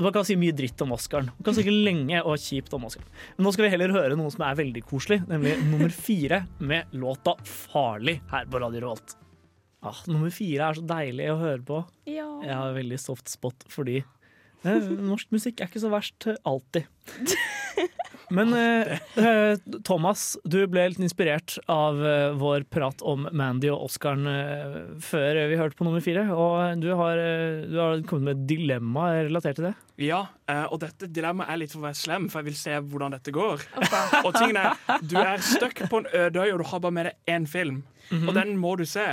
Man 0.00 0.14
kan 0.16 0.24
si 0.26 0.38
mye 0.40 0.56
dritt 0.56 0.80
om 0.80 0.96
Oscaren. 0.96 1.28
Man 1.36 1.44
kan 1.46 1.58
snakke 1.58 1.76
lenge 1.76 2.24
og 2.24 2.40
kjipt 2.40 2.72
om 2.74 2.88
Oscaren. 2.88 3.08
Men 3.36 3.46
nå 3.46 3.54
skal 3.54 3.68
vi 3.68 3.72
heller 3.76 3.94
høre 3.94 4.16
noe 4.18 4.32
som 4.32 4.46
er 4.48 4.58
veldig 4.58 4.84
koselig, 4.88 5.20
nemlig 5.28 5.58
nummer 5.68 5.92
fire 5.92 6.44
med 6.58 6.96
låta 6.96 7.36
'Farlig' 7.44 8.20
her 8.32 8.48
på 8.48 8.62
Radio 8.64 8.86
Revolt. 8.86 9.18
Ah, 9.84 10.00
nummer 10.10 10.32
fire 10.34 10.66
er 10.66 10.74
så 10.74 10.82
deilig 10.82 11.28
å 11.30 11.38
høre 11.38 11.62
på. 11.62 11.82
Ja. 12.10 12.26
Jeg 12.42 12.56
har 12.56 12.72
veldig 12.74 12.98
soft 12.98 13.28
spot 13.30 13.68
fordi 13.70 14.00
norsk 14.64 15.30
musikk 15.34 15.60
er 15.60 15.70
ikke 15.70 15.82
så 15.82 15.90
verst 15.92 16.26
eh, 16.30 16.38
alltid. 16.48 16.88
Men 18.30 18.52
eh, 18.52 18.98
eh, 19.16 19.58
Thomas, 19.84 20.34
du 20.44 20.58
ble 20.68 20.84
litt 20.90 21.00
inspirert 21.00 21.54
av 21.70 22.00
eh, 22.04 22.34
vår 22.36 22.66
prat 22.68 23.00
om 23.06 23.24
Mandy 23.32 23.70
og 23.72 23.86
Oscaren 23.86 24.28
eh, 24.28 24.74
før 25.00 25.40
vi 25.48 25.56
hørte 25.56 25.78
på 25.78 25.86
nummer 25.86 26.04
fire. 26.04 26.26
Og 26.34 26.82
du 26.82 26.90
har, 26.98 27.22
eh, 27.22 27.62
du 27.70 27.78
har 27.80 28.02
kommet 28.08 28.26
med 28.26 28.34
et 28.34 28.44
dilemma 28.50 29.08
relatert 29.22 29.56
til 29.60 29.70
det. 29.70 29.74
Ja, 30.04 30.20
eh, 30.50 30.66
og 30.68 30.82
dette 30.84 31.08
dilemmaet 31.08 31.54
er 31.54 31.62
litt 31.62 31.72
for 31.72 31.80
å 31.80 31.88
være 31.88 32.00
slem, 32.02 32.28
for 32.28 32.42
jeg 32.42 32.50
vil 32.50 32.60
se 32.60 32.76
hvordan 32.90 33.16
dette 33.16 33.32
går. 33.34 33.64
Og 34.26 34.30
tingen 34.36 34.60
er, 34.60 34.76
Du 35.00 35.16
er 35.22 35.40
stuck 35.42 35.80
på 35.88 36.02
en 36.02 36.12
øde 36.12 36.44
øy, 36.44 36.52
og 36.52 36.60
du 36.60 36.68
har 36.68 36.84
bare 36.84 36.96
med 36.98 37.08
deg 37.08 37.34
én 37.38 37.48
film. 37.48 37.82
Og 38.20 38.34
den 38.36 38.56
må 38.60 38.76
du 38.78 38.84
se. 38.88 39.06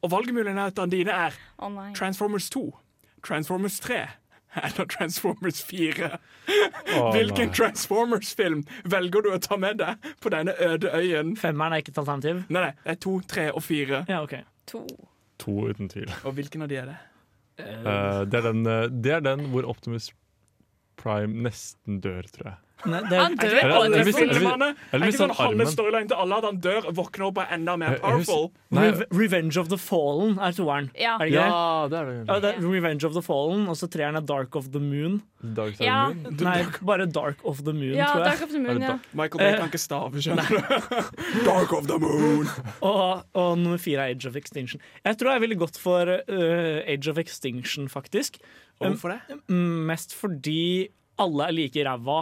Og 0.00 0.10
valgmulighetene 0.12 0.92
dine 0.92 1.12
er 1.26 1.36
oh. 1.60 1.76
Transformers 1.96 2.48
2, 2.52 2.64
Transformers 3.26 3.78
3 3.84 4.04
eller 4.62 4.86
Transformers 4.92 5.62
4. 5.64 6.10
Oh, 6.96 7.10
Hvilken. 7.12 7.52
Transformers-film 7.56 8.64
velger 8.84 9.26
du 9.26 9.32
å 9.34 9.40
ta 9.42 9.58
med 9.60 9.80
deg 9.82 10.08
på 10.22 10.32
denne 10.34 10.54
øde 10.62 10.92
øyen? 10.94 11.34
Femmeren 11.40 11.76
er 11.76 11.84
ikke 11.84 11.94
et 11.94 12.00
alternativ. 12.02 12.44
Nei, 12.48 12.62
nei, 12.68 12.72
det 12.84 12.94
er 12.96 13.02
to, 13.06 13.18
tre 13.28 13.50
og 13.52 13.62
fire. 13.66 14.04
Ja, 14.10 14.22
ok. 14.26 14.38
To. 14.72 14.84
To 15.42 15.58
uten 15.70 15.90
tvil. 15.92 16.12
Og 16.24 16.36
hvilken 16.38 16.64
av 16.64 16.72
de 16.72 16.80
er 16.80 16.90
det? 16.92 16.96
Uh, 17.56 18.22
det, 18.28 18.36
er 18.36 18.44
den, 18.50 18.66
eh, 18.68 18.86
det 18.92 19.12
er 19.16 19.22
den 19.24 19.46
hvor 19.52 19.64
Optimus 19.70 20.10
Prime 20.96 21.42
nesten 21.48 22.00
dør, 22.00 22.22
tror 22.32 22.52
jeg. 22.52 22.60
Nei, 22.86 22.98
det, 23.08 23.16
Han 23.18 23.34
dør 23.40 23.46
Eller- 23.46 23.62
på 23.72 23.84
eller 23.86 23.98
eller 23.98 24.74
eller 24.92 25.06
Er 25.06 25.08
ikke 25.08 25.16
sånn 25.16 25.30
han 25.32 25.36
halve 25.46 25.54
armen- 25.64 25.70
storyline 25.72 26.08
til 26.10 26.16
alle 26.20 26.36
at 26.36 26.44
han 26.44 26.58
dør, 26.60 26.82
våkner 26.94 27.24
opp 27.26 27.38
og 27.38 27.44
er 27.46 27.54
enda 27.56 27.74
mer 27.76 27.86
Jeg- 27.94 28.00
jeg 28.02 28.02
powerful? 28.26 28.52
Nei, 28.70 28.90
Re 28.90 29.06
Revenge 29.10 29.56
of 29.56 29.68
the 29.70 29.78
Fallen 29.78 30.38
er 30.38 30.52
toeren. 30.52 30.90
Ja. 30.94 31.14
Er 31.16 31.24
det 31.24 31.32
ja, 31.32 31.88
det 31.88 31.98
er 31.98 32.04
det. 32.04 32.26
Ja, 32.28 32.38
det 32.40 32.50
er 32.58 32.60
Revenge 32.68 33.04
of 33.08 33.12
the 33.14 33.22
Fallen, 33.22 33.66
og 33.68 33.76
så 33.80 33.88
treeren 33.88 34.14
er 34.16 34.20
Dark 34.20 34.54
of 34.56 34.68
the 34.72 34.78
Moon. 34.78 35.22
Dark 35.54 35.80
Ja. 35.80 36.08
of 36.08 36.14
the 36.22 36.30
Moon. 36.30 36.36
Nei, 36.52 36.64
bare 36.84 37.06
Dark 37.06 37.38
of 37.44 37.64
the 37.64 37.72
Moon, 37.72 37.94
Ja, 37.96 38.06
tror 38.12 38.24
Dark 38.24 38.42
of 38.42 38.50
the 38.50 38.58
Moon, 38.60 38.80
ja. 38.82 38.98
Michael 39.14 39.38
Bay 39.38 39.56
kan 39.56 39.68
ikke 39.70 39.80
stave, 39.80 40.12
skjønner 40.12 40.46
du. 40.46 41.44
Dark 41.48 41.72
of 41.72 41.86
the 41.86 41.98
Moon. 41.98 42.46
Og, 42.82 43.24
og 43.34 43.58
nummer 43.58 43.78
fire 43.78 44.04
er 44.04 44.14
Age 44.14 44.28
of 44.28 44.36
Extinction. 44.36 44.80
Jeg 45.04 45.16
tror 45.18 45.32
jeg 45.32 45.40
ville 45.40 45.56
gått 45.56 45.78
for 45.78 46.02
uh, 46.06 46.82
Age 46.86 47.08
of 47.08 47.16
Extinction, 47.18 47.88
faktisk. 47.88 48.36
Og 48.80 48.92
Hvorfor 48.92 49.14
det? 49.14 49.38
Mest 49.88 50.12
fordi 50.16 50.88
alle 51.22 51.48
er 51.48 51.56
like 51.56 51.84
ræva, 51.86 52.18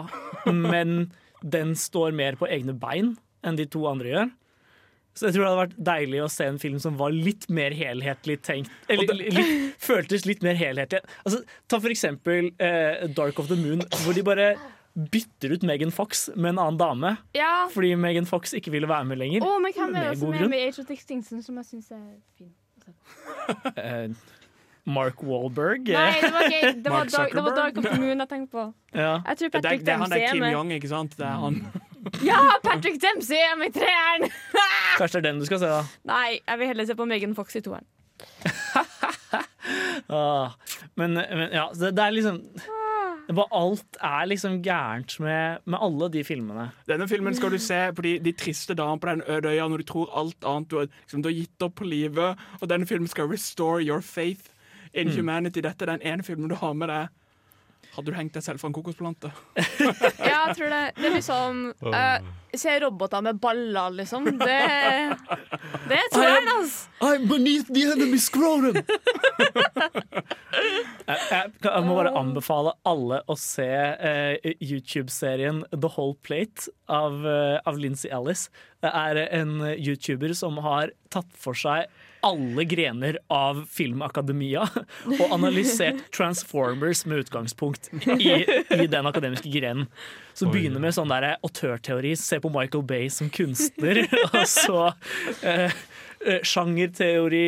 men 0.47 1.11
den 1.43 1.75
står 1.77 2.15
mer 2.15 2.37
på 2.39 2.47
egne 2.47 2.73
bein 2.79 3.15
enn 3.45 3.59
de 3.59 3.67
to 3.69 3.83
andre 3.89 4.13
gjør. 4.13 4.33
Så 5.15 5.29
jeg 5.29 5.35
tror 5.35 5.43
det 5.45 5.49
hadde 5.49 5.59
vært 5.61 5.75
deilig 5.87 6.21
å 6.25 6.29
se 6.31 6.45
en 6.49 6.57
film 6.59 6.79
som 6.83 6.97
var 6.99 7.13
litt 7.15 7.45
mer 7.53 7.75
helhetlig 7.75 8.35
tenkt. 8.43 8.71
Eller 8.91 9.15
litt, 9.15 9.75
føltes 9.79 10.25
litt 10.27 10.43
mer 10.43 10.57
helhetlig. 10.59 10.99
Altså, 11.23 11.39
ta 11.71 11.79
for 11.79 11.93
eksempel 11.93 12.49
eh, 12.59 13.05
Dark 13.15 13.39
of 13.39 13.47
the 13.51 13.55
Moon, 13.59 13.83
hvor 14.03 14.17
de 14.17 14.25
bare 14.27 14.49
bytter 14.95 15.55
ut 15.55 15.63
Megan 15.67 15.91
Fox 15.91 16.27
med 16.35 16.53
en 16.53 16.59
annen 16.65 16.79
dame. 16.79 17.13
Ja. 17.35 17.67
Fordi 17.71 17.93
Megan 17.99 18.27
Fox 18.27 18.55
ikke 18.55 18.71
ville 18.75 18.91
være 18.91 19.07
med 19.07 19.19
lenger. 19.23 19.47
Oh, 19.47 19.55
men 19.63 19.75
hvem 19.75 19.87
er 19.87 19.93
Med 19.95 20.03
det 20.03 20.11
også 20.17 20.25
god 20.25 20.35
er 20.35 20.51
med 20.51 20.67
Age 20.67 20.83
of 20.83 20.91
Extinction 20.95 21.43
som 21.43 21.63
jeg 21.63 21.71
syns 21.71 21.91
er 21.95 22.05
fin? 22.35 22.51
Mark 24.85 25.23
Wahlberg. 25.23 25.89
Nei, 25.89 26.11
det 26.21 26.31
var 26.33 26.45
okay. 26.45 26.73
Det 26.85 26.91
var, 26.93 27.09
Dark, 27.09 27.33
det 27.33 27.43
var 27.43 27.55
Dark 27.57 27.77
of 27.77 27.87
the 27.87 27.97
Moon 27.97 28.21
jeg 28.21 28.29
tenkte 28.29 28.51
på. 28.53 28.65
Ja. 28.93 29.15
Jeg 29.25 29.37
tror 29.37 29.49
Det 29.49 29.57
er, 29.57 29.61
Patrick 29.61 29.85
det 29.85 29.93
er 29.93 29.97
han 29.97 30.11
der 30.13 30.21
er 30.21 30.31
Kim 30.31 30.43
med. 30.45 30.51
Jong, 30.53 30.71
ikke 30.77 30.91
sant? 30.91 31.17
Det 31.17 31.25
er 31.25 31.43
han. 31.45 31.59
Ja, 32.21 32.37
Patrick 32.61 32.99
Dempsey 33.01 33.39
er 33.41 33.55
med 33.57 33.71
i 33.73 33.79
treeren! 33.79 34.29
Kanskje 34.99 35.17
det 35.17 35.23
er 35.23 35.31
den 35.31 35.39
du 35.41 35.45
skal 35.49 35.57
se, 35.63 35.71
da. 35.71 35.79
Nei, 36.05 36.37
jeg 36.37 36.59
vil 36.61 36.69
heller 36.69 36.85
se 36.85 36.95
på 36.99 37.07
Megan 37.09 37.33
Fox 37.33 37.57
i 37.57 37.63
toeren. 37.65 37.87
Ah, 40.13 40.53
men, 40.93 41.17
men 41.17 41.49
ja, 41.49 41.65
det, 41.73 41.95
det 41.97 42.03
er 42.03 42.13
liksom 42.13 42.37
bare 43.33 43.47
Alt 43.57 43.97
er 44.03 44.27
liksom 44.29 44.59
gærent 44.63 45.15
med, 45.19 45.63
med 45.65 45.79
alle 45.81 46.09
de 46.13 46.23
filmene. 46.23 46.67
Denne 46.85 47.07
filmen 47.09 47.35
skal 47.35 47.55
du 47.55 47.57
se 47.57 47.79
på 47.95 48.05
de, 48.05 48.19
de 48.21 48.33
triste 48.37 48.75
dagene 48.77 49.01
på 49.01 49.09
den 49.09 49.23
øde 49.25 49.49
øya 49.49 49.67
når 49.67 49.81
du 49.81 49.87
tror 49.89 50.11
alt 50.13 50.45
annet 50.45 50.69
du 50.69 50.77
har, 50.77 50.89
liksom, 51.01 51.23
du 51.23 51.31
har 51.31 51.37
gitt 51.39 51.65
opp 51.65 51.75
på 51.81 51.87
livet. 51.89 52.43
Og 52.61 52.69
denne 52.69 52.85
filmen 52.85 53.09
skal 53.09 53.31
restore 53.31 53.81
your 53.81 54.01
faith 54.05 54.51
in 54.95 55.11
humanity. 55.11 55.61
Dette 55.65 55.85
er 55.85 55.95
den 55.95 56.05
ene 56.13 56.25
filmen 56.25 56.49
du 56.51 56.57
har 56.59 56.73
med 56.77 56.91
deg. 56.91 57.13
Hadde 57.95 58.11
du 58.11 58.15
hengt 58.17 58.35
deg 58.35 58.43
selv 58.43 58.59
fra 58.59 58.67
en 58.69 58.75
kokosplante? 58.75 59.29
Ja, 60.25 60.49
jeg 60.49 60.55
tror 60.57 60.73
det. 60.73 60.81
Det 60.97 61.05
er 61.07 61.13
liksom 61.15 61.61
uh, 61.85 62.17
Se 62.55 62.73
roboter 62.81 63.23
med 63.23 63.39
baller, 63.43 63.93
liksom. 63.95 64.27
Det, 64.39 64.57
det 65.89 65.97
er 65.99 66.09
toeren, 66.11 66.49
altså! 66.55 66.89
I'm 67.03 67.25
beneath 67.27 67.71
the 67.71 67.83
enemy 67.91 68.19
scrotum! 68.19 68.79
jeg, 71.09 71.19
jeg, 71.31 71.51
jeg 71.65 71.83
må 71.87 71.97
bare 71.99 72.13
anbefale 72.15 72.75
alle 72.87 73.21
å 73.27 73.35
se 73.39 73.67
uh, 73.67 74.51
YouTube-serien 74.63 75.63
The 75.71 75.91
Whole 75.95 76.15
Plate 76.23 76.71
av, 76.87 77.19
uh, 77.27 77.59
av 77.67 77.79
Lindsay 77.79 78.11
Ellis. 78.15 78.47
Det 78.83 78.91
er 78.91 79.23
en 79.25 79.57
YouTuber 79.75 80.35
som 80.35 80.59
har 80.63 80.95
tatt 81.15 81.31
for 81.39 81.55
seg 81.59 81.91
alle 82.25 82.63
grener 82.65 83.17
av 83.29 83.61
Filmakademia 83.69 84.65
og 85.05 85.33
analysert 85.33 86.01
Transformers 86.15 87.03
med 87.05 87.25
utgangspunkt 87.25 87.91
i, 88.17 88.31
i 88.73 88.87
den 88.89 89.05
akademiske 89.05 89.51
grenen. 89.53 89.85
Så 90.33 90.49
begynner 90.51 90.81
med 90.83 90.95
sånn 90.97 91.11
der 91.13 91.35
autørteori, 91.35 92.15
se 92.19 92.41
på 92.43 92.51
Michael 92.53 92.83
Bay 92.87 93.11
som 93.13 93.29
kunstner, 93.33 94.01
og 94.31 94.41
så 94.49 94.81
eh, 95.45 95.69
eh, 96.25 96.41
sjangerteori, 96.41 97.45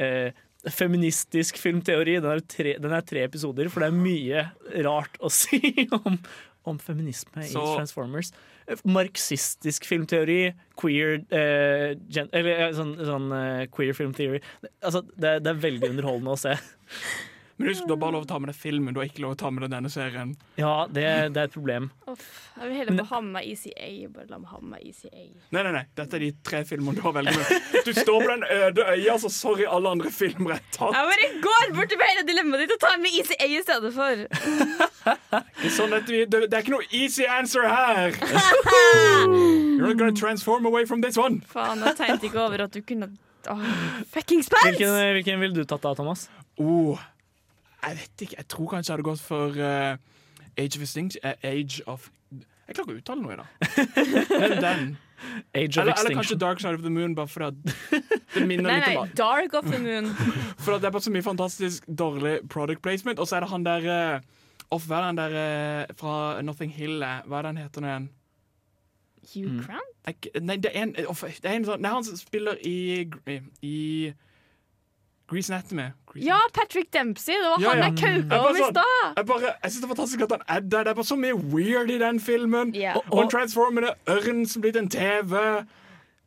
eh, 0.00 0.42
feministisk 0.72 1.60
filmteori. 1.60 2.16
Den 2.24 2.32
er, 2.32 2.42
tre, 2.48 2.74
den 2.80 2.96
er 2.96 3.04
tre 3.06 3.26
episoder, 3.28 3.68
for 3.70 3.84
det 3.84 3.92
er 3.92 4.00
mye 4.00 4.48
rart 4.88 5.20
å 5.20 5.30
si 5.42 5.60
om, 6.00 6.18
om 6.64 6.80
feminisme 6.82 7.44
i 7.44 7.52
Transformers. 7.52 8.32
Eh, 8.66 8.80
Marxistisk 8.88 9.86
filmteori, 9.88 10.54
queer 10.80 11.20
eh, 11.34 11.92
gen, 12.08 12.30
Eller 12.32 12.72
sånn, 12.76 12.96
sånn 13.04 13.30
eh, 13.36 13.66
queer 13.74 13.96
film 13.96 14.14
theory. 14.16 14.40
Altså, 14.80 15.04
det, 15.14 15.38
det 15.44 15.54
er 15.54 15.62
veldig 15.68 15.94
underholdende 15.94 16.34
å 16.36 16.40
se. 16.40 16.56
Men 17.56 17.68
husk, 17.70 17.84
du 17.86 17.92
har 17.94 18.00
bare 18.02 18.16
lov 18.16 18.24
å 18.24 18.26
ta 18.26 18.38
med 18.42 18.50
deg 18.50 18.56
filmen. 18.58 18.94
Du 18.94 18.98
har 18.98 19.06
ikke 19.06 19.22
lov 19.22 19.36
å 19.36 19.38
ta 19.38 19.50
med 19.54 19.62
deg 19.62 19.70
denne 19.76 19.90
serien. 19.92 20.32
Ja, 20.58 20.88
det, 20.90 21.04
det 21.36 21.38
er 21.38 21.46
et 21.46 21.54
problem. 21.54 21.86
Uff, 22.10 22.24
jeg 22.56 22.70
vil 22.70 22.80
heller 22.80 22.96
med 22.96 23.28
meg 23.36 23.52
ECA. 23.52 23.90
Bare 24.16 24.26
la 24.32 24.40
meg 24.42 24.50
ha 24.50 24.58
med 24.58 24.72
meg 24.72 24.88
ECA. 24.90 25.22
Nei, 25.54 25.62
nei, 25.62 25.74
nei. 25.76 25.84
Dette 26.00 26.18
er 26.18 26.24
de 26.24 26.32
tre 26.50 26.64
filmene 26.66 26.98
du 26.98 27.04
har 27.04 27.14
velget 27.14 27.38
med. 27.38 27.70
Du 27.86 27.92
står 27.94 28.26
på 28.26 28.32
den 28.32 28.44
øde 28.56 28.88
øya, 28.96 29.16
så 29.22 29.30
sorry, 29.30 29.68
alle 29.70 29.94
andre 29.94 30.10
filmer 30.14 30.56
er 30.56 30.66
tatt. 30.74 30.98
Jeg 30.98 31.12
bare 31.12 31.30
går 31.46 31.76
bort 31.78 31.94
til 31.94 32.04
hele 32.08 32.26
dilemmaet 32.26 32.64
ditt 32.64 32.74
og 32.74 32.82
tar 32.88 32.98
med 33.04 33.22
ECA 33.22 33.46
i 33.46 33.62
stedet 33.62 33.94
for. 33.94 34.26
Det 35.04 35.70
sånn 35.74 35.92
at 35.96 36.08
vi, 36.08 36.24
det, 36.24 36.46
det 36.50 36.56
er 36.56 36.64
ikke 36.64 36.74
noe 36.74 36.86
easy 36.90 37.26
answer 37.28 37.66
her. 37.68 38.14
You're 39.26 39.88
not 39.88 39.98
gonna 40.00 40.16
transform 40.16 40.66
away 40.66 40.86
from 40.86 41.02
this 41.02 41.18
one. 41.20 41.42
Faen, 41.50 41.84
jeg 41.84 41.96
tenkte 42.00 42.30
ikke 42.30 42.40
over 42.46 42.64
at 42.66 42.74
du 42.74 42.80
kunne 42.82 43.10
Åh, 43.50 43.60
Fuckings 44.08 44.48
pants! 44.48 44.78
Hvilken, 44.78 44.94
hvilken 45.12 45.40
ville 45.40 45.54
du 45.54 45.64
tatt 45.68 45.82
da, 45.84 45.92
Thomas? 45.94 46.30
Oh, 46.56 46.96
jeg 47.84 47.98
vet 48.00 48.26
ikke. 48.26 48.36
Jeg 48.38 48.48
tror 48.48 48.68
kanskje 48.70 48.92
jeg 48.92 48.96
hadde 48.96 49.08
gått 49.10 49.20
for 49.20 49.58
uh, 49.60 49.96
Age 50.56 50.78
of 50.78 50.82
Extinction. 50.86 51.20
Uh, 51.24 51.34
Age 51.44 51.82
of 51.86 52.08
Jeg 52.68 52.76
klarer 52.78 52.88
ikke 52.88 52.94
å 52.94 53.02
uttale 53.02 53.20
noe 53.20 53.34
i 53.34 53.40
dag. 53.42 54.62
Den. 54.64 54.94
Age 55.54 55.78
of 55.78 55.82
Eller, 55.84 55.94
eller 55.98 56.16
kanskje 56.16 56.38
Dark 56.40 56.60
Side 56.60 56.78
of 56.78 56.82
the 56.82 56.90
Moon, 56.90 57.14
bare 57.14 57.28
fordi 57.28 57.74
det 58.34 58.46
minner 58.46 58.70
Nei, 58.70 58.78
litt 58.80 58.96
om 58.96 59.02
alt. 59.04 59.16
Dark 59.18 59.54
of 59.60 59.68
the 59.68 59.80
Moon. 59.80 60.08
For 60.64 60.78
det 60.78 60.88
er 60.88 60.94
bare 60.96 61.04
så 61.04 61.12
mye 61.12 61.26
fantastisk 61.26 61.84
dårlig 61.88 62.38
product 62.48 62.82
placement. 62.82 63.20
Og 63.20 63.28
så 63.28 63.36
er 63.36 63.44
det 63.44 63.50
han 63.52 63.66
der 63.66 63.88
eh, 63.92 64.24
Off, 64.74 64.86
Hva 64.90 64.98
er 65.00 65.08
den 65.12 65.18
der 65.22 65.38
eh, 65.40 65.94
fra 66.00 66.14
Nothing 66.42 66.72
Hill? 66.74 67.02
eh, 67.06 67.22
Hva 67.30 67.40
er 67.42 67.48
den 67.50 67.62
heter 67.62 67.84
nå 67.84 67.90
igjen? 67.92 68.10
Hugh 69.24 69.62
Grant? 69.64 69.92
Jeg 70.06 70.42
Nei, 70.44 70.56
det 70.60 70.70
er 70.74 70.82
en, 70.82 70.94
off, 71.08 71.22
det 71.24 71.48
er 71.48 71.54
en 71.56 71.64
sånn 71.68 71.80
Nei, 71.84 71.92
han 71.94 72.04
som 72.04 72.18
spiller 72.20 72.58
i, 72.66 72.74
i, 73.30 73.38
i 73.64 73.76
Grease 75.30 75.48
Anatomy. 75.54 75.86
Grease 76.10 76.26
Ja, 76.26 76.36
Patrick 76.52 76.90
Dempsey! 76.92 77.38
Det 77.40 77.48
var 77.54 77.62
Ja, 77.62 77.70
han 77.70 77.78
ja. 77.78 77.86
jeg 77.88 77.96
kauka 78.28 78.40
om 78.50 78.56
i 78.58 78.60
sånn- 78.60 78.74
stad! 78.74 79.14
Jeg, 79.16 79.26
bare, 79.30 79.54
jeg 79.62 79.70
synes 79.72 79.80
det 79.80 79.86
er 79.88 79.94
fantastisk 79.94 80.26
at 80.26 80.34
han 80.36 80.44
er 80.56 80.60
der. 80.66 80.82
Det 80.84 80.90
er 80.92 80.98
bare 81.00 81.08
så 81.08 81.16
mye 81.16 81.38
weird 81.54 81.90
i 81.94 81.96
den 82.02 82.20
filmen. 82.20 82.74
Ja. 82.76 82.92
Og, 83.00 83.08
og 83.22 83.30
transformende 83.32 83.94
ørn 84.12 84.44
som 84.50 84.60
blir 84.66 84.74
til 84.76 84.84
en 84.84 84.92
TV. 84.92 85.32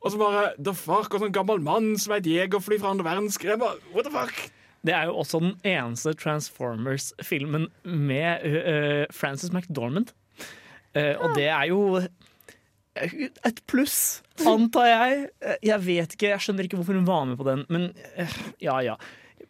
Og 0.01 0.12
så 0.13 0.17
bare 0.17 0.47
The 0.57 0.73
fuck, 0.77 1.13
og 1.13 1.21
sånn 1.21 1.36
gammel 1.38 1.62
mann 1.62 1.91
som 2.01 2.15
er 2.17 2.23
et 2.23 2.31
jegerfly 2.33 2.79
fra 2.81 2.89
andre 2.95 3.05
verdenskrig. 3.05 3.53
Jeg 3.53 3.62
bare, 3.62 3.77
What 3.93 4.10
the 4.10 4.13
fuck? 4.17 4.41
Det 4.85 4.93
er 4.93 5.09
jo 5.09 5.17
også 5.23 5.41
den 5.43 5.55
eneste 5.67 6.13
Transformers-filmen 6.17 7.67
med 7.83 8.45
uh, 8.45 9.05
Frances 9.13 9.51
McDormand. 9.51 10.13
Uh, 10.95 11.15
og 11.21 11.35
det 11.37 11.47
er 11.49 11.65
jo 11.69 11.81
et 13.45 13.61
pluss, 13.69 14.23
antar 14.47 14.89
jeg. 14.89 15.29
Jeg 15.65 15.85
vet 15.85 16.15
ikke, 16.15 16.31
jeg 16.33 16.43
skjønner 16.43 16.67
ikke 16.67 16.79
hvorfor 16.79 16.97
hun 16.97 17.07
var 17.07 17.25
med 17.29 17.39
på 17.39 17.47
den, 17.47 17.63
men 17.73 17.89
uh, 18.17 18.37
ja 18.63 18.79
ja. 18.85 18.97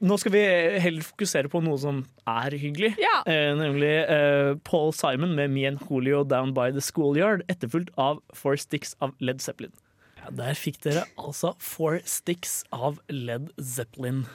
nå 0.04 0.18
skal 0.20 0.34
vi 0.36 0.44
heller 0.84 1.06
fokusere 1.06 1.52
på 1.52 1.62
noe 1.66 1.80
som 1.82 2.04
er 2.28 2.58
hyggelig. 2.60 2.94
Ja. 3.02 3.22
Eh, 3.30 3.54
nemlig 3.58 3.94
eh, 4.04 4.54
Paul 4.68 4.92
Simon 4.94 5.36
med 5.38 5.54
Me 5.54 5.66
and 5.70 5.82
Julio 5.88 6.24
Down 6.28 6.54
by 6.58 6.70
the 6.76 6.84
Schoolyard, 6.84 7.46
etterfulgt 7.52 7.94
av 7.98 8.22
Four 8.36 8.60
Sticks 8.62 8.96
av 9.02 9.16
Led 9.24 9.42
Zeppelin. 9.42 9.74
Ja, 10.20 10.34
der 10.44 10.60
fikk 10.60 10.82
dere 10.86 11.08
altså 11.16 11.56
Four 11.64 12.02
Sticks 12.06 12.60
av 12.76 13.00
Led 13.10 13.50
Zeppelin. 13.58 14.26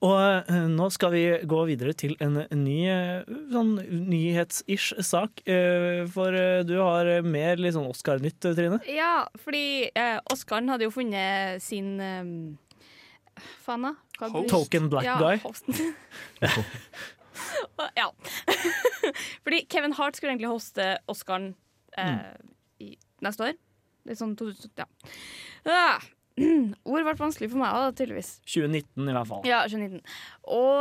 Og 0.00 0.16
eh, 0.48 0.66
nå 0.72 0.86
skal 0.94 1.12
vi 1.12 1.22
gå 1.48 1.60
videre 1.68 1.92
til 1.92 2.14
en 2.24 2.38
ny 2.56 2.78
eh, 2.88 3.26
sånn 3.52 3.74
nyhets-ish 4.08 4.94
sak. 5.04 5.42
Eh, 5.44 6.06
for 6.12 6.36
eh, 6.36 6.62
du 6.64 6.78
har 6.80 7.10
mer 7.26 7.60
litt 7.60 7.76
sånn 7.76 7.88
Oscar-nytt, 7.90 8.40
Trine. 8.56 8.80
Ja, 8.88 9.26
fordi 9.44 9.90
eh, 9.92 10.16
Oscaren 10.32 10.72
hadde 10.72 10.88
jo 10.88 10.94
funnet 10.94 11.60
sin 11.64 11.98
um, 12.00 12.32
Faen, 13.60 13.84
da? 13.90 13.92
Token 14.48 14.88
black 14.92 15.04
ja, 15.04 15.18
guy. 15.20 15.36
ja. 18.00 18.08
fordi 19.44 19.60
Kevin 19.68 19.96
Hart 19.96 20.16
skulle 20.16 20.32
egentlig 20.32 20.52
hoste 20.52 20.94
Oscaren 21.12 21.52
eh, 22.00 22.32
i 22.80 22.94
neste 23.24 23.50
år. 23.50 23.60
Det 24.04 24.16
er 24.16 24.20
sånn 24.20 24.32
2000, 24.40 24.72
ja. 24.80 24.88
Ord 26.88 27.04
ble 27.04 27.12
vanskelig 27.18 27.50
for 27.52 27.60
meg, 27.60 27.74
òg, 27.76 27.90
tydeligvis. 27.98 28.30
2019 28.48 29.10
i 29.10 29.14
hvert 29.16 29.28
fall. 29.28 29.42
Ja, 29.48 29.58
2019. 29.68 30.00
Og 30.56 30.80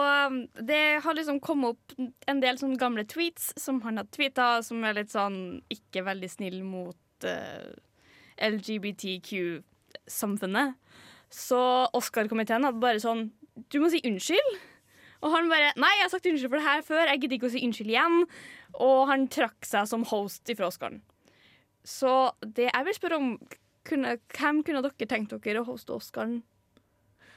det 0.69 0.85
har 1.03 1.13
liksom 1.17 1.37
kommet 1.43 1.69
opp 1.75 1.85
en 2.31 2.39
del 2.43 2.55
sånne 2.61 2.77
gamle 2.79 3.03
tweets 3.09 3.45
som 3.59 3.75
han 3.85 3.95
har 4.01 4.07
tweeta, 4.13 4.47
som 4.65 4.77
er 4.87 4.93
litt 5.01 5.11
sånn 5.13 5.37
ikke 5.73 6.01
veldig 6.07 6.29
snill 6.31 6.59
mot 6.67 7.27
uh, 7.27 7.69
LGBTQ-samfunnet. 8.49 10.69
Så 11.29 11.61
Oscar-komiteen 11.97 12.65
hadde 12.65 12.81
bare 12.81 12.99
sånn 13.03 13.21
Du 13.69 13.77
må 13.83 13.87
si 13.93 13.99
unnskyld. 14.07 14.49
Og 15.19 15.29
han 15.33 15.49
bare 15.51 15.73
Nei, 15.77 15.91
jeg 15.97 16.05
har 16.07 16.13
sagt 16.13 16.29
unnskyld 16.29 16.51
for 16.51 16.59
det 16.61 16.69
her 16.69 16.81
før. 16.87 17.03
Jeg 17.11 17.19
gidder 17.21 17.35
ikke 17.37 17.49
å 17.49 17.53
si 17.53 17.65
unnskyld 17.67 17.93
igjen. 17.93 18.15
Og 18.79 18.99
han 19.11 19.21
trakk 19.31 19.61
seg 19.67 19.83
som 19.91 20.07
host 20.09 20.43
ifra 20.49 20.69
Oscaren. 20.71 20.99
Så 21.85 22.11
det 22.43 22.69
jeg 22.69 22.85
vil 22.87 22.97
spørre 22.97 23.19
om 23.19 23.27
kunne, 23.89 24.15
Hvem 24.37 24.63
kunne 24.65 24.83
dere 24.85 25.09
tenkt 25.09 25.35
dere 25.43 25.63
å 25.63 25.67
hoste 25.67 25.95
Oscaren 25.95 26.39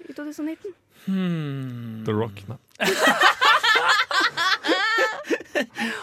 i 0.03 0.13
2019? 0.13 0.75
Hmm. 1.07 2.03
The 2.07 2.15
Rock. 2.15 2.45
Nei. 2.51 2.59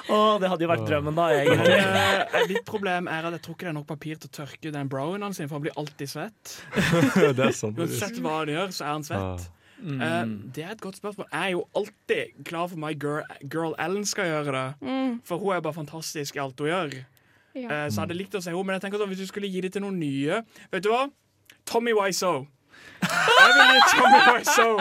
Å, 0.09 0.17
det 0.41 0.49
hadde 0.49 0.65
jo 0.65 0.69
vært 0.71 0.87
drømmen, 0.87 1.15
da, 1.17 1.27
egentlig. 1.35 1.75
Eh, 1.77 2.47
Mitt 2.49 2.65
problem 2.67 3.09
er 3.11 3.27
at 3.27 3.35
jeg 3.37 3.43
tror 3.45 3.55
ikke 3.55 3.67
det 3.67 3.71
er 3.71 3.77
nok 3.77 3.87
papir 3.89 4.19
til 4.19 4.29
å 4.29 4.35
tørke 4.39 4.73
den 4.73 4.89
browen 4.91 5.25
hans, 5.25 5.39
for 5.43 5.57
han 5.57 5.65
blir 5.65 5.77
alltid 5.79 6.11
svett. 6.11 6.55
det 7.37 7.45
er 7.45 7.55
sant. 7.55 7.79
Uansett 7.79 8.19
hva 8.23 8.39
han 8.41 8.53
gjør, 8.53 8.73
så 8.75 8.85
er 8.87 8.91
han 8.95 9.07
svett. 9.07 9.45
Ah. 9.45 9.55
Uh, 9.79 10.25
det 10.55 10.65
er 10.65 10.73
et 10.73 10.81
godt 10.83 10.97
spørsmål. 10.99 11.29
Jeg 11.31 11.39
er 11.39 11.53
jo 11.53 11.61
alltid 11.79 12.41
klar 12.49 12.67
for 12.67 12.81
meg 12.81 12.99
girl, 12.99 13.21
girl 13.47 13.77
Ellen 13.79 14.03
skal 14.07 14.27
gjøre 14.27 14.55
det. 14.55 14.65
Mm, 14.83 15.13
For 15.27 15.39
hun 15.39 15.55
er 15.55 15.63
bare 15.63 15.77
fantastisk 15.77 16.35
i 16.35 16.43
alt 16.43 16.59
hun 16.59 16.71
gjør. 16.71 16.97
Ja. 17.63 17.69
Eh, 17.69 17.87
så 17.89 17.99
jeg 17.99 18.03
hadde 18.05 18.19
likt 18.19 18.37
å 18.37 18.43
se 18.43 18.51
henne, 18.51 18.65
men 18.65 18.77
jeg 18.77 18.85
tenker 18.85 19.01
sånn, 19.01 19.11
hvis 19.11 19.23
du 19.23 19.29
skulle 19.29 19.49
gi 19.51 19.63
det 19.65 19.73
til 19.75 19.83
noen 19.85 19.99
nye 20.01 20.41
Vet 20.71 20.85
du 20.85 20.91
hva? 20.93 21.07
Tommy 21.69 21.93
Wiseau. 21.93 22.47
Jeg 23.39 23.51
vil 23.55 23.67
gi 23.69 23.81
Tommy 23.93 24.19
Wiseau. 24.33 24.79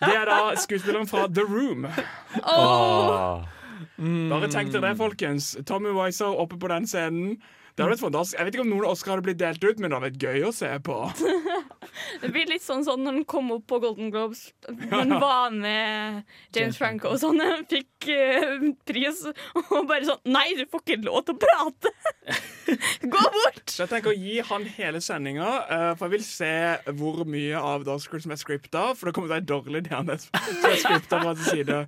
Det 0.00 0.14
er 0.16 0.28
da 0.28 0.38
skuespilleren 0.58 1.06
fra 1.08 1.26
The 1.30 1.44
Room. 1.46 1.86
Oh. 2.42 3.44
Bare 4.32 4.48
tenk 4.50 4.72
dere 4.74 4.90
det, 4.90 4.96
folkens. 4.98 5.52
Tommy 5.68 5.92
Wiseau 5.94 6.34
oppe 6.42 6.58
på 6.60 6.70
den 6.72 6.88
scenen. 6.90 7.36
Det 7.74 7.82
hadde 7.82 7.94
vært 7.96 8.04
fantastisk. 8.04 8.38
Jeg 8.38 8.46
vet 8.46 8.54
ikke 8.54 8.62
om 8.62 8.70
noen 8.70 8.86
Oscar 8.86 9.16
hadde 9.16 9.26
blitt 9.26 9.38
delt 9.40 9.64
ut, 9.64 9.80
men 9.82 9.90
det 9.90 9.96
hadde 9.96 10.08
vært 10.12 10.24
gøy 10.24 10.44
å 10.46 10.52
se 10.54 10.68
på. 10.86 10.98
Det 12.22 12.30
blir 12.32 12.48
litt 12.48 12.62
sånn 12.62 12.82
sånn 12.86 13.04
når 13.06 13.16
han 13.18 13.24
kom 13.28 13.50
opp 13.54 13.64
på 13.70 13.78
Golden 13.82 14.08
Globes. 14.10 14.48
Han 14.90 15.12
var 15.22 15.52
med 15.54 16.22
James 16.54 16.78
Franco 16.78 17.12
og 17.12 17.20
sånn. 17.22 17.42
Fikk 17.70 18.08
uh, 18.10 18.64
pris 18.88 19.20
og 19.26 19.86
bare 19.86 20.06
sånn 20.08 20.32
Nei, 20.34 20.56
du 20.58 20.64
får 20.70 20.82
ikke 20.82 20.96
lov 21.06 21.20
til 21.26 21.36
å 21.36 21.42
prate! 21.44 21.92
Gå 23.14 23.22
bort! 23.36 23.62
Så 23.70 23.84
jeg 23.84 23.92
tenker 23.92 24.10
å 24.10 24.16
gi 24.16 24.38
han 24.48 24.66
hele 24.76 25.02
sendinga, 25.04 25.50
uh, 25.68 25.88
for 25.98 26.08
jeg 26.08 26.14
vil 26.16 26.26
se 26.26 26.52
hvor 26.98 27.22
mye 27.30 27.62
av 27.62 27.86
Oscar 27.94 28.22
som 28.24 28.34
er 28.34 28.42
scripta. 28.42 28.86
For 28.98 29.10
det 29.10 29.16
kommer 29.16 29.30
til 29.30 29.34
å 29.34 29.36
være 29.36 29.50
dårlig, 29.50 29.84
det 29.86 29.94
han 29.94 30.14
er 30.14 30.22
scripta 30.22 31.22
fra 31.22 31.34
sin 31.38 31.50
side. 31.50 31.82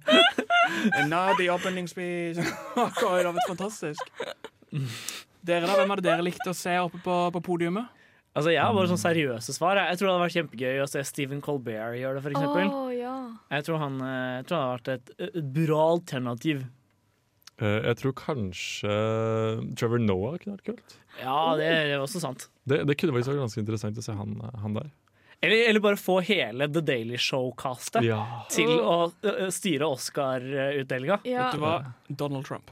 And 0.99 1.11
now 1.11 1.35
the 1.39 1.51
opening 1.51 1.89
speech. 1.91 2.39
Åh, 2.77 2.91
det 3.01 3.27
har 3.27 3.33
vært 3.33 3.55
fantastisk. 3.55 4.13
Dere 5.47 5.69
da, 5.69 5.77
Hvem 5.79 5.95
hadde 5.95 6.07
dere 6.09 6.27
likt 6.27 6.49
å 6.49 6.55
se 6.57 6.75
oppe 6.83 7.01
på, 7.05 7.17
på 7.37 7.43
podiumet? 7.53 7.93
Altså, 8.37 8.53
Jeg 8.53 8.61
har 8.61 8.75
bare 8.77 8.91
sånn 8.91 9.01
seriøse 9.01 9.55
svar. 9.57 9.79
Jeg 9.81 9.97
tror 9.97 10.11
det 10.11 10.13
hadde 10.13 10.25
vært 10.27 10.37
kjempegøy 10.37 10.81
å 10.85 10.89
se 10.93 11.03
Stephen 11.09 11.41
Colbert 11.45 11.97
gjøre 11.97 12.19
det, 12.19 12.25
for 12.27 12.35
eksempel. 12.37 12.69
Å, 12.69 12.83
ja. 12.93 13.15
Jeg 13.55 13.65
tror, 13.69 13.79
han, 13.81 13.97
eh, 14.05 14.33
jeg 14.37 14.49
tror 14.49 14.57
det 14.57 14.65
hadde 14.65 14.75
vært 14.75 14.91
et, 14.93 15.15
et 15.41 15.49
bra 15.57 15.79
alternativ. 15.95 16.67
Uh, 17.57 17.81
jeg 17.81 17.97
tror 18.03 18.13
kanskje 18.21 18.95
Trevor 19.81 20.03
Noah 20.05 20.37
kunne 20.43 20.59
vært 20.59 20.67
kult. 20.69 20.99
Ja, 21.23 21.39
det 21.57 21.71
er 21.73 21.95
også 22.03 22.21
sant. 22.21 22.51
Det, 22.69 22.83
det 22.85 22.99
kunne 23.01 23.15
faktisk 23.17 23.33
vært 23.33 23.47
ganske 23.47 23.63
interessant 23.63 24.01
å 24.03 24.05
se 24.05 24.17
han, 24.19 24.37
han 24.61 24.77
der. 24.77 24.91
Eller, 25.45 25.69
eller 25.69 25.81
bare 25.85 25.97
få 26.01 26.21
hele 26.25 26.67
The 26.73 26.81
Daily 26.81 27.19
Show-castet 27.21 28.03
Ja. 28.07 28.23
til 28.51 28.71
å 28.81 28.95
styre 29.53 29.87
Oscar-utdelinga. 29.93 31.19
ja. 31.29 31.45
Vet 31.51 31.59
du 31.59 31.61
hva? 31.61 31.75
Donald 32.09 32.47
Trump. 32.47 32.71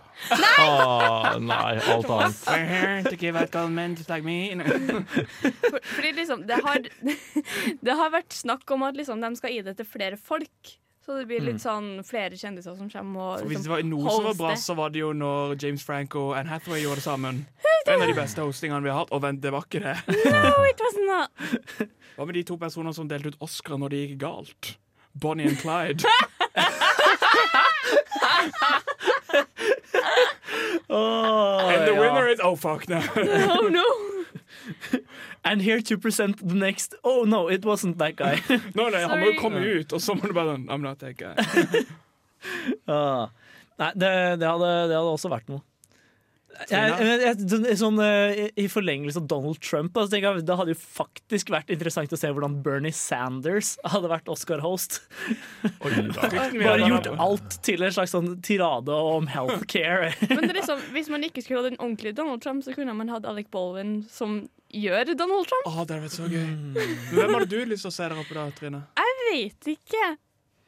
Ah, 0.59 1.37
nei, 1.39 1.75
alt 1.91 2.09
annet. 2.11 3.11
To 3.11 3.17
give 3.21 3.37
out 3.37 3.51
comments 3.53 4.09
like 4.09 4.25
me. 4.25 4.55
For, 4.61 5.81
fordi 5.83 6.13
liksom 6.17 6.47
det 6.47 6.61
har, 6.65 6.79
det 7.85 7.99
har 7.99 8.11
vært 8.15 8.33
snakk 8.33 8.71
om 8.75 8.83
at 8.89 8.97
liksom, 8.97 9.21
de 9.21 9.35
skal 9.37 9.53
gi 9.55 9.61
det 9.67 9.77
til 9.81 9.87
flere 9.91 10.17
folk. 10.17 10.75
Så 11.05 11.19
det 11.19 11.27
blir 11.29 11.43
litt 11.45 11.61
sånn 11.61 11.99
flere 12.09 12.33
kjendiser 12.33 12.79
som 12.79 12.89
kommer 12.89 13.21
og 13.21 13.43
liksom, 13.43 13.49
hvis 13.51 13.65
det 13.67 13.73
var 13.75 13.83
noe 13.85 14.09
som 14.09 14.25
var 14.25 14.39
bra, 14.39 14.53
så 14.57 14.73
var 14.79 14.89
det 14.95 15.03
jo 15.03 15.11
når 15.13 15.59
James 15.61 15.83
Franco 15.85 16.31
og 16.31 16.39
Anne 16.39 16.49
Hathaway 16.49 16.81
gjorde 16.81 17.03
det 17.03 17.05
sammen. 17.05 17.43
En 17.87 18.01
av 18.01 18.07
de 18.09 18.15
beste 18.17 18.41
hostingene 18.45 18.81
vi 18.85 18.91
har 18.93 19.03
hatt. 19.03 19.13
Og 19.13 19.21
vent, 19.25 19.43
det 19.45 19.53
var 19.53 19.67
ikke 19.69 19.83
det. 19.85 19.97
No, 20.35 20.65
it 20.69 20.81
was 20.81 20.97
not. 21.05 21.31
Hva 22.17 22.25
med 22.29 22.35
de 22.39 22.45
to 22.49 22.57
personene 22.61 22.95
som 22.97 23.09
delte 23.11 23.35
ut 23.35 23.41
Oscar 23.45 23.77
når 23.81 23.93
det 23.93 24.03
gikk 24.05 24.19
galt? 24.23 24.75
Bonnie 25.15 25.47
and 25.51 25.59
Clyde. 25.61 26.05
And 30.89 31.89
the 31.89 31.95
winner 31.95 32.29
is 32.29 32.41
Oh, 32.43 32.57
fuck 32.57 32.89
no. 32.89 33.01
no, 33.17 33.69
no! 33.69 33.85
And 35.45 35.61
here 35.61 35.81
to 35.83 35.99
present 35.99 36.47
the 36.47 36.55
next 36.55 36.95
Oh 37.05 37.25
no, 37.25 37.49
it 37.49 37.65
wasn't 37.65 37.99
that 37.99 38.17
guy. 38.17 38.41
no, 38.75 38.89
nei, 38.89 39.03
han 39.05 39.21
må 39.21 39.33
jo 39.33 39.41
komme 39.41 39.61
ut, 39.61 39.93
og 39.93 40.01
så 40.01 40.15
må 40.17 40.29
du 40.31 40.33
bare 40.37 40.57
I'm 40.57 40.81
not 40.83 40.99
that 41.01 41.17
guy. 41.19 41.35
Ah. 42.89 43.29
Nei, 43.79 43.91
det, 43.97 44.11
det, 44.41 44.47
hadde, 44.49 44.71
det 44.89 44.97
hadde 44.97 45.13
også 45.17 45.31
vært 45.33 45.49
noe. 45.51 45.61
Jeg, 46.71 46.93
jeg, 47.01 47.21
jeg, 47.25 47.37
sånn- 47.51 47.67
sånn, 47.81 47.99
eh, 48.05 48.49
i- 48.63 48.69
forlengelse 48.71 49.19
av 49.21 49.27
Donald 49.31 49.59
Trump 49.65 49.97
altså, 49.99 50.21
jeg, 50.21 50.45
Det 50.47 50.57
hadde 50.61 50.75
jo 50.75 50.79
faktisk 50.81 51.51
vært 51.55 51.71
interessant 51.75 52.13
å 52.15 52.19
se 52.21 52.31
hvordan 52.31 52.61
Bernie 52.63 52.93
Sanders 52.95 53.75
hadde 53.85 54.11
vært 54.13 54.29
Oscar-host. 54.31 55.01
Bare 55.83 56.89
gjort 56.89 57.09
alt 57.19 57.57
til 57.67 57.83
en 57.85 57.95
slags 57.95 58.15
sånn 58.15 58.35
tirade 58.45 58.95
om 58.95 59.27
healthcare. 59.31 60.13
Men 60.31 60.45
det 60.47 60.53
er 60.55 60.61
liksom, 60.61 60.83
hvis 60.95 61.11
man 61.13 61.25
ikke 61.27 61.43
skulle 61.45 61.63
hatt 61.65 61.73
en 61.73 61.81
ordentlig 61.83 62.15
Donald 62.19 62.43
Trump, 62.45 62.65
så 62.67 62.75
kunne 62.77 62.95
man 62.97 63.11
hatt 63.13 63.27
Alec 63.29 63.51
Baldwin 63.55 64.03
som 64.11 64.43
gjør 64.75 65.15
Donald 65.19 65.47
Trump. 65.51 65.67
Oh, 65.71 65.81
det 65.85 65.95
hadde 65.95 66.03
vært 66.09 66.17
så 66.19 66.29
gøy. 66.31 66.45
Men 66.75 67.19
hvem 67.19 67.35
hadde 67.39 67.51
du 67.53 67.59
lyst 67.71 67.87
til 67.87 67.93
å 67.93 67.97
se 67.99 68.09
der 68.11 68.19
oppe 68.23 68.35
da, 68.39 68.47
Trine? 68.59 68.85
Jeg 68.99 69.19
vet 69.31 69.75
ikke. 69.77 70.05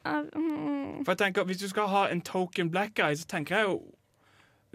Mm. 0.07 1.03
For 1.03 1.12
jeg 1.16 1.18
tenker, 1.18 1.47
Hvis 1.49 1.59
du 1.64 1.68
skal 1.72 1.89
ha 1.91 2.05
en 2.12 2.20
token 2.22 2.68
black 2.70 2.93
guy, 2.95 3.14
så 3.18 3.26
tenker 3.26 3.57
jeg 3.59 3.66
jo 3.70 3.78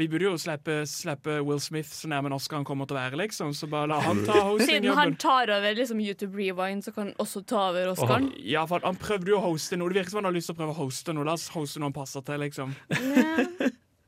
Vi 0.02 0.08
burde 0.10 0.26
jo 0.26 0.38
slippe, 0.42 0.80
slippe 0.90 1.38
Will 1.46 1.60
Smith 1.62 1.92
så 1.94 2.10
nærme 2.10 2.32
Oscar 2.34 2.58
han 2.58 2.66
kommer 2.66 2.90
til 2.90 2.98
å 2.98 3.02
være, 3.04 3.20
liksom. 3.22 3.52
Så 3.54 3.70
bare 3.70 3.92
la 3.92 4.00
han 4.02 4.24
ta 4.26 4.40
Siden 4.64 4.90
han 4.98 5.14
tar 5.22 5.52
over 5.54 5.78
liksom, 5.78 6.02
YouTube 6.02 6.34
Rewind, 6.40 6.82
så 6.88 6.94
kan 6.96 7.12
han 7.12 7.16
også 7.22 7.44
ta 7.46 7.68
over 7.70 7.92
Oscaren. 7.94 8.32
Ja, 8.42 8.66
for 8.70 8.82
han 8.88 8.98
prøvde 8.98 9.36
jo 9.36 9.38
å 9.38 9.44
hoste 9.52 9.78
noe. 9.78 9.92
Det 9.94 10.02
virker 10.02 10.16
som 10.16 10.24
han 10.24 10.32
har 10.32 10.38
lyst 10.38 10.50
til 10.50 10.58
å 10.58 10.62
prøve 10.64 10.74
å 10.74 10.80
hoste 10.80 11.14
noe. 11.14 11.28
La 11.28 11.36
oss 11.38 11.52
hoste 11.54 11.82
noe 11.82 11.92
han 11.92 11.98
passer 12.00 12.26
til, 12.26 12.42
liksom. 12.48 12.74
Ja, 12.98 13.36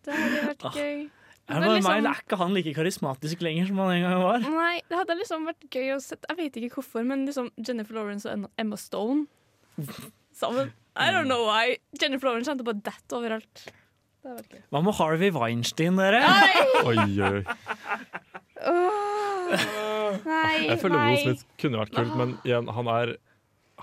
det 0.03 0.15
hadde 0.17 0.47
vært 0.49 0.65
gøy. 0.79 0.95
Er, 1.43 1.59
det 1.59 1.67
bare 1.67 1.83
meg, 1.83 2.05
er 2.07 2.19
ikke 2.23 2.37
han 2.39 2.53
like 2.55 2.71
karismatisk 2.75 3.41
lenger 3.43 3.67
som 3.69 3.79
han 3.83 3.93
en 3.97 4.05
gang 4.05 4.21
var? 4.23 4.45
Nei, 4.47 4.77
det 4.87 4.95
hadde 4.95 5.17
liksom 5.19 5.45
vært 5.49 5.65
gøy 5.67 5.89
å 5.91 5.99
se 6.01 6.15
Jeg 6.15 6.37
vet 6.39 6.59
ikke 6.59 6.77
hvorfor, 6.77 7.03
men 7.07 7.25
liksom 7.27 7.49
Jennifer 7.59 7.99
Lawrence 7.99 8.31
og 8.31 8.47
Emma 8.59 8.79
Stone 8.79 9.27
sammen. 10.39 10.71
I 10.95 11.11
don't 11.11 11.27
know 11.27 11.43
why. 11.45 11.77
Jennifer 11.99 12.29
Lawrence 12.29 12.49
kjente 12.49 12.65
på 12.65 12.75
dette 12.79 13.17
overalt. 13.17 13.65
Det 14.23 14.37
vært 14.37 14.55
gøy. 14.55 14.63
Hva 14.71 14.81
med 14.85 14.95
Harvey 14.99 15.33
Weinstein, 15.35 15.99
dere? 15.99 16.23
Oi, 16.87 16.95
oi. 17.19 17.43
Oh, 18.63 20.15
nei, 20.23 20.69
Jeg 20.69 20.79
føler. 20.79 20.95
Will 21.09 21.19
Smith 21.19 21.43
kunne 21.59 21.81
vært 21.81 21.93
kult, 21.97 22.15
men 22.19 22.37
igjen, 22.47 22.71
han 22.71 22.89
er 22.91 23.17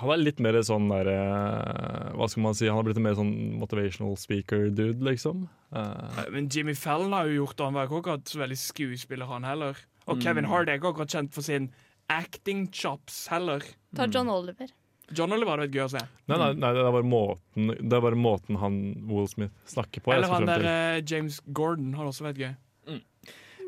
han 0.00 0.12
er 0.14 0.20
litt 0.22 0.38
mer 0.40 0.56
sånn 0.64 0.86
der 0.88 1.08
eh, 1.12 2.12
Hva 2.16 2.28
skal 2.30 2.44
man 2.46 2.56
si? 2.56 2.68
Han 2.70 2.78
har 2.78 2.86
blitt 2.86 2.96
en 2.96 3.04
mer 3.04 3.18
sånn 3.18 3.34
motivational 3.60 4.14
speaker-dude, 4.16 5.02
liksom. 5.04 5.44
Uh. 5.74 6.24
Men 6.32 6.48
Jimmy 6.48 6.72
Fallon 6.78 7.12
har 7.12 7.28
jo 7.28 7.42
gjort 7.42 7.58
det. 7.58 7.66
Han 7.68 7.76
var 7.76 7.88
ikke 7.88 8.00
akkurat 8.00 8.32
så 8.32 8.40
veldig 8.40 8.58
skuespiller, 8.62 9.28
han 9.28 9.44
heller. 9.44 9.82
Og 10.08 10.22
Kevin 10.24 10.48
Hart 10.48 10.70
er 10.70 10.80
ikke 10.80 10.94
akkurat 10.94 11.12
kjent 11.12 11.34
for 11.36 11.46
sin 11.46 11.68
acting 12.10 12.64
chops 12.74 13.26
heller. 13.30 13.66
Ta 13.98 14.08
John 14.10 14.32
Oliver. 14.32 14.72
John 15.16 15.32
Oliver 15.34 15.50
var 15.56 15.64
det 15.64 15.74
gøy 15.74 15.84
å 15.86 15.90
se. 15.92 16.02
Nei, 16.30 16.38
nei, 16.38 16.50
nei 16.54 16.72
det, 16.76 16.82
er 16.86 16.94
bare 16.94 17.06
måten, 17.10 17.72
det 17.80 17.96
er 17.96 18.02
bare 18.04 18.18
måten 18.18 18.58
han 18.62 18.80
Will 19.10 19.28
Smith 19.30 19.54
snakker 19.70 20.04
på. 20.04 20.14
Eller 20.14 20.30
han 20.30 20.48
der 20.48 20.66
eh, 20.70 20.98
James 21.02 21.40
Gordon 21.50 21.94
har 21.98 22.10
også 22.10 22.28
vært 22.30 22.42
gøy. 22.44 22.52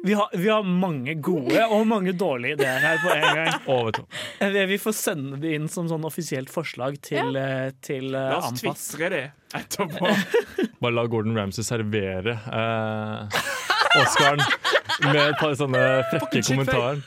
Vi 0.04 0.14
har, 0.14 0.28
vi 0.32 0.48
har 0.48 0.62
mange 0.66 1.14
gode 1.14 1.62
og 1.70 1.84
mange 1.86 2.10
dårlige 2.18 2.56
ideer 2.56 2.80
her 2.82 2.96
på 3.04 3.12
en 3.14 3.36
gang. 3.38 4.00
Eh, 4.42 4.56
Vi 4.66 4.78
får 4.82 4.94
sende 4.98 5.38
det 5.38 5.52
inn 5.54 5.68
som 5.70 5.86
sånn 5.86 6.02
offisielt 6.04 6.50
forslag 6.50 6.96
til, 7.06 7.36
ja. 7.38 7.70
til 7.84 8.08
uh, 8.10 8.32
La 8.32 8.40
oss 8.40 8.48
Anpass. 8.50 8.88
tvitre 8.90 9.10
det 9.12 9.22
etterpå. 9.54 10.10
Bare 10.82 10.96
la 10.96 11.04
Gordon 11.06 11.38
Ramsay 11.38 11.62
servere 11.66 12.34
uh, 12.50 13.30
Oscaren 14.00 14.42
med 15.06 15.22
et 15.28 15.38
par 15.38 15.54
sånne 15.60 15.84
frekke 16.10 16.42
kommentarer. 16.50 17.04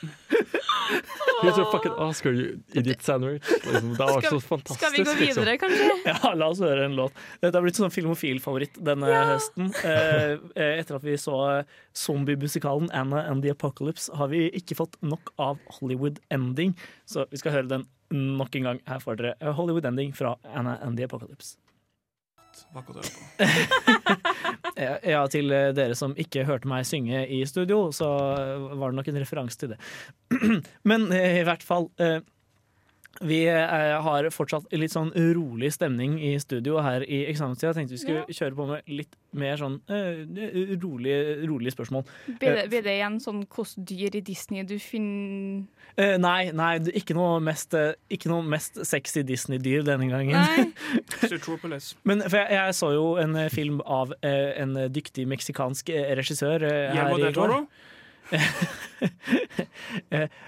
Here's 1.42 1.58
your 1.58 1.70
fucking 1.72 1.92
Oscar, 1.92 2.32
you 2.32 2.60
idiot 2.72 3.02
sandwich. 3.02 3.42
Liksom, 3.64 3.90
det 3.92 3.98
var 3.98 4.20
så 4.20 4.40
fantastisk. 4.40 4.80
Skal 4.80 4.92
vi 4.92 5.04
gå 5.04 5.14
liksom. 5.20 5.42
videre, 5.44 5.58
kanskje? 5.58 5.90
Ja, 6.22 6.34
la 6.34 6.48
oss 6.48 6.60
høre 6.64 6.86
en 6.86 6.96
låt. 6.96 7.12
Dette 7.42 7.58
har 7.58 7.64
blitt 7.66 7.78
sånn 7.78 7.92
filmofil-favoritt 7.92 8.80
denne 8.86 9.10
høsten. 9.32 9.68
Eh, 9.84 10.38
eh, 10.54 10.72
etter 10.80 10.98
at 10.98 11.04
vi 11.04 11.18
så 11.20 11.36
zombiemusikalen 11.96 12.88
Anna 12.96 13.26
and 13.30 13.44
the 13.44 13.52
Apocalypse, 13.52 14.08
har 14.16 14.32
vi 14.32 14.46
ikke 14.56 14.78
fått 14.78 14.96
nok 15.04 15.34
av 15.42 15.60
Hollywood 15.78 16.22
Ending, 16.32 16.76
så 17.08 17.26
vi 17.30 17.42
skal 17.42 17.58
høre 17.58 17.70
den 17.76 17.86
nok 18.10 18.56
en 18.56 18.70
gang. 18.70 18.82
Her 18.88 19.02
får 19.02 19.20
dere 19.20 19.54
Hollywood 19.58 19.86
Ending 19.88 20.14
fra 20.16 20.36
Anna 20.54 20.78
and 20.82 20.96
the 20.98 21.04
Apocalypse. 21.04 21.56
Eh, 24.76 24.96
Ja, 25.12 25.22
til 25.32 25.52
eh, 25.54 25.70
dere 25.76 25.96
som 25.96 26.12
ikke 26.20 26.44
hørte 26.44 26.68
meg 26.68 26.84
synge 26.88 27.22
i 27.32 27.40
studio, 27.48 27.88
så 27.96 28.08
var 28.76 28.92
det 28.92 28.98
nok 28.98 29.08
en 29.08 29.20
referanse 29.22 29.56
til 29.60 29.72
det. 29.72 29.78
Men 30.90 31.08
eh, 31.16 31.40
i 31.40 31.46
hvert 31.48 31.64
fall 31.64 31.88
eh, 32.02 32.18
Vi 33.20 33.42
eh, 33.48 33.94
har 34.02 34.28
fortsatt 34.34 34.68
litt 34.76 34.94
sånn 34.94 35.12
rolig 35.36 35.72
stemning 35.74 36.18
i 36.20 36.34
studio 36.42 36.80
her 36.84 37.04
i 37.06 37.24
eksamenstida. 37.30 37.74
Tenkte 37.76 37.96
vi 37.96 38.02
skulle 38.02 38.26
kjøre 38.28 38.58
på 38.58 38.68
med 38.72 38.90
litt 38.90 39.16
mer 39.36 39.58
sånn 39.60 39.78
uh, 39.90 40.22
rolige, 40.80 41.46
rolig 41.48 41.72
spørsmål. 41.74 42.06
Blir 42.40 42.62
det, 42.64 42.82
det 42.86 42.94
igjen 42.96 43.18
sånn 43.20 43.42
hvilket 43.44 43.88
dyr 43.90 44.16
i 44.16 44.22
Disney 44.24 44.64
du 44.66 44.78
finner 44.80 45.66
uh, 46.00 46.16
nei, 46.20 46.50
nei, 46.56 46.72
ikke 46.98 47.16
noe 47.16 47.38
mest, 47.44 47.74
eh, 47.76 47.94
ikke 48.12 48.30
noe 48.30 48.44
mest 48.46 48.80
sexy 48.88 49.24
Disney-dyr 49.26 49.84
denne 49.86 50.08
gangen. 50.10 50.36
Nei. 50.36 50.66
Zootropolis. 51.30 51.94
Men 52.08 52.24
for 52.26 52.40
jeg, 52.40 52.52
jeg 52.58 52.78
så 52.78 52.92
jo 52.96 53.10
en 53.22 53.36
eh, 53.40 53.50
film 53.52 53.82
av 53.82 54.14
uh, 54.16 54.50
en 54.56 54.76
dyktig 54.92 55.26
meksikansk 55.30 55.92
eh, 55.94 56.12
regissør 56.18 56.64
uh, 56.66 56.72
her 56.72 56.94
Guillermo 56.94 57.20
i 57.20 57.26
del 57.26 57.36
går. 57.36 57.54
Toro. 57.54 57.92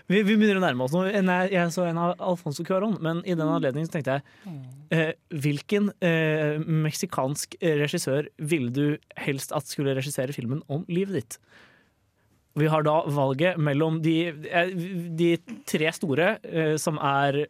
Vi, 0.09 0.23
vi 0.25 0.35
begynner 0.35 0.59
å 0.59 0.63
nærme 0.63 0.87
oss. 0.87 0.95
Nei, 0.97 1.49
Jeg 1.53 1.73
så 1.75 1.85
en 1.89 2.01
av 2.01 2.15
Alfonso 2.23 2.65
Cuarón, 2.67 2.97
men 3.05 3.21
i 3.29 3.37
den 3.37 3.49
anledning 3.49 3.89
tenkte 3.91 4.19
jeg 4.19 4.55
eh, 4.95 5.13
Hvilken 5.45 5.91
eh, 6.05 6.59
meksikansk 6.59 7.59
regissør 7.61 8.31
ville 8.39 8.73
du 8.75 8.87
helst 9.21 9.53
at 9.57 9.69
skulle 9.69 9.97
regissere 9.99 10.35
filmen 10.37 10.63
om 10.73 10.85
livet 10.91 11.21
ditt? 11.21 11.41
Vi 12.59 12.67
har 12.71 12.83
da 12.87 13.03
valget 13.15 13.59
mellom 13.61 14.01
de, 14.03 14.17
eh, 14.51 14.73
de 15.19 15.37
tre 15.69 15.93
store, 15.95 16.39
eh, 16.43 16.77
som 16.81 16.99
er 16.99 17.45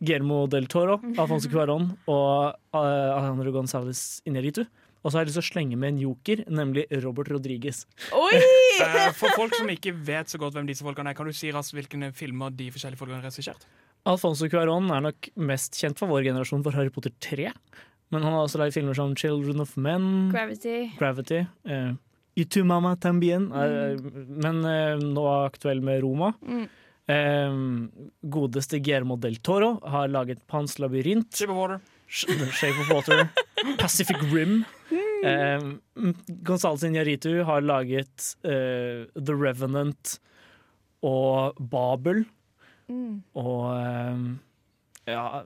Guillermo 0.00 0.46
del 0.48 0.66
Toro, 0.66 0.96
Alfonso 1.20 1.50
Cuarón 1.52 1.90
og 2.08 2.56
eh, 2.74 2.80
Alejandro 2.80 3.52
González 3.54 4.22
Inarritu. 4.26 4.64
Og 5.00 5.10
så 5.10 5.16
har 5.16 5.22
jeg 5.24 5.30
lyst 5.30 5.38
til 5.40 5.44
å 5.46 5.48
slenge 5.50 5.76
med 5.80 5.94
en 5.94 6.00
joker, 6.02 6.42
nemlig 6.52 6.84
Robert 7.04 7.30
Rodriguez. 7.32 7.86
Oi! 8.16 8.40
Eh, 8.80 9.10
For 9.12 9.28
folk 9.36 9.52
som 9.58 9.68
ikke 9.68 9.92
vet 9.92 10.30
så 10.32 10.38
godt 10.40 10.54
hvem 10.56 10.64
disse 10.70 10.80
folkene 10.86 11.10
er, 11.12 11.16
kan 11.18 11.26
du 11.28 11.34
si 11.36 11.50
raskt 11.52 11.74
hvilke 11.76 11.98
filmer 12.16 12.48
de 12.56 12.70
forskjellige 12.72 12.96
folkene 12.96 13.18
har 13.18 13.26
regissert? 13.28 13.66
Alfonso 14.08 14.48
Cuaron 14.48 14.86
er 14.94 15.02
nok 15.04 15.28
mest 15.36 15.76
kjent 15.76 15.98
for 16.00 16.08
vår 16.08 16.24
generasjon 16.30 16.62
for 16.64 16.72
Harry 16.78 16.88
Potter 16.94 17.12
3. 17.20 17.50
Men 18.14 18.24
han 18.24 18.32
har 18.32 18.46
også 18.46 18.62
laget 18.62 18.78
filmer 18.78 18.96
som 18.96 19.12
Children 19.20 19.60
of 19.60 19.74
Men, 19.76 20.06
Gravity. 20.32 20.78
Gravity, 20.96 21.42
uh, 21.68 21.92
Y 22.40 22.46
tu 22.48 22.62
mama 22.64 22.94
tambien, 22.96 23.50
er, 23.52 23.98
men 24.00 24.62
eh, 24.64 24.96
nå 25.02 25.26
er 25.28 25.50
aktuell 25.50 25.84
med 25.84 26.00
Roma. 26.06 26.32
Mm. 26.40 26.64
Eh, 27.10 27.60
godeste 28.32 28.80
Guillermo 28.80 29.18
del 29.20 29.36
Toro 29.44 29.74
har 29.92 30.08
laget 30.08 30.40
Pans 30.48 30.78
labyrint, 30.80 31.28
Shape 31.36 31.52
of 31.52 31.58
Water. 31.60 31.80
Sh- 32.08 32.32
Shape 32.56 32.80
of 32.80 32.88
Water, 32.96 33.28
Pacific 33.78 34.16
Rim. 34.32 34.64
Eh, 35.24 35.60
Gonzales 36.42 36.82
Iñárritu 36.86 37.42
har 37.44 37.60
laget 37.62 38.36
eh, 38.44 39.04
The 39.14 39.34
Revenant 39.36 40.18
og 41.02 41.56
Babel. 41.60 42.24
Mm. 42.90 43.22
Og 43.38 43.66
eh, 43.76 44.16
ja, 45.12 45.42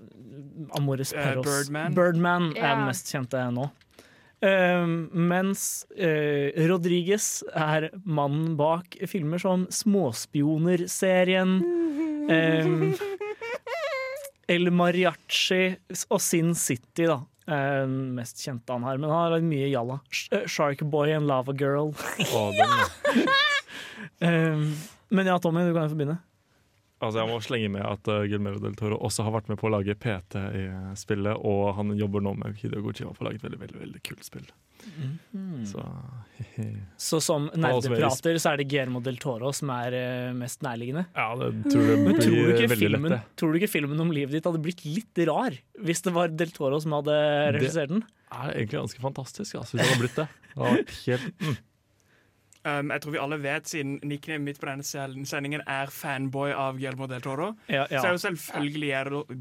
Amores 0.78 1.12
Eh, 1.12 1.34
Uh, 1.36 1.42
Birdman. 1.42 1.94
Birdman 1.94 2.52
er 2.56 2.76
den 2.76 2.86
mest 2.88 3.10
kjente 3.12 3.42
nå. 3.54 3.68
Eh, 4.44 4.86
mens 5.14 5.86
eh, 5.96 6.52
Rodriguez 6.68 7.42
er 7.56 7.90
mannen 8.04 8.56
bak 8.60 8.96
filmer 9.08 9.40
som 9.40 9.66
Småspioner-serien, 9.72 11.54
eh, 12.28 12.66
El 14.52 14.68
Mariachi 14.70 15.76
og 16.10 16.20
Sin 16.20 16.52
City, 16.54 17.06
da. 17.08 17.22
Den 17.46 17.96
mest 18.16 18.40
kjente 18.40 18.72
han 18.72 18.84
her, 18.86 18.98
Men 18.98 19.10
han 19.10 19.18
har 19.18 19.34
lagd 19.36 19.48
mye 19.48 19.68
jalla. 19.68 20.00
Eh, 20.30 20.46
Sharkboy 20.46 21.12
and 21.12 21.26
Lava 21.26 21.52
Girl. 21.52 21.92
Oh, 22.32 22.50
ja. 22.56 22.68
uh, 24.24 24.64
men 25.08 25.26
ja, 25.26 25.38
Tommy, 25.38 25.66
du 25.68 25.74
kan 25.74 25.84
jo 25.88 25.92
få 25.92 25.98
begynne. 26.00 26.18
Altså, 27.04 27.20
jeg 27.22 27.30
må 27.30 27.38
slenge 27.44 27.70
med 27.76 27.84
at 27.86 28.10
uh, 28.10 28.22
Guillermo 28.24 28.60
del 28.62 28.76
Toro 28.78 28.98
også 29.04 29.26
har 29.26 29.34
vært 29.36 29.50
med 29.52 29.60
på 29.60 29.68
å 29.68 29.72
lage 29.76 29.96
PT 30.00 30.40
i 30.40 30.66
spillet, 30.98 31.40
og 31.40 31.74
han 31.78 31.94
jobber 31.98 32.24
nå 32.24 32.34
med 32.40 32.58
Hideo 32.60 32.84
Kojima 32.84 33.14
for 33.14 33.24
å 33.24 33.30
lage 33.30 33.42
et 33.42 33.46
veldig 33.46 33.60
veldig, 33.62 33.80
veldig 33.82 34.04
kult 34.06 34.26
spill. 34.26 34.46
Så 35.64 35.82
Så 37.00 37.20
som 37.24 37.46
nerdeprater 37.54 38.38
så 38.42 38.52
er 38.52 38.60
det 38.60 38.66
Guillermo 38.68 39.00
del 39.04 39.18
Toro 39.22 39.52
som 39.56 39.72
er 39.74 39.96
uh, 39.96 40.32
mest 40.36 40.64
nærliggende. 40.66 41.06
Ja, 41.14 41.30
det 41.40 41.52
tror 41.70 41.86
jeg 41.88 42.00
blir 42.04 42.18
tror 42.20 42.34
du, 42.34 42.50
veldig 42.54 42.80
filmen, 42.80 43.10
lett, 43.12 43.28
det. 43.28 43.38
tror 43.40 43.52
du 43.52 43.60
ikke 43.60 43.72
filmen 43.76 44.04
om 44.04 44.12
livet 44.14 44.36
ditt 44.36 44.48
hadde 44.48 44.62
blitt 44.64 44.84
litt 44.88 45.24
rar 45.28 45.56
hvis 45.84 46.04
det 46.04 46.14
var 46.16 46.32
del 46.32 46.52
Toro 46.54 46.80
som 46.82 46.96
hadde 46.98 47.20
regissert 47.56 47.92
den? 47.92 48.04
Det 48.04 48.40
er 48.40 48.56
egentlig 48.58 48.80
ganske 48.80 49.04
fantastisk, 49.04 49.60
altså, 49.60 49.76
hvis 49.76 49.84
det 49.84 49.92
hadde 49.92 50.02
blitt 50.02 50.18
det. 50.18 50.28
Det 50.50 50.58
hadde 50.58 50.76
vært 50.80 50.98
helt 51.04 51.30
mm. 51.44 51.62
Um, 52.64 52.88
jeg 52.90 53.00
tror 53.04 53.12
vi 53.12 53.18
alle 53.20 53.36
vet, 53.42 53.66
siden 53.68 53.98
nicknamet 54.08 54.40
mitt 54.40 54.58
på 54.60 54.64
denne 54.70 54.82
sendingen 55.28 55.60
er 55.68 55.90
fanboy 55.92 56.50
av 56.56 56.78
Guillermo 56.78 57.06
del 57.10 57.20
Toro, 57.20 57.50
Ja, 57.68 57.84
så 57.90 57.98
er 58.00 58.06
det 58.08 58.22
jo 58.22 58.22
selvfølgelig 58.28 58.92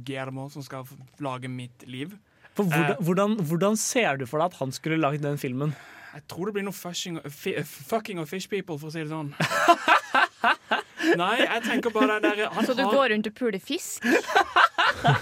Guillermo- 0.03 0.49
som 0.51 0.61
skal 0.61 0.83
lage 1.23 1.47
mitt 1.47 1.85
liv. 1.87 2.17
For 2.53 2.63
hvordan, 2.65 2.91
Eh. 2.91 2.97
hvordan, 3.05 3.37
hvordan 3.39 3.77
ser 3.77 4.17
du 4.17 4.25
for 4.25 4.39
deg 4.39 4.45
at 4.51 4.59
han 4.59 4.71
skulle 4.71 4.97
lagd 4.99 5.21
den 5.21 5.37
filmen? 5.37 5.73
Jeg 6.13 6.27
tror 6.27 6.45
det 6.45 6.53
blir 6.53 6.63
noe 6.63 6.73
fushing, 6.73 7.17
eh, 7.23 7.63
fucking 7.63 8.19
of 8.19 8.29
fish 8.29 8.47
people, 8.49 8.77
for 8.77 8.87
å 8.87 8.91
si 8.91 8.99
det 8.99 9.09
sånn. 9.09 9.33
Nei, 11.17 11.37
jeg 11.39 11.63
tenker 11.63 11.89
bare 11.91 12.19
der 12.21 12.49
Så 12.65 12.75
du 12.75 12.83
går 12.83 13.09
rundt 13.11 13.27
og 13.27 13.33
puler 13.35 13.59
fisk? 13.61 14.03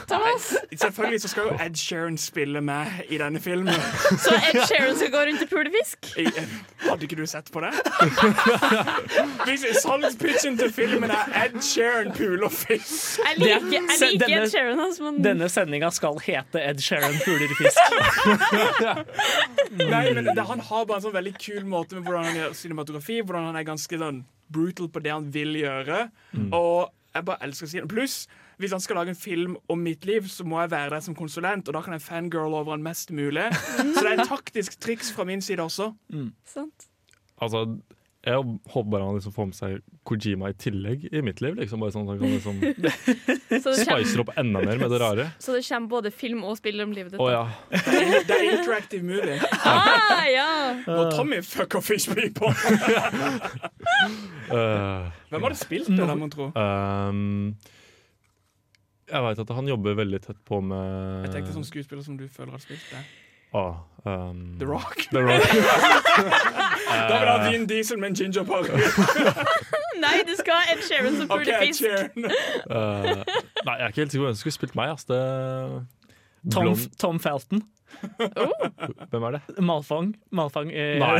Thomas? 0.07 0.45
Selvfølgelig 0.81 1.21
så 1.21 1.27
skal 1.31 1.43
jo 1.49 1.55
Ed 1.65 1.75
Sheeran 1.79 2.17
spille 2.17 2.61
med 2.61 2.85
i 3.09 3.17
denne 3.17 3.39
filmen. 3.41 3.73
Så 4.25 4.33
Ed 4.35 4.59
Sheeran 4.67 4.95
skal 4.99 5.11
gå 5.13 5.21
rundt 5.29 5.41
og 5.45 5.49
pule 5.49 5.71
fisk? 5.73 6.09
Eh, 6.21 6.41
hadde 6.87 7.07
ikke 7.07 7.17
du 7.19 7.25
sett 7.29 7.49
på 7.53 7.61
det? 7.63 7.71
Hvis 9.47 9.65
Salgspitchen 9.81 10.57
til 10.59 10.71
filmen 10.75 11.11
er 11.11 11.31
Ed 11.45 11.57
Sheeran 11.65 12.11
puler 12.17 12.49
fisk. 12.53 13.19
Jeg 13.25 13.37
liker, 13.41 13.67
jeg 13.71 13.99
liker 14.01 14.25
denne- 14.27 14.43
Ed 14.45 14.49
Sheeran, 14.53 14.79
altså, 14.85 15.03
men 15.09 15.21
Denne 15.25 15.49
sendinga 15.49 15.89
skal 15.95 16.19
hete 16.25 16.61
Ed 16.69 16.81
Sheeran 16.83 17.17
puler 17.25 17.55
fisk. 17.57 17.81
Nei, 19.81 20.13
men 20.13 20.25
det, 20.35 20.43
Han 20.51 20.59
har 20.69 20.85
bare 20.85 20.99
en 21.01 21.05
sånn 21.07 21.15
veldig 21.15 21.33
kul 21.41 21.65
måte 21.69 21.97
med 21.97 22.07
hvordan 22.07 22.27
han 22.29 22.39
gjør 22.41 22.55
cinematografi. 22.57 23.21
Hvordan 23.25 23.49
han 23.51 23.59
er 23.61 23.67
ganske 23.67 23.99
sånn 24.01 24.23
brutal 24.51 24.89
på 24.91 24.99
det 25.03 25.13
han 25.13 25.29
vil 25.33 25.55
gjøre. 25.61 26.05
Og 26.51 26.89
jeg 27.15 27.25
bare 27.27 27.43
elsker 27.47 27.67
å 27.67 27.71
si 27.71 27.79
det. 27.81 27.87
Pluss, 27.91 28.17
hvis 28.61 28.75
han 28.75 28.83
skal 28.83 28.99
lage 29.01 29.13
en 29.15 29.19
film 29.19 29.55
om 29.69 29.81
mitt 29.81 30.05
liv, 30.05 30.27
så 30.29 30.45
må 30.47 30.61
jeg 30.61 30.71
være 30.71 30.93
der 30.95 31.05
som 31.05 31.17
konsulent, 31.17 31.67
og 31.67 31.77
da 31.77 31.81
kan 31.85 31.97
jeg 31.97 32.05
fangirl 32.05 32.53
over 32.53 32.75
han 32.75 32.85
mest 32.85 33.11
mulig. 33.11 33.47
Så 33.55 34.03
det 34.03 34.11
er 34.11 34.21
et 34.21 34.29
taktisk 34.29 34.79
triks 34.81 35.11
fra 35.15 35.25
min 35.27 35.41
side 35.41 35.63
også. 35.63 35.91
Sant. 36.45 36.87
Altså, 37.41 37.65
jeg 38.21 38.37
håper 38.69 38.89
bare 38.91 39.05
han 39.07 39.15
liksom 39.17 39.33
får 39.33 39.47
med 39.49 39.57
seg 39.57 39.77
Kojima 40.05 40.51
i 40.51 40.55
tillegg 40.61 41.07
i 41.09 41.21
mitt 41.25 41.39
liv. 41.41 41.55
Liksom, 41.57 41.81
bare 41.81 41.93
sånn 41.95 42.05
at 42.05 42.11
han 42.11 42.19
kan 42.21 42.29
liksom 42.35 42.59
kommer, 43.65 43.79
spicer 43.81 44.21
opp 44.21 44.29
enda 44.37 44.61
mer 44.61 44.77
med 44.77 44.93
det 44.93 44.99
rare. 45.01 45.25
så 45.41 45.55
det 45.55 45.63
kommer 45.65 45.89
både 45.95 46.11
film 46.13 46.43
og 46.45 46.59
spill 46.59 46.83
om 46.85 46.93
livet 46.93 47.15
ditt? 47.15 47.21
Oh, 47.21 47.31
ja. 47.33 47.47
Det 47.71 48.37
er 48.37 48.45
interactive 48.51 49.01
movie. 49.05 49.39
Ah, 49.65 50.21
ja. 50.29 50.47
Når 50.85 51.15
Tommy 51.15 51.41
fucker 51.45 51.81
fish 51.81 52.13
people. 52.13 52.53
Hvem 54.51 55.41
Hvem 55.41 55.49
du 55.49 55.57
spilt 55.57 55.89
det, 55.89 56.05
da, 56.05 56.15
mon 56.17 56.29
tro? 56.29 56.51
ehm, 56.53 57.55
jeg 59.11 59.25
veit 59.25 59.41
at 59.43 59.51
han 59.57 59.67
jobber 59.67 59.97
veldig 59.99 60.21
tett 60.23 60.39
på 60.47 60.61
med 60.63 61.27
Jeg 61.27 61.35
tenkte 61.35 61.57
sånn 61.57 61.67
skuespiller 61.67 62.05
som 62.05 62.17
du 62.19 62.27
føler 62.31 62.55
har 62.55 62.63
spilt 62.63 62.85
det. 62.91 63.01
ah, 63.57 63.81
um, 64.07 64.55
The 64.59 64.67
Rock. 64.69 65.07
The 65.11 65.23
Rock. 65.25 65.49
Da 66.91 67.17
vil 67.17 67.27
jeg 67.27 67.31
ha 67.31 67.49
Vin 67.49 67.67
Diesel 67.69 67.99
med 68.01 68.11
en 68.11 68.15
ginger 68.19 68.43
gingerparty. 68.43 68.71
Nei, 70.03 70.15
du 70.27 70.33
skal 70.39 70.57
ha 70.57 70.73
Ed 70.73 70.81
Sheeran 70.83 71.17
som 71.19 71.29
OK, 71.29 71.43
fuglefisk. 71.43 71.85
Sheeran. 71.85 72.31
Eh, 72.71 73.65
nei, 73.67 73.75
jeg 73.77 73.85
er 73.85 73.91
ikke 73.91 74.01
helt 74.01 74.13
sikker 74.13 74.23
på 74.23 74.27
hvem 74.27 74.35
som 74.35 74.41
skulle 74.41 74.55
spilt 74.55 74.75
meg. 74.79 74.93
Ass. 74.95 75.05
Det... 75.05 75.19
Tom, 76.53 76.71
Tom 76.99 77.19
Felton. 77.21 77.61
Hvem 79.11 79.25
er 79.27 79.37
det? 79.37 79.41
Malfang. 79.61 80.13
Malfang 80.33 80.71
uh... 80.71 80.95
Nei. 81.03 81.17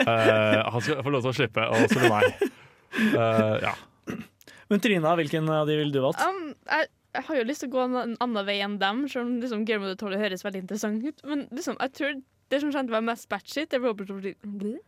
Uh, 0.00 0.70
han 0.72 0.84
skal 0.84 1.04
få 1.04 1.12
lov 1.14 1.22
til 1.26 1.30
å 1.30 1.36
slippe 1.36 1.66
å 1.68 1.82
spille 1.84 2.10
meg. 2.10 2.50
Eh, 2.90 3.56
ja. 3.62 3.74
Men 4.70 4.82
Trina, 4.82 5.12
hvilken 5.18 5.48
av 5.50 5.68
de 5.68 5.76
ville 5.78 5.94
du 5.94 6.00
valgt? 6.02 6.22
Um, 6.22 6.52
jeg, 6.66 6.90
jeg 7.14 7.26
har 7.26 7.40
jo 7.40 7.46
lyst 7.48 7.64
til 7.64 7.70
å 7.70 7.74
gå 7.74 7.80
en 7.86 7.96
en 8.04 8.16
annen 8.22 8.46
vei 8.46 8.58
enn 8.64 8.76
dem, 8.80 9.02
selv 9.10 9.26
om 9.26 9.40
liksom, 9.42 9.64
Game 9.68 9.82
of 9.84 9.90
the 9.92 9.98
Toro 9.98 10.18
høres 10.20 10.44
veldig 10.46 10.62
interessant 10.64 11.02
ut. 11.06 11.24
Men 11.26 11.46
liksom, 11.50 11.76
jeg 11.80 11.92
tror 11.98 12.20
det 12.50 12.60
som 12.62 12.72
kjente 12.74 12.94
var 12.94 13.04
mest 13.06 13.28
batshit, 13.30 13.70
det 13.70 13.78
er 13.80 13.84
Robert 13.86 14.10
Rodriguez. 14.10 14.80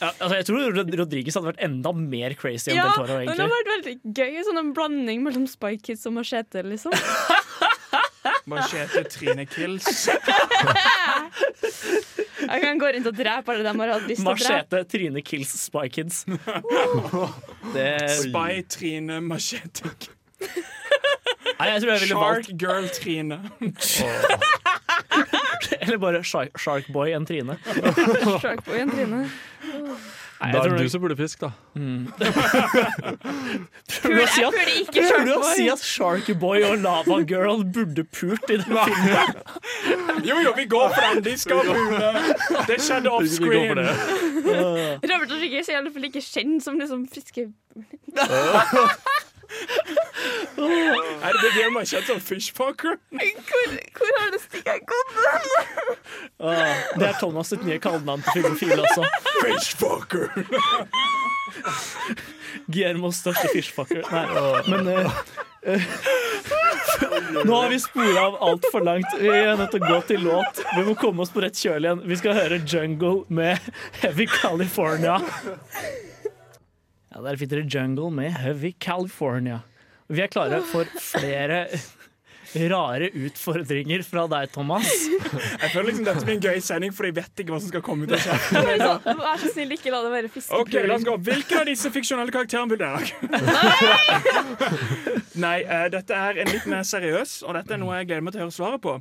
Ja, 0.00 0.08
altså, 0.16 0.34
jeg 0.38 0.46
tror 0.48 0.78
Rodriguez 0.96 1.36
hadde 1.36 1.50
vært 1.50 1.60
enda 1.64 1.90
mer 1.92 2.32
crazy 2.40 2.70
enn 2.72 2.78
Ja, 2.78 2.86
Del 2.88 3.02
Toro. 3.02 3.18
men 3.20 3.36
det 3.36 3.44
hadde 3.44 3.58
vært 3.58 3.72
veldig 3.74 3.96
gøy. 4.16 4.38
Sånn 4.46 4.60
en 4.62 4.70
blanding 4.76 5.24
mellom 5.26 5.44
Spy 5.50 5.74
Kids 5.76 6.06
og 6.08 6.14
Machete, 6.16 6.62
liksom. 6.64 6.92
Machete 8.50 9.02
Trine 9.12 9.44
Kills. 9.48 9.88
Jeg 12.40 12.62
kan 12.64 12.80
gå 12.80 12.88
rundt 12.96 13.06
og 13.10 13.16
drepe 13.16 13.52
alle 13.52 13.64
dem 13.66 13.80
jeg 13.82 13.90
har 13.90 13.98
hatt 14.00 14.08
lyst 14.08 14.22
til 14.24 14.30
å 14.30 14.32
drepe. 14.32 14.54
Machete, 14.56 14.78
Trine 14.88 15.22
Kills, 15.22 15.52
Spy 15.66 15.86
Kids. 15.92 16.22
Det, 17.76 17.90
Spy 18.24 18.62
Trine 18.72 19.20
Machete. 19.24 19.92
Nei, 21.58 21.66
jeg 21.70 21.78
tror 21.82 21.90
jeg 21.92 22.00
ville 22.04 22.18
valgt 22.20 22.46
Shark 22.46 22.58
Girl 22.62 22.86
Trine. 22.96 23.36
Eller 25.80 25.98
bare 26.00 26.22
Shark, 26.24 26.48
Shark 26.60 26.84
Boy 26.92 27.10
enn 27.16 27.26
Trine. 27.28 27.56
Sharkboy 28.40 28.78
enn 28.84 28.90
Trine. 28.94 29.20
Nei, 30.40 30.40
Da 30.40 30.44
jeg 30.48 30.56
er 30.56 30.60
tror 30.70 30.76
det 30.78 30.84
du 30.86 30.90
som 30.92 31.00
burde 31.02 31.16
fisk, 31.18 31.38
da. 31.42 31.50
Prøver 34.00 34.16
du 34.16 34.22
å 34.22 34.24
si 34.30 34.40
Jeg 34.40 34.48
burde 34.48 34.56
puler 34.56 34.76
ikke 34.80 35.00
prøver 35.04 35.24
du 35.26 35.30
å 35.34 35.36
Sharkboy. 35.42 35.56
si 35.58 35.64
at 35.74 35.80
Shark 35.84 36.26
Boy 36.40 36.58
og 36.64 36.74
Lava 36.84 37.16
Girl 37.28 37.60
burde 37.76 38.02
pult 38.08 38.46
i 38.48 38.56
den 38.56 38.64
filmen? 38.64 39.28
Jo, 40.30 40.36
jo, 40.44 40.50
vi 40.56 40.64
går 40.68 40.88
for 40.94 41.00
den. 41.06 41.22
De 41.24 41.32
skal 41.40 41.60
pule. 41.64 42.10
Det 42.68 42.76
skjedde 42.84 43.04
Vi 43.04 43.10
går 43.10 43.10
for 43.10 43.16
offscreen. 43.20 43.76
det. 43.76 43.90
Robert 45.12 45.30
Sigurd 45.40 45.60
er 45.60 45.64
i 45.74 45.76
alle 45.80 45.92
fall 45.94 46.04
ikke 46.10 46.22
kjent 46.24 46.58
som 46.64 46.74
liksom 46.80 47.00
fiske... 47.12 47.42
Er 50.60 51.36
det 51.42 51.50
det 51.56 51.66
man 51.74 51.86
kjent 51.88 52.06
som 52.06 52.20
fishfucker? 52.22 52.96
Hvor, 53.10 53.74
hvor 53.98 54.12
har 54.20 54.30
det 54.34 54.40
stikket 54.44 54.86
gått? 54.90 55.10
Ah, 56.40 56.78
det 56.96 57.06
er 57.10 57.16
Thomas 57.20 57.50
sitt 57.52 57.64
nye 57.66 57.80
kallenavn 57.82 58.22
på 58.24 58.36
filmofil 58.38 58.80
også. 58.80 59.04
Fishfucker. 59.42 60.30
Guillermos 62.70 63.20
største 63.20 63.50
fishfucker. 63.54 64.02
Nei, 64.12 64.26
men 64.70 64.88
uh, 64.88 65.10
Nå 67.44 67.54
har 67.54 67.68
vi 67.68 67.80
spora 67.80 68.26
av 68.26 68.38
altfor 68.50 68.84
langt. 68.84 69.16
Vi 69.20 69.28
er 69.28 69.56
nødt 69.58 69.74
til 69.74 69.82
å 69.82 69.90
gå 69.90 69.98
til 70.08 70.24
låt. 70.24 70.62
Vi 70.76 70.84
må 70.86 70.94
komme 70.98 71.24
oss 71.24 71.32
på 71.34 71.42
rett 71.44 71.58
kjøl 71.58 71.84
igjen. 71.84 72.04
Vi 72.08 72.20
skal 72.20 72.38
høre 72.38 72.60
Jungle 72.64 73.24
med 73.28 73.72
Heavy 74.00 74.26
California. 74.30 75.18
Ja, 77.10 77.22
Der 77.26 77.36
fikk 77.36 77.50
dere 77.50 77.66
Jungle 77.66 78.10
med 78.14 78.32
Heavy 78.38 78.74
California. 78.80 79.60
Vi 80.10 80.22
er 80.22 80.30
klare 80.30 80.60
for 80.66 80.86
flere 80.98 81.64
rare 82.50 83.10
utfordringer 83.14 84.02
fra 84.02 84.24
deg, 84.30 84.50
Thomas. 84.50 84.86
Jeg 84.90 85.70
føler 85.70 85.86
liksom 85.90 86.06
dette 86.06 86.24
blir 86.26 86.36
en 86.36 86.42
gøy 86.42 86.62
sending, 86.64 86.94
for 86.94 87.06
jeg 87.06 87.14
vet 87.20 87.42
ikke 87.42 87.54
hva 87.54 87.60
som 87.62 87.70
skal 87.70 87.82
komme 87.86 88.06
ut 88.06 88.14
av 88.16 88.22
kjeften. 88.26 89.20
Vær 89.20 89.42
så 89.42 89.50
snill, 89.54 89.74
ikke 89.76 89.92
la 89.94 90.00
det 90.06 90.12
være 90.14 90.30
fiske. 90.34 90.58
Okay, 90.64 90.86
la 90.88 90.96
oss 90.98 91.06
gå. 91.06 91.14
Hvilken 91.28 91.60
av 91.60 91.68
disse 91.70 91.92
fiksjonelle 91.94 92.34
karakterene 92.34 92.74
vil 92.74 92.80
dere? 92.82 93.04
Nei, 95.44 95.60
eh, 95.62 95.86
dette 95.94 96.16
er 96.16 96.40
en 96.42 96.50
litt 96.50 96.66
mer 96.70 96.82
seriøs, 96.86 97.36
og 97.46 97.54
dette 97.58 97.76
er 97.76 97.82
noe 97.82 98.00
jeg 98.00 98.10
gleder 98.10 98.26
meg 98.26 98.34
til 98.34 98.42
å 98.42 98.48
høre 98.48 98.56
svaret 98.56 98.82
på. 98.82 98.96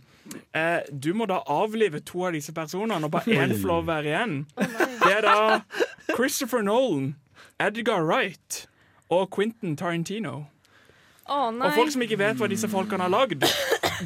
Uh, 0.54 0.80
du 0.94 1.10
må 1.18 1.26
da 1.30 1.42
avlive 1.50 2.04
to 2.06 2.28
av 2.30 2.38
disse 2.38 2.54
personene, 2.54 3.02
og 3.06 3.14
bare 3.14 3.34
én 3.34 3.56
får 3.58 3.70
lov 3.72 3.90
være 3.90 4.14
igjen. 4.14 4.38
Det 4.60 5.16
er 5.16 5.26
da 5.26 5.40
Christopher 6.14 6.62
Nolan, 6.66 7.16
Edgar 7.60 8.06
Wright 8.08 8.64
og 9.10 9.30
Quentin 9.36 9.76
Tarantino. 9.78 10.46
Å 11.30 11.40
nei. 11.54 11.68
Og 11.68 11.76
folk 11.78 11.94
som 11.94 12.04
ikke 12.06 12.18
vet 12.22 12.40
hva 12.40 12.48
disse 12.50 12.70
folkene 12.72 13.06
har 13.06 13.14
lagd, 13.14 13.46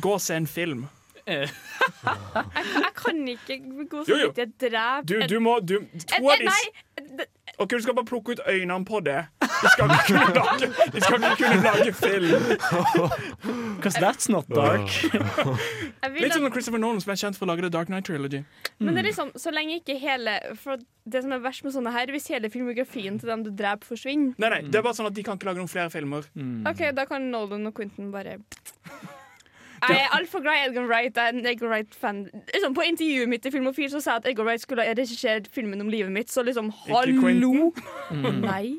gå 0.04 0.16
og 0.18 0.22
se 0.24 0.36
en 0.40 0.48
film. 0.50 0.88
Jeg, 1.24 1.48
jeg 2.04 2.90
kan 2.98 3.20
ikke 3.32 3.58
gå 3.88 4.02
så 4.04 4.18
vidt 4.20 4.40
jeg 4.42 4.50
dreper 4.60 5.06
Du, 5.08 5.14
du 5.32 5.38
må 5.40 5.54
du, 5.64 5.78
To 5.80 6.18
Eh, 6.18 6.26
av 6.26 6.34
eh, 6.34 6.42
disse 6.42 7.06
Nei, 7.16 7.28
Ok, 7.62 7.70
Du 7.70 7.82
skal 7.86 7.94
bare 7.94 8.06
plukke 8.10 8.34
ut 8.34 8.40
øynene 8.50 8.86
på 8.86 9.00
det. 9.06 9.20
De 9.42 9.70
skal 9.70 9.92
ikke 9.94 10.06
kunne 10.08 10.34
lage, 10.34 10.68
de 10.94 11.02
skal 11.02 11.24
ikke 11.24 11.38
kunne 11.44 11.64
lage 11.64 11.94
film. 11.94 12.42
Because 13.78 13.98
that's 14.02 14.30
not 14.32 14.48
dark. 14.50 14.90
Litt 16.18 16.34
som 16.34 16.48
Christopher 16.52 16.82
Nolan, 16.82 17.02
som 17.04 17.14
er 17.14 17.20
kjent 17.22 17.38
for 17.38 17.46
å 17.46 17.52
lage 17.54 17.62
The 17.66 17.72
Dark 17.74 17.88
Knight 17.92 18.06
Trilogy. 18.10 18.44
men 18.80 18.96
det 18.96 19.04
er 19.04 19.08
liksom, 19.12 19.32
så 19.40 19.52
lenge 19.54 19.78
ikke 19.80 19.96
hele 20.02 20.34
For 20.60 20.82
det 21.06 21.22
som 21.24 21.32
er 21.36 21.42
verst 21.44 21.64
med 21.64 21.74
sånne 21.76 21.92
her, 21.94 22.08
hvis 22.16 22.28
hele 22.34 22.50
filmografien 22.50 23.20
til 23.20 23.30
dem 23.30 23.44
du 23.46 23.52
dreper, 23.52 23.86
forsvinner, 23.94 24.34
Nei, 24.40 24.50
nei, 24.50 24.62
det 24.72 24.80
er 24.80 24.86
bare 24.86 24.98
sånn 24.98 25.10
at 25.12 25.16
De 25.18 25.24
kan 25.24 25.38
ikke 25.38 25.52
lage 25.52 25.62
noen 25.62 25.72
flere 25.72 25.92
filmer. 25.94 26.28
OK, 26.70 26.88
da 26.96 27.06
kan 27.10 27.30
Nolan 27.32 27.68
og 27.70 27.76
Quentin 27.78 28.12
bare 28.14 28.40
Jeg 29.92 30.04
er 30.06 30.14
altfor 30.18 30.44
glad 30.44 30.60
i 30.60 30.66
Edgar 30.70 30.86
Wright. 30.88 31.18
Jeg 31.18 31.32
er 31.32 31.38
en 31.38 31.46
Edgar 31.46 31.72
Wright-fan. 31.72 32.20
Liksom, 32.54 32.76
på 32.78 32.86
intervjuet 32.88 33.32
mitt 33.32 33.48
i 33.48 33.52
Filmofil 33.54 33.90
så 33.92 34.02
sa 34.04 34.16
jeg 34.18 34.24
at 34.24 34.30
Edgar 34.32 34.48
Wright 34.48 34.64
skulle 34.64 34.86
ha 34.88 34.94
regissert 34.98 35.50
filmen 35.52 35.82
om 35.84 35.90
livet 35.92 36.14
mitt, 36.14 36.32
så 36.32 36.44
liksom 36.46 36.72
hallo! 36.86 37.72
Nei. 38.44 38.78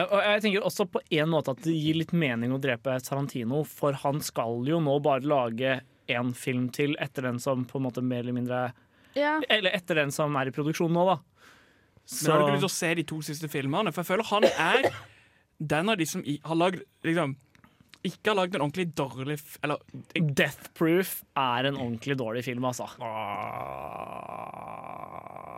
Og 0.00 0.20
jeg 0.22 0.42
tenker 0.44 0.66
også 0.66 0.86
på 0.86 1.00
en 1.18 1.30
måte 1.32 1.50
at 1.54 1.62
det 1.66 1.74
gir 1.74 1.98
litt 1.98 2.12
mening 2.14 2.52
å 2.54 2.60
drepe 2.62 2.94
Tarantino, 3.02 3.64
for 3.66 3.96
han 4.04 4.20
skal 4.22 4.62
jo 4.70 4.78
nå 4.82 4.98
bare 5.02 5.26
lage 5.26 5.80
én 6.10 6.30
film 6.34 6.68
til 6.74 6.94
etter 7.02 7.26
den 7.26 7.40
som 7.42 7.64
på 7.68 7.78
en 7.78 7.88
måte 7.88 8.02
mer 8.02 8.24
eller 8.24 8.36
mindre 8.36 8.60
Ja. 9.18 9.40
Eller 9.50 9.74
etter 9.74 9.98
den 9.98 10.12
som 10.14 10.36
er 10.38 10.50
i 10.50 10.54
produksjon 10.54 10.92
nå, 10.94 11.04
da. 11.08 11.18
Men 12.10 12.30
har 12.30 12.38
du 12.38 12.44
ikke 12.44 12.54
lyst 12.56 12.64
til 12.64 12.70
å 12.70 12.78
se 12.78 12.90
de 12.98 13.04
to 13.06 13.18
siste 13.26 13.50
filmene? 13.50 13.92
For 13.94 14.02
jeg 14.02 14.10
føler 14.10 14.30
han 14.30 14.46
er 14.50 14.88
den 15.60 15.90
av 15.92 15.98
de 16.00 16.06
som 16.08 16.22
har 16.24 16.58
lagd 16.58 16.82
liksom, 17.06 17.34
Ikke 18.08 18.30
har 18.32 18.36
lagd 18.38 18.54
en 18.56 18.62
ordentlig 18.64 18.86
dårlig 18.96 19.34
f 19.40 19.58
Eller 19.62 19.76
Death 20.38 20.70
Proof 20.78 21.10
er 21.36 21.66
en 21.68 21.76
ordentlig 21.76 22.16
dårlig 22.16 22.44
film, 22.46 22.64
altså. 22.64 22.86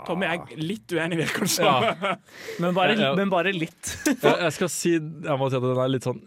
Tommy 0.06 0.26
er 0.26 0.40
litt 0.58 0.90
uenig, 0.96 1.18
virker 1.22 1.46
det 1.46 1.52
som. 1.54 1.66
Ja. 1.86 2.14
Men 2.64 2.74
bare, 2.74 2.96
Ja, 2.98 3.10
ja. 3.12 3.14
men 3.18 3.30
bare 3.30 3.52
litt. 3.54 3.92
Jeg, 4.08 4.34
jeg 4.42 4.52
skal 4.56 4.70
si 4.72 4.92
Jeg 4.98 5.36
må 5.38 5.46
si 5.52 5.58
at 5.60 5.62
den 5.68 5.78
er 5.84 5.92
litt 5.94 6.08
sånn 6.08 6.22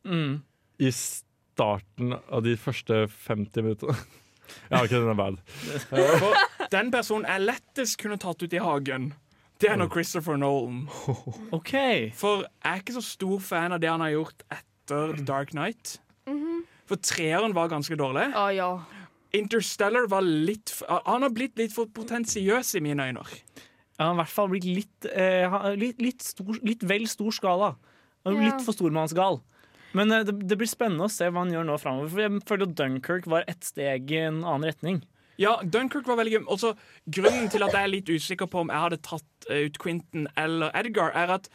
Mm. 0.00 0.38
i 0.80 0.88
starten 0.96 2.14
av 2.32 2.40
de 2.46 2.54
første 2.56 3.02
50 3.12 3.66
minuttene. 3.66 3.96
Ja, 4.72 4.80
OK, 4.80 4.90
den 4.96 5.10
er 5.12 5.18
bad. 5.18 5.36
Den 6.72 6.88
personen 6.90 7.28
jeg 7.28 7.44
lettest 7.44 7.98
kunne 8.00 8.16
tatt 8.18 8.40
ut 8.42 8.56
i 8.56 8.62
hagen, 8.64 9.10
det 9.62 9.68
er 9.70 9.76
nå 9.78 9.86
Christopher 9.92 10.40
Nolan. 10.40 10.80
Okay. 11.54 12.08
For 12.18 12.46
jeg 12.48 12.64
er 12.72 12.80
ikke 12.82 12.96
så 12.96 13.04
stor 13.06 13.44
fan 13.44 13.76
av 13.76 13.82
det 13.84 13.92
han 13.92 14.02
har 14.02 14.10
gjort 14.16 14.42
etter 14.48 14.66
The 14.90 15.24
Dark 15.26 15.54
Knight. 15.54 15.98
For 16.90 16.98
treeren 16.98 17.54
var 17.54 17.70
ganske 17.70 17.94
dårlig. 17.98 18.28
Ah, 18.34 18.50
ja. 18.50 18.70
Interstellar 19.36 20.08
var 20.10 20.24
litt 20.26 20.72
Han 21.06 21.22
har 21.22 21.30
blitt 21.30 21.54
litt 21.58 21.70
for 21.74 21.86
potensiøs 21.94 22.72
i 22.74 22.82
mine 22.82 23.04
øyne. 23.12 23.22
Han 24.00 24.08
har 24.08 24.16
i 24.16 24.20
hvert 24.24 24.32
fall 24.32 24.48
blitt 24.50 24.66
litt, 24.66 25.06
eh, 25.12 25.54
litt, 25.78 26.00
litt, 26.02 26.24
stor, 26.24 26.56
litt 26.66 26.82
vel 26.82 27.06
stor 27.06 27.30
skala. 27.36 27.70
Litt 28.26 28.40
Ja. 28.40 28.48
Litt 28.48 28.64
for 28.66 28.74
stormannsgal. 28.74 29.40
Men 29.94 30.10
eh, 30.12 30.24
det, 30.26 30.34
det 30.48 30.58
blir 30.58 30.70
spennende 30.70 31.06
å 31.06 31.12
se 31.12 31.28
hva 31.30 31.44
han 31.44 31.52
gjør 31.54 31.68
nå 31.68 31.78
framover. 31.78 32.10
For 32.10 32.24
jeg 32.24 32.42
føler 32.48 32.66
at 32.68 32.74
Dunkerque 32.80 33.30
var 33.30 33.46
ett 33.46 33.64
steg 33.64 34.10
i 34.10 34.22
en 34.26 34.42
annen 34.42 34.66
retning. 34.72 35.02
Ja, 35.40 35.54
Dunkerque 35.62 36.10
var 36.10 36.18
veldig 36.20 36.34
gøy. 36.40 36.44
Også, 36.52 36.74
grunnen 37.08 37.48
til 37.52 37.62
at 37.64 37.72
jeg 37.76 37.86
er 37.86 37.92
litt 37.94 38.10
usikker 38.10 38.50
på 38.50 38.64
om 38.64 38.72
jeg 38.72 38.82
hadde 38.88 39.00
tatt 39.06 39.48
eh, 39.50 39.66
ut 39.68 39.78
Quentin 39.78 40.26
eller 40.36 40.74
Edgar, 40.76 41.14
er 41.16 41.36
at 41.38 41.48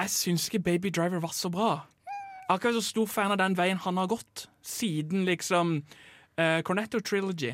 jeg 0.00 0.10
syns 0.16 0.48
ikke 0.48 0.64
Baby 0.64 0.90
Driver 0.96 1.20
var 1.20 1.34
så 1.36 1.50
bra. 1.52 1.72
Jeg 2.50 2.56
har 2.56 2.58
ikke 2.58 2.70
vært 2.72 2.82
så 2.82 2.88
stor 2.90 3.06
fan 3.06 3.30
av 3.30 3.38
den 3.38 3.54
veien 3.54 3.78
han 3.78 3.98
har 4.00 4.08
gått, 4.10 4.48
siden 4.66 5.22
liksom 5.28 5.76
uh, 6.34 6.60
Cornetto 6.66 6.98
Trilogy. 6.98 7.52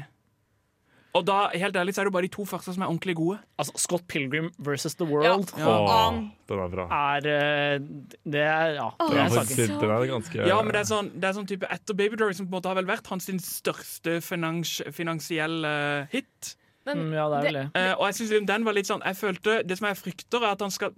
Og 1.16 1.24
da, 1.24 1.36
helt 1.52 1.76
ærlig, 1.76 1.92
så 1.96 2.00
er 2.00 2.08
det 2.08 2.12
bare 2.14 2.24
de 2.26 2.32
to 2.32 2.44
første 2.48 2.72
som 2.72 2.82
er 2.84 2.88
ordentlig 2.88 3.14
gode. 3.16 3.36
Altså, 3.60 3.76
Scott 3.80 4.06
Pilgrim 4.08 4.48
versus 4.56 4.96
The 4.96 5.04
World 5.08 5.52
Ja. 5.56 5.68
Åh, 5.68 6.16
den 6.48 6.60
er 6.64 6.72
bra. 6.72 6.86
er 7.16 7.28
eh, 7.32 7.78
Det 8.24 8.40
er 8.40 8.74
Ja, 8.78 8.88
Åh, 9.00 9.12
det 9.12 9.20
er 9.20 9.28
saken. 9.28 9.38
faktisk, 9.38 9.74
den 9.80 9.90
er 9.90 10.06
ganske 10.10 10.48
Ja, 10.48 10.58
men 10.62 10.72
det 10.72 10.80
er 10.80 10.88
sånn, 10.88 11.10
det 11.12 11.28
er 11.28 11.36
sånn 11.38 11.48
type 11.48 11.68
Etter 11.72 11.96
Baby 11.96 12.16
Driver, 12.16 12.36
som 12.36 12.48
på 12.48 12.52
en 12.54 12.56
måte 12.58 12.72
har 12.72 12.80
vel 12.80 12.88
vært 12.88 13.08
hans 13.12 13.28
største 13.48 14.18
finans, 14.24 14.78
finansielle 14.92 15.74
hit. 16.12 16.56
Men 16.86 17.06
Mm, 17.08 17.12
ja, 17.16 17.28
det 17.28 17.36
er 17.36 17.42
vel 17.48 17.60
det. 17.60 17.66
Eh, 17.74 17.92
og 17.98 18.06
jeg 18.08 18.14
synes 18.14 18.46
den 18.46 18.64
var 18.64 18.72
litt 18.76 18.86
sånn 18.86 19.02
Jeg 19.02 19.16
følte, 19.18 19.62
Det 19.66 19.76
som 19.78 19.88
jeg 19.88 19.96
frykter, 19.96 20.42
er 20.44 20.52
at 20.52 20.60
han 20.60 20.70
skal 20.70 20.92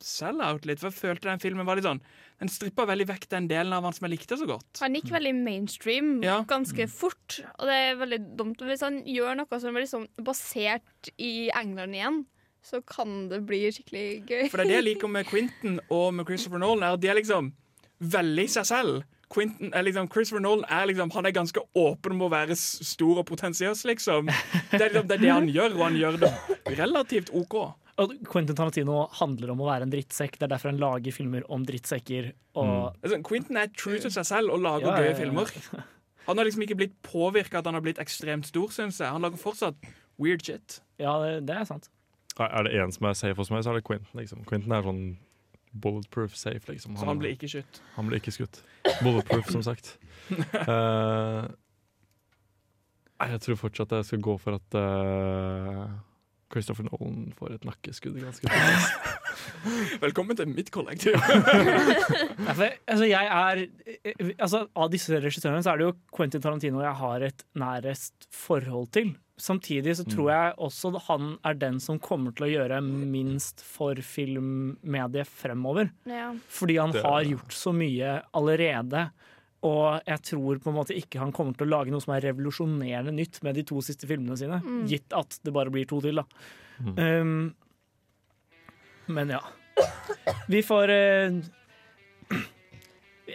selge 0.00 0.42
out 0.50 0.66
litt. 0.66 0.80
For 0.80 0.90
jeg 0.90 0.98
følte 0.98 1.30
den 1.30 1.38
filmen 1.38 1.66
var 1.66 1.76
litt 1.76 1.86
sånn 1.86 2.00
Den 2.40 2.48
strippa 2.48 2.86
veldig 2.88 3.04
vekk 3.10 3.26
den 3.34 3.46
delen 3.50 3.72
av 3.76 3.84
han 3.84 3.92
som 3.92 4.06
jeg 4.08 4.14
likte 4.18 4.36
så 4.40 4.46
godt. 4.48 4.80
han 4.80 4.94
gikk 4.96 5.10
veldig 5.12 5.34
mainstream 5.36 6.22
Ja. 6.24 6.38
ganske 6.48 6.86
fort, 6.88 7.40
og 7.58 7.66
det 7.68 7.74
er 7.76 7.96
veldig 8.00 8.20
dumt 8.38 8.58
hvis 8.64 8.80
han 8.80 9.02
gjør 9.04 9.36
noe 9.36 9.60
som 9.60 9.76
er 9.76 9.84
liksom 9.84 10.06
basert 10.24 11.10
i 11.18 11.50
England 11.54 11.94
igjen. 11.94 12.24
så 12.62 12.82
kan 12.84 13.28
det 13.30 13.46
bli 13.48 13.70
skikkelig 13.72 14.26
gøy. 14.28 14.50
For 14.50 14.58
det 14.60 14.66
er 14.66 14.68
det 14.68 14.74
jeg 14.80 14.84
liker 14.84 15.08
med 15.16 15.24
Quentin 15.26 15.78
og 15.90 16.12
med 16.14 16.26
Christopher 16.28 16.58
Nolan, 16.60 16.82
er 16.82 16.92
at 16.92 17.00
de 17.00 17.08
er 17.08 17.14
liksom 17.16 17.52
veldig 18.00 18.48
seg 18.52 18.66
selv. 18.68 19.02
Quentin 19.32 19.70
liksom, 19.84 20.08
Christopher 20.12 20.42
Nolan 20.42 20.64
er 20.68 20.86
liksom, 20.90 21.10
han 21.14 21.26
er 21.26 21.30
ganske 21.32 21.60
åpen 21.74 22.12
om 22.16 22.22
å 22.26 22.30
være 22.32 22.56
stor 22.58 23.20
og 23.22 23.26
potensiøs, 23.30 23.84
liksom. 23.88 24.26
Det 24.26 24.80
er, 24.80 24.88
liksom, 24.90 25.06
det 25.08 25.16
er 25.16 25.22
det 25.24 25.30
han 25.32 25.48
gjør, 25.48 25.76
og 25.78 25.84
han 25.86 25.96
gjør 25.96 26.18
det 26.24 26.32
relativt 26.80 27.30
OK. 27.32 27.54
Og 28.00 28.12
Quentin 28.24 28.56
Tarantino 28.56 29.02
handler 29.18 29.52
om 29.52 29.60
å 29.60 29.68
være 29.68 29.84
en 29.84 29.92
drittsekk. 29.92 30.38
Det 30.38 30.46
er 30.46 30.52
derfor 30.54 30.72
han 30.72 30.80
lager 30.80 31.14
filmer 31.14 31.44
om 31.52 31.64
drittsekker. 31.68 32.30
Og 32.60 32.96
er 33.04 33.12
sånn, 33.12 33.24
Quentin 33.26 33.60
er 33.60 33.72
true 33.76 34.00
til 34.00 34.12
seg 34.14 34.28
selv 34.28 34.54
og 34.54 34.62
lager 34.64 34.88
Ja, 34.88 34.94
ja, 34.94 35.04
gøye 35.04 35.12
ja. 35.12 35.18
filmer. 35.18 35.86
Han 36.28 36.40
har 36.40 36.46
liksom 36.46 36.64
ikke 36.64 36.78
blitt 36.80 36.96
påvirka 37.04 37.60
at 37.60 37.68
han 37.68 37.76
har 37.76 37.84
blitt 37.84 38.00
ekstremt 38.00 38.48
stor, 38.48 38.72
syns 38.72 39.00
jeg. 39.02 39.08
Han 39.10 39.24
lager 39.24 39.40
fortsatt 39.40 39.88
weird 40.20 40.44
shit. 40.46 40.80
ja, 41.00 41.16
det, 41.24 41.46
det 41.48 41.56
er 41.56 41.68
sant. 41.68 41.90
Er 42.40 42.64
det 42.64 42.76
en 42.80 42.92
som 42.94 43.08
er 43.08 43.16
safe 43.18 43.36
hos 43.36 43.50
meg, 43.52 43.64
så 43.66 43.72
er 43.72 43.80
det 43.80 43.86
Quentin. 43.88 44.14
Liksom. 44.16 44.44
Quentin 44.48 44.72
er 44.72 44.86
sånn 44.86 45.02
bulletproof 45.70 46.36
safe, 46.38 46.64
liksom. 46.72 46.96
Så 46.96 47.08
han 47.08 47.20
blir 47.20 47.34
ikke 47.36 47.50
skutt. 47.50 47.80
han 47.96 48.08
blir 48.08 48.22
ikke 48.22 48.32
skutt. 48.34 48.62
Bulletproof, 49.02 49.50
som 49.52 49.64
sagt. 49.66 49.98
uh, 50.70 51.50
jeg 53.20 53.42
tror 53.44 53.58
fortsatt 53.60 53.92
jeg 53.98 54.08
skal 54.08 54.22
gå 54.24 54.36
for 54.40 54.56
at 54.56 54.76
eh, 54.80 55.90
Christopher 56.50 56.86
Nolan 56.88 57.30
får 57.38 57.56
et 57.56 57.66
nakkeskudd 57.68 58.18
ganske 58.20 58.50
fort. 58.50 59.16
Velkommen 60.04 60.38
til 60.38 60.50
mitt 60.50 60.72
kollektiv. 60.74 61.16
Ja, 62.40 62.54
for, 62.56 62.72
altså, 62.88 63.06
jeg 63.06 63.26
er 63.30 63.58
eh, 64.00 64.30
altså, 64.40 64.62
Av 64.74 64.88
disse 64.90 65.18
regissørene 65.20 65.62
så 65.62 65.72
er 65.72 65.80
det 65.80 65.84
jo 65.86 65.92
Quentin 66.16 66.42
Tarantino 66.42 66.80
jeg 66.82 66.96
har 66.98 67.24
et 67.28 67.44
nærest 67.58 68.26
forhold 68.34 68.88
til. 68.96 69.12
Samtidig 69.40 69.94
så 69.96 70.04
tror 70.08 70.30
jeg 70.32 70.54
også 70.60 70.90
han 71.06 71.30
er 71.46 71.56
den 71.60 71.78
som 71.80 72.00
kommer 72.02 72.34
til 72.36 72.48
å 72.48 72.50
gjøre 72.50 72.80
minst 72.84 73.62
for 73.64 73.96
filmmediet 74.04 75.28
fremover. 75.30 75.92
Ja. 76.08 76.32
Fordi 76.52 76.76
han 76.80 76.92
har 76.96 77.28
gjort 77.28 77.56
så 77.56 77.72
mye 77.76 78.18
allerede. 78.36 79.06
Og 79.68 80.00
jeg 80.08 80.22
tror 80.24 80.60
på 80.64 80.72
en 80.72 80.76
måte 80.78 80.96
ikke 80.96 81.20
han 81.20 81.34
kommer 81.36 81.56
til 81.56 81.66
å 81.68 81.72
lage 81.74 81.92
noe 81.92 82.00
som 82.00 82.14
er 82.16 82.24
revolusjonerende 82.30 83.12
nytt 83.12 83.42
med 83.44 83.58
de 83.58 83.64
to 83.68 83.82
siste 83.84 84.08
filmene 84.08 84.38
sine. 84.40 84.60
Gitt 84.88 85.12
at 85.16 85.36
det 85.44 85.52
bare 85.52 85.72
blir 85.72 85.88
to 85.90 86.00
til, 86.04 86.22
da. 86.22 86.24
Um, 86.96 87.50
men 89.12 89.34
ja. 89.36 89.42
Vi 90.48 90.62
får 90.64 90.92
uh, 90.94 91.40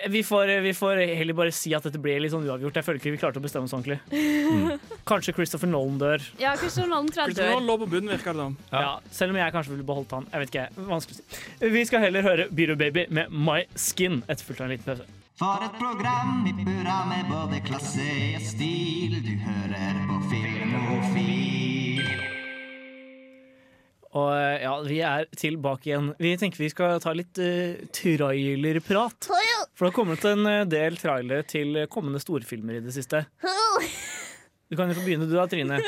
vi 0.09 0.23
får, 0.23 0.61
vi 0.61 0.73
får 0.73 0.99
heller 1.15 1.33
bare 1.37 1.51
si 1.55 1.71
at 1.75 1.85
dette 1.87 1.99
ble 2.01 2.17
litt 2.19 2.33
sånn 2.33 2.45
uavgjort. 2.45 2.75
Jeg 2.79 2.85
føler 2.87 2.99
ikke 2.99 3.13
vi 3.13 3.19
klarte 3.21 3.39
å 3.39 3.43
bestemme 3.45 3.69
oss 3.69 3.75
ordentlig. 3.77 3.99
Kanskje 5.07 5.33
Christopher 5.37 5.69
Nolan 5.71 5.99
dør. 6.01 6.25
ja, 6.41 6.55
Christopher 6.59 6.89
Nolan 6.91 7.11
tror 7.11 7.23
jeg 7.23 7.35
Christopher 7.35 7.53
dør. 7.53 7.59
Nolan 7.59 7.69
lå 7.69 7.77
på 7.83 7.89
bunnen, 7.93 8.13
virker 8.15 8.35
det 8.35 8.47
ja. 8.73 8.81
Ja. 8.81 8.93
selv 9.11 9.35
om 9.35 9.39
jeg 9.39 9.55
kanskje 9.55 9.75
ville 9.75 9.87
beholdt 9.87 10.17
han. 10.17 10.27
Jeg 10.33 10.43
vet 10.43 10.55
ikke, 10.55 10.87
Vanskelig 10.89 11.19
å 11.19 11.21
si. 11.21 11.69
Vi 11.77 11.85
skal 11.89 12.03
heller 12.07 12.27
høre 12.27 12.49
Beater 12.51 12.81
Baby 12.81 13.05
med 13.13 13.31
My 13.31 13.61
Skin 13.79 14.23
etterfulgt 14.27 14.61
av 14.61 14.67
en 14.67 14.75
liten 14.75 14.91
pause. 14.91 15.24
For 15.35 15.59
et 15.65 15.73
program 15.75 16.45
i 16.47 16.53
burra 16.63 17.01
med 17.09 17.25
både 17.27 17.57
klasse 17.65 18.05
og 18.37 18.43
stil. 18.47 19.17
Du 19.19 19.33
hører 19.43 19.97
på 20.07 20.19
Filmofil. 20.29 22.03
Og 24.15 24.29
eh, 24.31 24.61
ja, 24.63 24.75
vi 24.87 25.01
er 25.03 25.25
tilbake 25.35 25.89
igjen. 25.89 26.13
Vi 26.23 26.29
tenker 26.39 26.61
vi 26.63 26.69
skal 26.71 27.01
ta 27.03 27.11
litt 27.11 27.35
uh, 27.43 27.75
trailerprat. 27.91 29.27
For 29.27 29.83
det 29.83 29.89
har 29.89 29.97
kommet 29.97 30.23
en 30.29 30.47
eh, 30.47 30.61
del 30.71 30.95
trailere 31.01 31.43
til 31.51 31.81
kommende 31.91 32.21
storfilmer 32.23 32.77
i 32.77 32.83
det 32.85 32.95
siste. 32.95 33.25
Du 34.71 34.77
kan 34.79 34.87
jo 34.87 34.95
få 34.95 35.03
begynne 35.03 35.27
du 35.27 35.35
da, 35.35 35.43
Trine. 35.51 35.81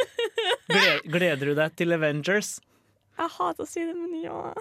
Gleder, 0.68 1.00
gleder 1.08 1.54
du 1.54 1.54
deg 1.62 1.80
til 1.80 1.96
Avengers? 1.96 2.58
Jeg 3.16 3.32
hater 3.38 3.64
å 3.64 3.70
si 3.70 3.80
det, 3.88 3.96
men 3.96 4.12
ja. 4.26 4.52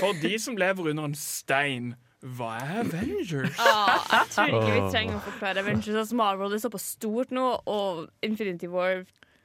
For 0.00 0.16
de 0.24 0.32
som 0.40 0.56
lever 0.56 0.94
under 0.94 1.10
en 1.10 1.18
stein, 1.20 1.92
hva 2.22 2.52
er 2.60 2.76
Avengers? 2.84 3.58
Ah, 3.72 3.98
jeg 4.12 4.30
tror 4.34 4.54
ikke 4.60 4.76
vi 4.76 4.84
trenger 4.92 5.18
å 5.18 5.24
forklare 5.26 5.64
Avengers. 5.64 5.98
Altså, 6.04 6.18
Marvel 6.18 6.54
er 6.54 6.62
såpass 6.62 6.92
stort 6.94 7.34
nå, 7.34 7.48
og 7.66 8.06
Infinity 8.26 8.70
War 8.70 9.02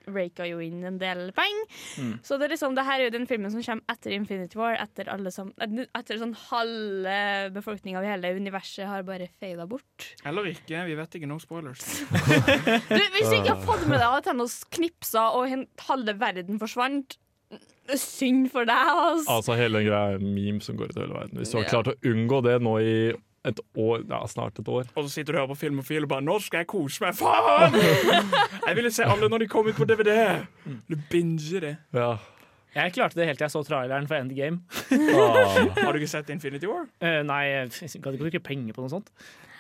raka 0.08 0.46
jo 0.48 0.62
inn 0.64 0.84
en 0.88 0.98
del 1.02 1.32
penger. 1.36 1.66
Mm. 2.00 2.14
Så 2.24 2.38
det 2.38 2.48
er 2.48 2.54
liksom, 2.56 2.76
det 2.78 2.86
her 2.88 3.02
er 3.02 3.10
jo 3.10 3.14
den 3.18 3.28
filmen 3.30 3.52
som 3.52 3.64
kommer 3.64 3.94
etter 3.94 4.16
Infinity 4.16 4.60
War. 4.60 4.78
Etter, 4.80 5.10
alle 5.12 5.34
som, 5.36 5.52
etter 5.60 6.22
sånn 6.22 6.36
halve 6.48 7.18
befolkninga 7.58 8.00
av 8.00 8.08
hele 8.08 8.34
universet 8.38 8.88
har 8.88 9.06
bare 9.08 9.30
fada 9.42 9.68
bort. 9.70 10.12
Eller 10.28 10.52
ikke, 10.54 10.86
vi 10.88 10.98
vet 11.00 11.20
ikke. 11.20 11.30
No 11.30 11.40
spoilers. 11.44 11.84
Du, 12.88 13.02
hvis 13.14 13.30
du 13.30 13.36
ikke 13.38 13.54
har 13.56 13.64
fått 13.66 13.84
med 13.90 14.00
deg 14.00 14.08
at 14.08 14.26
Thanos 14.28 14.62
knipsa 14.74 15.28
og 15.36 15.52
halve 15.88 16.14
verden 16.20 16.60
forsvant 16.62 17.18
Synd 17.96 18.50
for 18.52 18.68
deg, 18.68 18.90
altså. 18.92 19.32
Altså 19.32 19.56
hele 19.56 19.80
den 19.80 19.88
greia 19.88 20.12
er 20.12 20.20
en 20.20 20.34
meme 20.36 20.60
som 20.62 20.76
går 20.76 20.90
ut 20.92 20.98
i 20.98 21.00
hele 21.06 21.14
verden. 21.16 21.38
Hvis 21.40 21.54
du 21.54 21.58
har 21.62 21.70
klart 21.70 21.88
å 21.94 21.96
unngå 22.10 22.42
det 22.44 22.58
nå 22.66 22.74
i 22.84 22.96
et 23.48 23.60
år, 23.80 24.02
ja, 24.10 24.20
snart 24.28 24.60
et 24.60 24.68
år 24.68 24.90
Og 24.92 25.06
så 25.06 25.10
sitter 25.14 25.32
du 25.34 25.38
og 25.38 25.44
hører 25.46 25.54
på 25.54 25.60
Filmofil 25.62 26.04
og 26.04 26.10
bare 26.12 26.26
'Nå 26.26 26.40
skal 26.44 26.66
jeg 26.66 26.68
kose 26.68 27.00
meg'. 27.06 27.16
Faen! 27.16 27.78
Jeg 28.68 28.76
ville 28.76 28.92
se 28.92 29.06
alle 29.08 29.30
når 29.30 29.46
de 29.46 29.48
kom 29.48 29.68
ut 29.68 29.76
på 29.78 29.86
DVD. 29.88 30.44
Du 30.90 30.98
binger 31.10 31.60
det. 31.60 31.78
ja. 31.94 32.18
Jeg 32.76 32.94
klarte 32.94 33.16
det 33.18 33.26
helt 33.26 33.40
til 33.40 33.46
jeg 33.46 33.52
så 33.52 33.64
traileren 33.66 34.08
for 34.08 34.16
Endgame. 34.16 34.60
ah. 34.92 35.82
Har 35.82 35.92
du 35.92 35.98
ikke 35.98 36.10
sett 36.12 36.30
Infinity 36.30 36.68
War? 36.70 36.84
Uh, 37.02 37.24
nei, 37.26 37.46
jeg 37.48 37.72
gadd 38.04 38.14
ikke 38.14 38.28
bruke 38.28 38.40
penger 38.44 38.76
på 38.76 38.84
noe 38.84 38.92
sånt. 38.92 39.08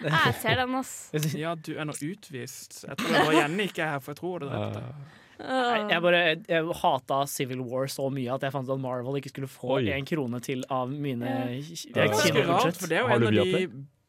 Jeg 0.03 0.35
ser 0.41 0.59
den, 0.59 0.75
ass. 0.77 1.09
Ja, 1.43 1.55
du 1.55 1.71
er 1.79 1.87
nå 1.87 1.95
utvist. 1.95 2.83
Jeg 2.85 2.97
tror 2.99 3.15
det 3.15 3.23
var 3.25 3.33
Jenny 3.39 3.65
ikke 3.71 3.81
er 3.87 3.95
her, 3.95 4.03
for 4.03 4.13
jeg 4.13 4.19
tror 4.19 4.43
det 4.43 4.51
drepte. 4.51 4.83
Nei, 4.83 5.07
jeg 5.39 6.01
bare 6.01 6.21
jeg 6.47 6.71
hata 6.81 7.19
Civil 7.29 7.61
War 7.61 7.85
så 7.91 8.07
mye 8.13 8.33
at 8.33 8.41
jeg 8.47 8.51
fant 8.55 8.67
ut 8.69 8.73
at 8.75 8.81
Marvel 8.81 9.19
ikke 9.19 9.29
skulle 9.33 9.47
få 9.51 9.77
én 9.83 10.07
krone 10.09 10.39
til 10.41 10.63
av 10.73 10.89
mine 10.89 11.27
kinobudsjett. 11.61 12.79
for 12.81 12.87
det 12.87 12.97
er 12.97 13.01
jo 13.05 13.07
Har 13.07 13.15
en 13.15 13.21
du 13.21 13.27
av 13.27 13.33
de 13.53 13.67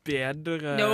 bedre 0.08 0.76
No. 0.78 0.90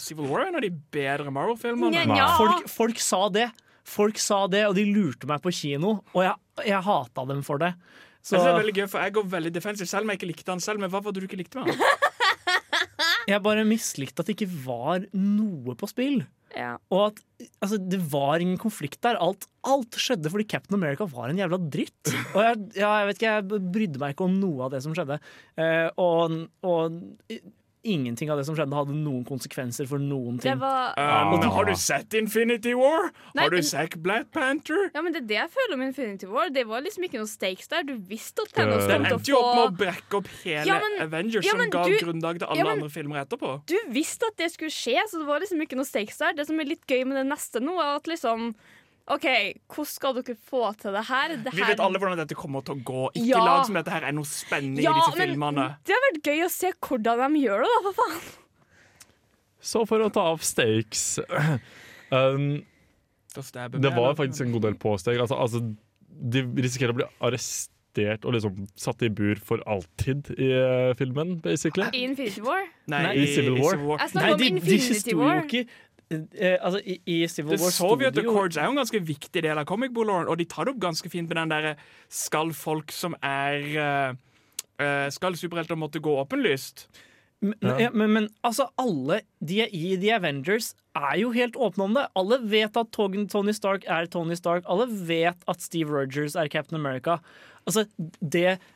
Civil 0.00 0.26
War 0.30 0.46
er 0.46 0.48
en 0.48 0.56
av 0.56 0.64
de 0.64 0.70
bedre 0.70 1.30
Marvel-filmene. 1.30 2.06
Folk, 2.38 2.68
folk 2.72 2.98
sa 3.04 3.28
det. 3.28 3.50
Folk 3.88 4.18
sa 4.20 4.42
det, 4.52 4.66
og 4.68 4.74
de 4.76 4.84
lurte 4.84 5.28
meg 5.28 5.40
på 5.40 5.48
kino, 5.52 6.02
og 6.12 6.20
jeg, 6.24 6.34
jeg 6.68 6.80
hata 6.84 7.24
dem 7.28 7.40
for 7.46 7.56
det. 7.62 7.70
Så 8.20 8.34
Jeg 8.36 8.42
synes 8.42 8.44
det 8.44 8.50
er 8.52 8.58
veldig 8.58 8.74
gøy, 8.76 8.86
for 8.92 9.00
jeg 9.00 9.12
går 9.16 9.28
veldig 9.32 9.52
defensiv 9.54 9.86
selv 9.88 10.04
om 10.04 10.10
jeg 10.12 10.18
ikke 10.18 10.28
likte 10.28 10.52
han 10.52 10.60
selv. 10.60 10.82
Men 10.82 10.90
hva 10.92 11.00
var 11.00 11.14
det 11.16 11.22
du 11.22 11.26
ikke 11.28 11.38
likte 11.40 11.60
med 11.62 11.70
han? 11.70 11.78
Jeg 13.28 13.44
bare 13.44 13.68
mislikte 13.68 14.22
at 14.22 14.28
det 14.28 14.38
ikke 14.38 14.50
var 14.64 15.04
noe 15.12 15.76
på 15.78 15.88
spill. 15.90 16.22
Ja. 16.56 16.76
Og 16.94 17.10
at 17.10 17.20
altså, 17.60 17.76
det 17.76 18.00
var 18.10 18.40
ingen 18.40 18.58
konflikt 18.60 19.02
der. 19.04 19.18
Alt, 19.20 19.46
alt 19.68 19.98
skjedde 20.00 20.32
fordi 20.32 20.48
Captain 20.48 20.78
America 20.78 21.06
var 21.10 21.28
en 21.28 21.40
jævla 21.40 21.60
dritt. 21.60 22.12
Og 22.34 22.40
jeg, 22.42 22.60
ja, 22.80 22.92
jeg 23.02 23.10
vet 23.10 23.20
ikke, 23.20 23.34
jeg 23.34 23.68
brydde 23.76 24.02
meg 24.02 24.14
ikke 24.14 24.28
om 24.28 24.38
noe 24.40 24.66
av 24.66 24.74
det 24.74 24.82
som 24.84 24.96
skjedde. 24.96 25.20
Eh, 25.60 25.86
og, 26.00 26.38
og 26.66 27.00
ingenting 27.88 28.30
av 28.30 28.38
det 28.38 28.44
som 28.46 28.54
skjedde, 28.58 28.76
hadde 28.76 28.94
noen 28.94 29.24
konsekvenser 29.26 29.88
for 29.88 29.98
noen 29.98 30.36
Det 30.36 30.42
ting. 30.50 30.58
var 30.60 30.94
Um, 30.98 31.40
har 31.42 31.64
du 31.64 31.74
sett 31.74 32.14
Infinity 32.14 32.74
War? 32.74 33.10
Nei, 33.34 33.42
har 33.44 33.50
du 33.50 33.56
men- 33.56 33.62
sett 33.64 33.96
Black 34.02 34.30
Panther? 34.32 34.90
Ja, 34.94 35.00
men 35.02 35.12
det 35.12 35.22
er 35.22 35.26
det 35.26 35.38
jeg 35.38 35.50
føler 35.56 35.74
om 35.74 35.82
Infinity 35.82 36.26
War. 36.26 36.48
Det 36.50 36.66
var 36.66 36.80
liksom 36.82 37.04
ikke 37.04 37.18
noen 37.22 37.28
stakes 37.30 37.68
der. 37.68 37.82
Du 37.82 37.96
visste 37.98 38.42
at 38.46 38.52
Thanos 38.52 38.84
Det 38.84 38.88
Den 38.88 39.04
kom 39.04 39.12
endte 39.18 39.28
jo 39.32 39.36
opp 39.38 39.54
med 39.54 39.64
å 39.64 39.70
få 39.72 39.76
brekke 39.84 40.18
opp 40.20 40.28
hele 40.44 40.66
Ja, 40.66 40.78
men- 40.78 41.02
Avengers, 41.08 41.44
ja, 41.44 41.50
som 41.56 41.70
ga 41.70 41.84
du- 41.84 41.98
grunnlag 41.98 42.38
til 42.38 42.46
alle 42.48 42.58
ja, 42.58 42.64
men- 42.64 42.78
andre 42.82 42.90
filmer 42.90 43.24
etterpå. 43.24 43.66
Du 43.66 43.76
visste 43.90 44.22
at 44.26 44.36
det 44.36 44.52
skulle 44.52 44.70
skje, 44.70 44.98
så 45.10 45.18
det 45.18 45.26
var 45.26 45.40
liksom 45.40 45.60
ikke 45.62 45.76
noen 45.76 45.86
stakes 45.86 46.18
der. 46.18 46.32
Det 46.34 46.46
som 46.46 46.58
er 46.60 46.64
litt 46.64 46.86
gøy 46.86 47.04
med 47.06 47.16
det 47.16 47.26
neste 47.26 47.60
nå, 47.60 47.78
er 47.78 47.96
at 47.96 48.04
liksom 48.04 48.54
OK, 49.08 49.24
hvordan 49.72 49.88
skal 49.88 50.16
dere 50.18 50.34
få 50.50 50.62
til 50.80 50.92
det 50.92 51.04
her? 51.08 51.32
Det 51.40 51.52
Vi 51.54 51.62
her 51.62 51.70
vet 51.72 51.80
alle 51.80 52.00
hvordan 52.02 52.18
dette 52.20 52.36
kommer 52.36 52.64
til 52.66 52.76
å 52.76 52.82
gå. 52.84 53.04
Ikke 53.14 53.30
Ja. 53.30 53.44
lag 53.46 53.62
som 53.66 53.78
dette 53.78 53.94
her 53.94 54.04
er 54.04 54.12
noe 54.12 54.28
spennende 54.28 54.84
ja, 54.84 54.92
i 54.92 55.00
disse 55.00 55.16
men 55.16 55.30
filmene. 55.32 55.64
Det 55.88 55.96
har 55.96 56.04
vært 56.10 56.28
gøy 56.28 56.44
å 56.44 56.50
se 56.52 56.72
hvordan 56.76 57.32
de 57.38 57.40
gjør 57.46 57.64
det, 57.64 57.70
da, 57.72 57.80
for 57.86 57.98
faen. 58.02 58.18
Så 59.60 59.86
for 59.88 60.04
å 60.04 60.10
ta 60.14 60.26
av 60.34 60.44
stakes 60.46 61.06
um, 62.14 62.60
Det 63.34 63.90
var 63.96 64.14
faktisk 64.18 64.44
en 64.44 64.52
god 64.54 64.68
del 64.68 64.76
påsteg. 64.78 65.18
Altså, 65.24 65.34
altså, 65.40 65.64
de 66.08 66.44
risikerer 66.62 66.92
å 66.94 66.98
bli 67.00 67.08
arrestert 67.26 68.24
og 68.28 68.36
liksom 68.36 68.68
satt 68.78 69.02
i 69.02 69.10
bur 69.10 69.40
for 69.42 69.62
alltid 69.66 70.30
i 70.38 70.52
uh, 70.52 70.92
filmen, 70.98 71.38
basically. 71.42 71.88
I 71.96 72.04
Infinity 72.06 72.44
War. 72.44 72.66
Nei, 72.92 73.02
Nei, 73.08 73.14
i 73.24 73.26
Civil 73.34 73.58
War. 73.58 73.80
Jeg 73.80 73.98
Nei, 73.98 74.08
snakker 74.12 74.36
om 74.36 74.38
de, 74.38 74.48
de 74.50 74.54
Infinity 74.60 75.00
sto 75.00 75.16
jo 75.16 75.22
War. 75.24 75.42
ikke 75.48 75.64
eh, 76.10 76.56
Altså, 76.60 76.80
i, 76.84 76.98
i 77.06 77.18
Civil 77.28 77.56
The 77.56 77.62
War 77.62 77.72
The 77.72 77.76
Soviet 77.76 78.20
Accords 78.22 78.56
er 78.56 78.68
jo 78.68 78.76
en 78.76 78.80
ganske 78.80 79.02
viktig 79.02 79.42
del 79.44 79.58
av 79.58 79.66
comic 79.68 79.92
book 79.94 80.08
lore, 80.08 80.28
og 80.28 80.38
de 80.40 80.46
tar 80.48 80.66
det 80.66 80.74
opp 80.76 80.80
ganske 80.86 81.10
fint 81.12 81.28
med 81.28 81.40
den 81.40 81.52
derre 81.52 81.74
Skal 82.08 82.54
folk 82.56 82.94
som 82.94 83.16
er 83.24 83.68
uh, 83.76 84.16
eh, 84.80 85.06
Skal 85.14 85.36
superhelter 85.38 85.78
måtte 85.78 86.02
gå 86.02 86.16
åpenlyst? 86.22 86.88
Men, 87.40 87.54
Ja. 87.62 87.76
ja, 87.78 87.90
men, 87.94 88.12
men 88.12 88.28
altså, 88.42 88.66
alle 88.78 89.20
de 89.38 89.60
er 89.62 89.74
i 89.74 89.96
The 89.96 90.16
Avengers 90.16 90.72
er 90.96 91.18
jo 91.20 91.30
helt 91.30 91.54
åpne 91.54 91.84
om 91.84 91.94
det. 91.94 92.08
Alle 92.18 92.40
vet 92.42 92.76
at 92.76 92.90
Tony 92.90 93.54
Stark 93.54 93.84
er 93.86 94.08
Tony 94.10 94.34
Stark. 94.34 94.64
Alle 94.66 94.88
vet 94.90 95.44
at 95.46 95.62
Steve 95.62 95.92
Rogers 95.94 96.34
er 96.34 96.50
Captain 96.50 96.80
America. 96.80 97.20
Altså, 97.68 97.84
det 98.20 98.44
eh, 98.56 98.66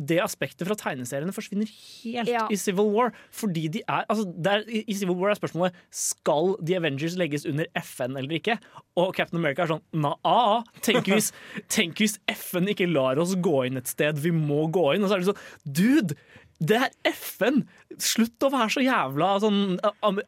det 0.00 0.18
aspektet 0.24 0.66
fra 0.68 0.76
tegneseriene 0.80 1.34
forsvinner 1.36 1.68
helt 1.68 2.28
Ja. 2.30 2.46
i 2.50 2.56
Civil 2.56 2.88
War. 2.94 3.12
Fordi 3.30 3.66
de 3.76 3.82
er, 3.86 4.04
altså, 4.08 4.24
der, 4.42 4.64
i, 4.66 4.84
Civil 4.96 5.16
War 5.20 5.30
er 5.34 5.38
spørsmålet 5.40 5.76
Skal 5.92 6.54
The 6.64 6.78
Avengers 6.80 7.16
legges 7.20 7.44
under 7.46 7.66
FN 7.82 8.16
eller 8.16 8.32
ikke. 8.40 8.58
Og 8.96 9.14
Captain 9.16 9.38
America 9.40 9.62
er 9.66 9.74
sånn 9.74 9.84
na-a. 9.92 10.62
Tenk, 10.82 11.06
hvis- 11.12 11.32
tenk 11.68 12.00
hvis 12.00 12.18
FN 12.32 12.68
ikke 12.72 12.88
lar 12.90 13.20
oss 13.22 13.36
gå 13.36 13.66
inn 13.68 13.76
et 13.80 13.86
sted. 13.90 14.18
Vi 14.18 14.30
må 14.34 14.66
gå 14.72 14.94
inn. 14.96 15.04
Og 15.04 15.10
så 15.12 15.18
er 15.18 15.24
det 15.24 15.32
sånn 15.34 15.74
Dude! 15.80 16.16
Det 16.60 16.76
er 16.76 16.90
FN! 17.16 17.62
Slutt 17.96 18.44
å 18.44 18.50
være 18.52 18.68
så 18.74 18.82
jævla 18.84 19.30
sånn 19.40 19.78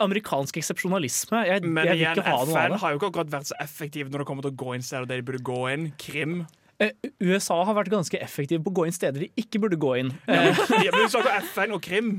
amerikansk 0.00 0.56
eksepsjonalisme. 0.62 1.42
Jeg, 1.44 1.60
Men 1.68 1.84
jeg 1.90 1.92
vil 1.98 2.04
igjen, 2.06 2.22
ha 2.24 2.30
noe 2.32 2.40
av 2.40 2.48
FN 2.48 2.72
det. 2.72 2.78
har 2.80 2.94
jo 2.94 3.00
ikke 3.02 3.10
akkurat 3.12 3.32
vært 3.34 3.50
så 3.50 3.58
effektiv 3.60 4.08
når 4.08 4.22
det 4.22 4.26
kommer 4.30 4.46
til 4.46 4.54
å 4.54 4.60
gå 4.62 4.74
inn 4.78 4.86
steder 4.86 5.08
der 5.10 5.20
de 5.20 5.26
burde 5.28 5.42
gå 5.44 5.58
inn. 5.74 5.84
Krim. 6.00 6.46
Eh, 6.82 7.10
USA 7.22 7.60
har 7.68 7.76
vært 7.78 7.92
ganske 7.92 8.18
effektiv 8.18 8.62
på 8.64 8.72
å 8.72 8.76
gå 8.80 8.86
inn 8.88 8.96
steder 8.96 9.24
de 9.26 9.30
ikke 9.38 9.60
burde 9.62 9.78
gå 9.80 9.92
inn. 10.00 10.10
Ja, 10.26 10.48
Eh, 10.50 10.62
men 10.92 11.04
du 11.06 11.12
sa 11.12 11.22
FN 11.52 11.74
og 11.76 11.82
Krim. 11.84 12.14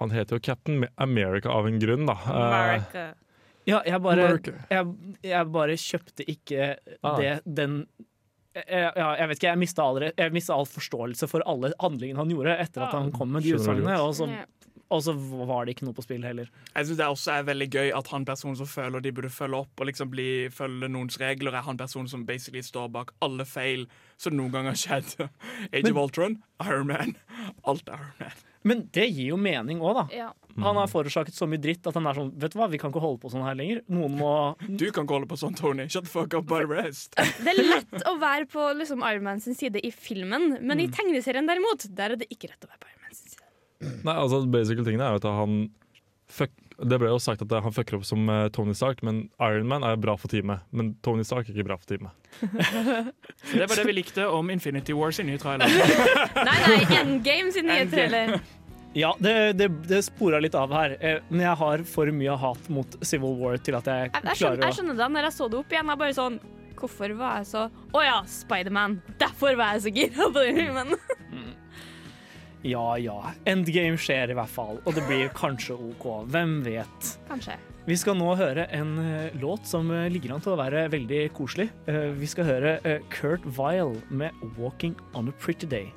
Han 0.00 0.12
heter 0.14 0.38
jo 0.38 0.44
Captain 0.44 0.86
America 0.96 1.50
av 1.52 1.66
en 1.68 1.80
grunn, 1.82 2.06
da. 2.08 2.14
Eh, 2.24 2.36
America. 2.44 3.08
Ja, 3.68 3.82
jeg 3.84 4.00
bare, 4.02 4.28
jeg, 4.72 4.86
jeg 5.26 5.50
bare 5.52 5.74
kjøpte 5.76 6.24
ikke 6.32 6.70
Ah. 7.04 7.18
det, 7.20 7.34
den 7.44 7.82
jeg, 8.56 8.66
ja, 8.96 9.10
jeg 9.20 9.28
vet 9.30 9.38
ikke, 9.38 9.50
jeg 9.52 10.32
mista 10.34 10.54
all, 10.56 10.66
forståelse 10.66 11.28
for 11.30 11.44
alle 11.46 11.70
handlingene 11.78 12.18
han 12.18 12.32
gjorde 12.32 12.56
etter 12.64 12.82
at 12.82 12.96
han 12.96 13.12
kom 13.14 13.30
med 13.36 13.44
de 13.46 13.52
utsagnene, 13.54 13.94
og 14.02 14.16
så. 14.18 14.26
Og 14.90 15.02
så 15.06 15.14
var 15.14 15.66
det 15.66 15.76
ikke 15.76 15.86
noe 15.86 15.96
på 15.96 16.04
spill 16.04 16.24
heller. 16.26 16.50
Jeg 16.74 16.88
synes 16.88 16.98
det 16.98 17.06
også 17.06 17.36
er 17.36 17.48
veldig 17.48 17.68
gøy 17.70 17.92
at 17.96 18.10
han 18.12 18.26
personen 18.28 18.58
som 18.58 18.68
føler 18.70 19.04
de 19.04 19.14
burde 19.14 19.32
følge 19.32 19.62
opp 19.62 19.82
og 19.82 19.90
liksom 19.90 20.10
bli, 20.12 20.28
følge 20.54 20.90
noens 20.90 21.18
regler, 21.22 21.54
er 21.54 21.66
han 21.66 21.80
personen 21.80 22.10
som 22.10 22.26
basically 22.28 22.62
står 22.66 22.90
bak 22.92 23.14
alle 23.24 23.46
feil 23.48 23.86
som 24.20 24.36
noen 24.36 24.54
gang 24.54 24.70
har 24.70 24.78
skjedd. 24.78 25.16
Age 25.74 25.90
of 25.92 26.04
Ultron, 26.04 26.40
Iron 26.66 26.90
Man, 26.90 27.16
alt 27.62 27.88
er 27.88 27.98
Iron 28.02 28.22
Man. 28.26 28.46
Men 28.62 28.82
det 28.92 29.06
gir 29.08 29.30
jo 29.30 29.38
mening 29.40 29.80
òg, 29.80 30.02
da. 30.02 30.04
Ja. 30.12 30.28
Han 30.60 30.76
har 30.76 30.90
forårsaket 30.90 31.32
så 31.32 31.46
mye 31.48 31.60
dritt 31.62 31.86
at 31.88 31.96
han 31.96 32.08
er 32.10 32.18
sånn 32.18 32.32
Vet 32.42 32.52
du 32.52 32.58
hva, 32.60 32.66
vi 32.68 32.80
kan 32.80 32.90
ikke 32.92 33.00
holde 33.00 33.20
på 33.22 33.30
sånn 33.32 33.44
her 33.46 33.56
lenger. 33.56 33.80
Noen 33.88 34.18
må 34.18 34.32
Du 34.80 34.90
kan 34.92 35.06
ikke 35.06 35.16
holde 35.16 35.30
på 35.30 35.38
sånn, 35.40 35.56
Tony. 35.56 35.86
Shut 35.88 36.04
the 36.04 36.12
fuck 36.12 36.36
up, 36.36 36.48
by 36.50 36.66
rest. 36.68 37.14
Det 37.44 37.54
er 37.54 37.62
lett 37.62 38.08
å 38.10 38.16
være 38.20 38.48
på 38.50 38.66
liksom, 38.76 39.04
Iron 39.08 39.24
Man 39.30 39.40
sin 39.40 39.56
side 39.56 39.80
i 39.86 39.92
filmen, 39.94 40.58
men 40.60 40.82
i 40.82 40.90
tegneserien 40.92 41.48
derimot, 41.48 41.88
der 41.96 42.16
er 42.16 42.20
det 42.20 42.28
ikke 42.28 42.52
rett 42.52 42.66
å 42.66 42.72
være 42.72 42.82
på 42.82 42.90
Iron 42.90 43.06
Man 43.06 43.16
sin 43.16 43.24
side. 43.24 43.29
Nei, 43.80 44.14
altså 44.14 44.42
basical 44.52 44.84
tingene 44.84 45.06
er 45.06 45.14
jo 45.16 45.20
at 45.22 45.28
han 45.32 45.54
fuck, 46.30 46.52
Det 46.80 46.98
ble 47.00 47.08
jo 47.08 47.18
sagt 47.20 47.42
at 47.44 47.52
han 47.64 47.72
fucker 47.76 47.98
opp 47.98 48.04
som 48.08 48.28
eh, 48.32 48.46
Tony 48.52 48.74
Stark, 48.76 49.00
men 49.06 49.22
Iron 49.40 49.68
Man 49.68 49.84
er 49.84 49.96
bra 50.00 50.14
for 50.20 50.32
teamet. 50.32 50.62
Men 50.72 50.94
Tony 51.04 51.24
Stark 51.24 51.48
er 51.48 51.56
ikke 51.56 51.68
bra 51.70 51.76
for 51.80 51.88
teamet. 51.90 52.12
Det 53.52 53.66
var 53.66 53.76
det 53.80 53.86
vi 53.88 53.96
likte 53.96 54.28
om 54.28 54.50
Infinity 54.52 54.94
War 54.96 55.12
sin 55.16 55.28
nye 55.28 55.40
trailer. 55.40 55.68
Nei, 56.48 56.56
nei, 56.68 56.80
Endgame 57.00 57.52
sin 57.52 57.68
nye 57.68 57.88
trailer. 57.90 58.36
Ja, 58.96 59.12
det, 59.22 59.34
det, 59.58 59.68
det 59.86 60.00
spora 60.02 60.40
litt 60.42 60.56
av 60.58 60.72
her. 60.74 60.96
Eh, 61.00 61.20
Men 61.28 61.44
jeg 61.46 61.56
har 61.60 61.84
for 61.86 62.10
mye 62.14 62.36
hat 62.42 62.70
mot 62.72 62.96
Civil 63.06 63.36
War 63.38 63.58
til 63.62 63.76
at 63.78 63.86
jeg 63.86 64.08
Jeg, 64.08 64.14
jeg, 64.14 64.22
klarer 64.22 64.40
skjønner, 64.40 64.64
å 64.64 64.66
jeg 64.70 64.78
skjønner 64.80 64.98
det 64.98 65.10
når 65.14 65.28
jeg 65.28 65.36
så 65.36 65.48
det 65.52 65.60
opp 65.60 65.76
igjen. 65.76 65.92
Jeg 65.94 66.02
bare 66.04 66.16
sånn 66.20 66.40
Hvorfor 66.80 67.12
var 67.12 67.42
jeg 67.42 67.48
så 67.50 67.62
Å 67.92 68.02
ja, 68.02 68.18
Spiderman. 68.24 68.94
Derfor 69.20 69.58
var 69.60 69.74
jeg 69.76 69.82
så 69.84 69.90
gira 69.94 70.30
på 70.32 70.44
den 70.46 70.56
filmen. 70.62 70.94
Ja 72.66 72.96
ja. 73.00 73.32
Endgame 73.48 73.96
skjer 74.00 74.32
i 74.32 74.36
hvert 74.36 74.52
fall, 74.52 74.80
og 74.84 74.96
det 74.96 75.04
blir 75.08 75.30
kanskje 75.36 75.78
OK. 75.80 76.06
Hvem 76.28 76.58
vet? 76.66 77.12
Kanskje. 77.28 77.56
Vi 77.88 77.96
skal 77.96 78.18
nå 78.20 78.34
høre 78.36 78.66
en 78.76 78.90
eh, 79.00 79.36
låt 79.40 79.64
som 79.66 79.88
eh, 79.94 80.10
ligger 80.12 80.34
an 80.34 80.42
til 80.44 80.52
å 80.52 80.58
være 80.60 80.84
veldig 80.92 81.22
koselig. 81.36 81.70
Eh, 81.88 82.10
vi 82.18 82.28
skal 82.28 82.46
høre 82.46 82.74
Kurt 83.12 83.46
Vile 83.56 84.02
med 84.12 84.36
'Walking 84.58 84.92
on 85.16 85.32
a 85.32 85.34
Pretty 85.40 85.66
Day'. 85.66 85.88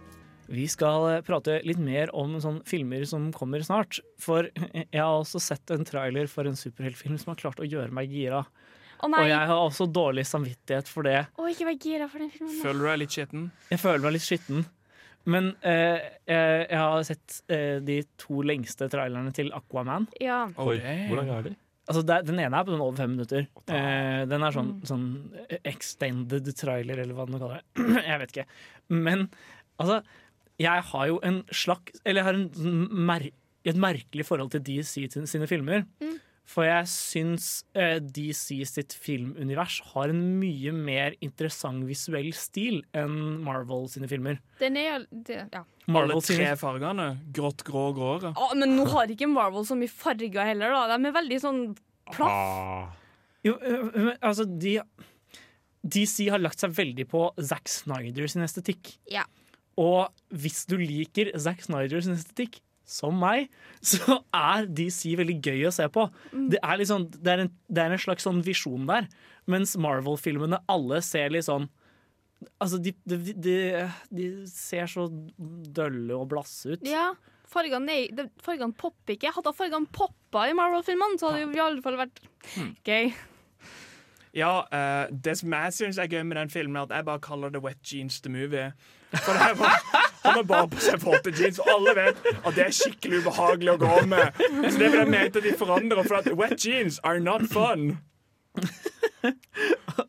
Vi 0.48 0.68
skal 0.68 1.24
prate 1.24 1.62
litt 1.68 1.80
mer 1.80 2.12
om 2.16 2.36
sånne 2.40 2.64
filmer 2.68 3.04
som 3.08 3.30
kommer 3.36 3.64
snart. 3.64 4.00
For 4.22 4.48
jeg 4.74 5.00
har 5.02 5.20
også 5.20 5.42
sett 5.44 5.74
en 5.76 5.84
trailer 5.88 6.32
for 6.32 6.48
en 6.48 6.56
superheltfilm 6.60 7.20
som 7.20 7.34
har 7.34 7.42
klart 7.44 7.60
å 7.60 7.68
gjøre 7.68 7.92
meg 7.92 8.12
gira. 8.12 8.46
Oh, 9.04 9.10
nei. 9.12 9.26
Og 9.26 9.34
jeg 9.34 9.50
har 9.52 9.60
også 9.60 9.90
dårlig 9.92 10.24
samvittighet 10.30 10.88
for 10.88 11.04
det. 11.04 11.26
Oh, 11.36 11.50
ikke 11.52 11.68
vær 11.68 11.76
gira 11.76 12.08
for 12.08 12.24
den 12.24 12.32
filmen. 12.32 12.56
Føler 12.64 12.80
du 12.80 12.88
deg 12.88 13.02
litt 13.04 13.18
skitten? 13.18 13.50
Jeg 13.74 13.84
føler 13.84 14.06
meg 14.06 14.16
litt 14.16 14.24
skitten. 14.24 14.66
Men 15.26 15.52
eh, 15.64 16.02
jeg, 16.28 16.66
jeg 16.70 16.80
har 16.80 17.04
sett 17.08 17.38
eh, 17.54 17.78
de 17.86 18.02
to 18.20 18.42
lengste 18.44 18.90
trailerne 18.92 19.32
til 19.36 19.52
Aquaman. 19.56 20.08
Ja. 20.20 20.42
Oi, 20.60 20.78
damn. 20.84 21.06
hvor 21.12 21.22
lang 21.22 21.30
er 21.38 21.46
de? 21.48 21.54
Altså, 21.88 22.02
det, 22.08 22.16
er- 22.16 22.26
den 22.28 22.40
ene 22.40 22.56
er 22.60 22.64
på 22.68 22.72
sånn 22.74 22.84
over 22.84 22.98
fem 23.00 23.14
minutter. 23.16 23.48
Eh, 23.68 24.24
den 24.32 24.44
er 24.48 24.56
sånn, 24.56 24.74
sånn 24.88 25.06
extended 25.68 26.48
trailer, 26.60 27.02
eller 27.04 27.16
hva 27.18 27.26
man 27.30 27.42
kaller 27.42 27.62
det. 27.64 27.88
jeg 28.10 28.20
vet 28.22 28.36
ikke. 28.36 28.46
Men 28.96 29.26
altså, 29.82 30.02
jeg 30.62 30.86
har 30.92 31.08
jo 31.10 31.16
en 31.26 31.40
slags 31.50 31.98
Eller 32.06 32.22
jeg 32.22 32.28
har 32.28 32.38
en, 32.38 32.84
mer, 33.10 33.26
et 33.66 33.80
merkelig 33.80 34.26
forhold 34.28 34.52
til 34.54 34.64
DC 34.68 35.08
sin- 35.16 35.28
sine 35.30 35.48
filmer. 35.50 35.86
Mm. 36.04 36.18
For 36.44 36.66
jeg 36.68 36.88
syns 36.92 37.46
eh, 37.80 38.02
DC 38.04 38.58
sitt 38.68 38.94
filmunivers 39.00 39.78
har 39.94 40.12
en 40.12 40.20
mye 40.42 40.74
mer 40.76 41.16
interessant 41.24 41.86
visuell 41.88 42.34
stil 42.36 42.82
enn 43.00 43.16
Marvel 43.46 43.88
sine 43.92 44.10
filmer. 44.12 44.42
Den 44.60 44.76
er 44.82 44.90
jo 44.90 44.98
det, 45.30 45.38
ja. 45.54 45.62
Alle 45.64 45.96
Marvel 45.96 46.22
tre 46.28 46.50
fargene. 46.60 47.08
Grått, 47.36 47.64
grå, 47.68 47.86
gråere. 47.96 48.34
Ah, 48.36 48.52
men 48.60 48.76
nå 48.76 48.86
har 48.92 49.12
ikke 49.12 49.30
Marvel 49.32 49.64
så 49.68 49.78
mye 49.80 49.92
farger 49.92 50.52
heller, 50.52 50.76
da. 50.76 50.98
De 51.00 51.10
er 51.10 51.16
veldig 51.16 51.40
sånn 51.44 51.64
plaff. 52.12 52.36
Ah, 52.36 52.92
Jo, 53.44 53.56
øh, 53.60 53.88
men, 53.96 54.14
altså, 54.24 54.46
de 54.48 54.78
DC 55.84 56.30
har 56.32 56.40
lagt 56.40 56.62
seg 56.64 56.76
veldig 56.76 57.08
på 57.12 57.26
Zack 57.44 57.68
Snyder 57.72 58.28
sin 58.32 58.44
estetikk. 58.46 58.94
Ja. 59.12 59.26
Og 59.80 60.12
hvis 60.32 60.64
du 60.70 60.78
liker 60.80 61.32
Zack 61.40 61.64
Snyder 61.66 62.04
sin 62.04 62.16
estetikk, 62.16 62.62
som 62.86 63.16
meg, 63.20 63.52
så 63.94 64.20
er 64.36 64.68
DC 64.68 65.16
veldig 65.20 65.38
gøy 65.44 65.68
å 65.70 65.76
se 65.76 65.88
på. 65.92 66.08
Det 66.32 66.60
er, 66.62 66.84
sånn, 66.90 67.08
det 67.16 67.36
er, 67.36 67.46
en, 67.46 67.54
det 67.68 67.86
er 67.86 67.96
en 67.96 68.04
slags 68.06 68.28
sånn 68.28 68.44
visjon 68.46 68.90
der. 68.90 69.08
Mens 69.50 69.76
Marvel-filmene 69.80 70.62
alle 70.72 71.02
ser 71.04 71.34
litt 71.34 71.50
sånn 71.50 71.70
Altså, 72.60 72.76
de, 72.84 72.92
de, 73.08 73.18
de, 73.40 73.54
de 74.12 74.26
ser 74.52 74.90
så 74.92 75.06
dølle 75.08 76.12
og 76.18 76.26
blasse 76.34 76.74
ut. 76.74 76.82
Ja. 76.84 77.14
Fargene, 77.48 77.96
fargene 78.44 78.76
popper 78.76 79.16
ikke. 79.16 79.32
Hadde 79.32 79.54
fargene 79.56 79.88
poppa 79.96 80.50
i 80.50 80.56
Marvel-filmene, 80.58 81.16
så 81.22 81.30
hadde 81.32 81.46
det 81.54 81.60
i 81.60 81.64
alle 81.64 81.84
fall 81.86 81.96
vært 82.02 82.20
gøy. 82.84 83.14
Ja, 84.34 84.66
uh, 84.74 85.06
Det 85.14 85.38
som 85.38 85.54
jeg 85.54 85.74
syns 85.78 86.00
er 86.02 86.10
gøy 86.10 86.24
med 86.26 86.40
den 86.40 86.52
filmen, 86.52 86.80
er 86.80 86.88
at 86.88 86.98
jeg 86.98 87.08
bare 87.12 87.22
kaller 87.24 87.54
det 87.54 87.62
Wet 87.64 87.80
Jeans 87.86 88.20
the 88.26 88.34
Movie. 88.34 88.72
For 89.14 89.38
det 89.38 89.52
er 89.52 89.60
bare, 89.60 90.04
Han 90.24 90.40
har 90.40 90.48
bare 90.48 90.72
på 90.72 90.82
seg 90.84 91.04
våte 91.04 91.34
jeans, 91.36 91.60
og 91.64 91.70
alle 91.74 91.94
vet 91.98 92.24
at 92.34 92.50
det 92.56 92.66
er 92.66 92.74
skikkelig 92.76 93.22
ubehagelig 93.26 93.76
å 93.76 93.78
gå 93.82 93.94
med. 94.12 94.40
Så 94.40 94.76
det 94.80 94.90
vil 94.90 95.00
jeg 95.02 95.12
mene 95.12 95.30
at 95.30 95.40
de 95.46 95.54
forandrer, 95.60 96.04
for 96.08 96.20
at 96.22 96.32
wet 96.40 96.58
jeans 96.64 97.00
are 97.04 97.22
not 97.24 97.46
fun. 97.52 97.98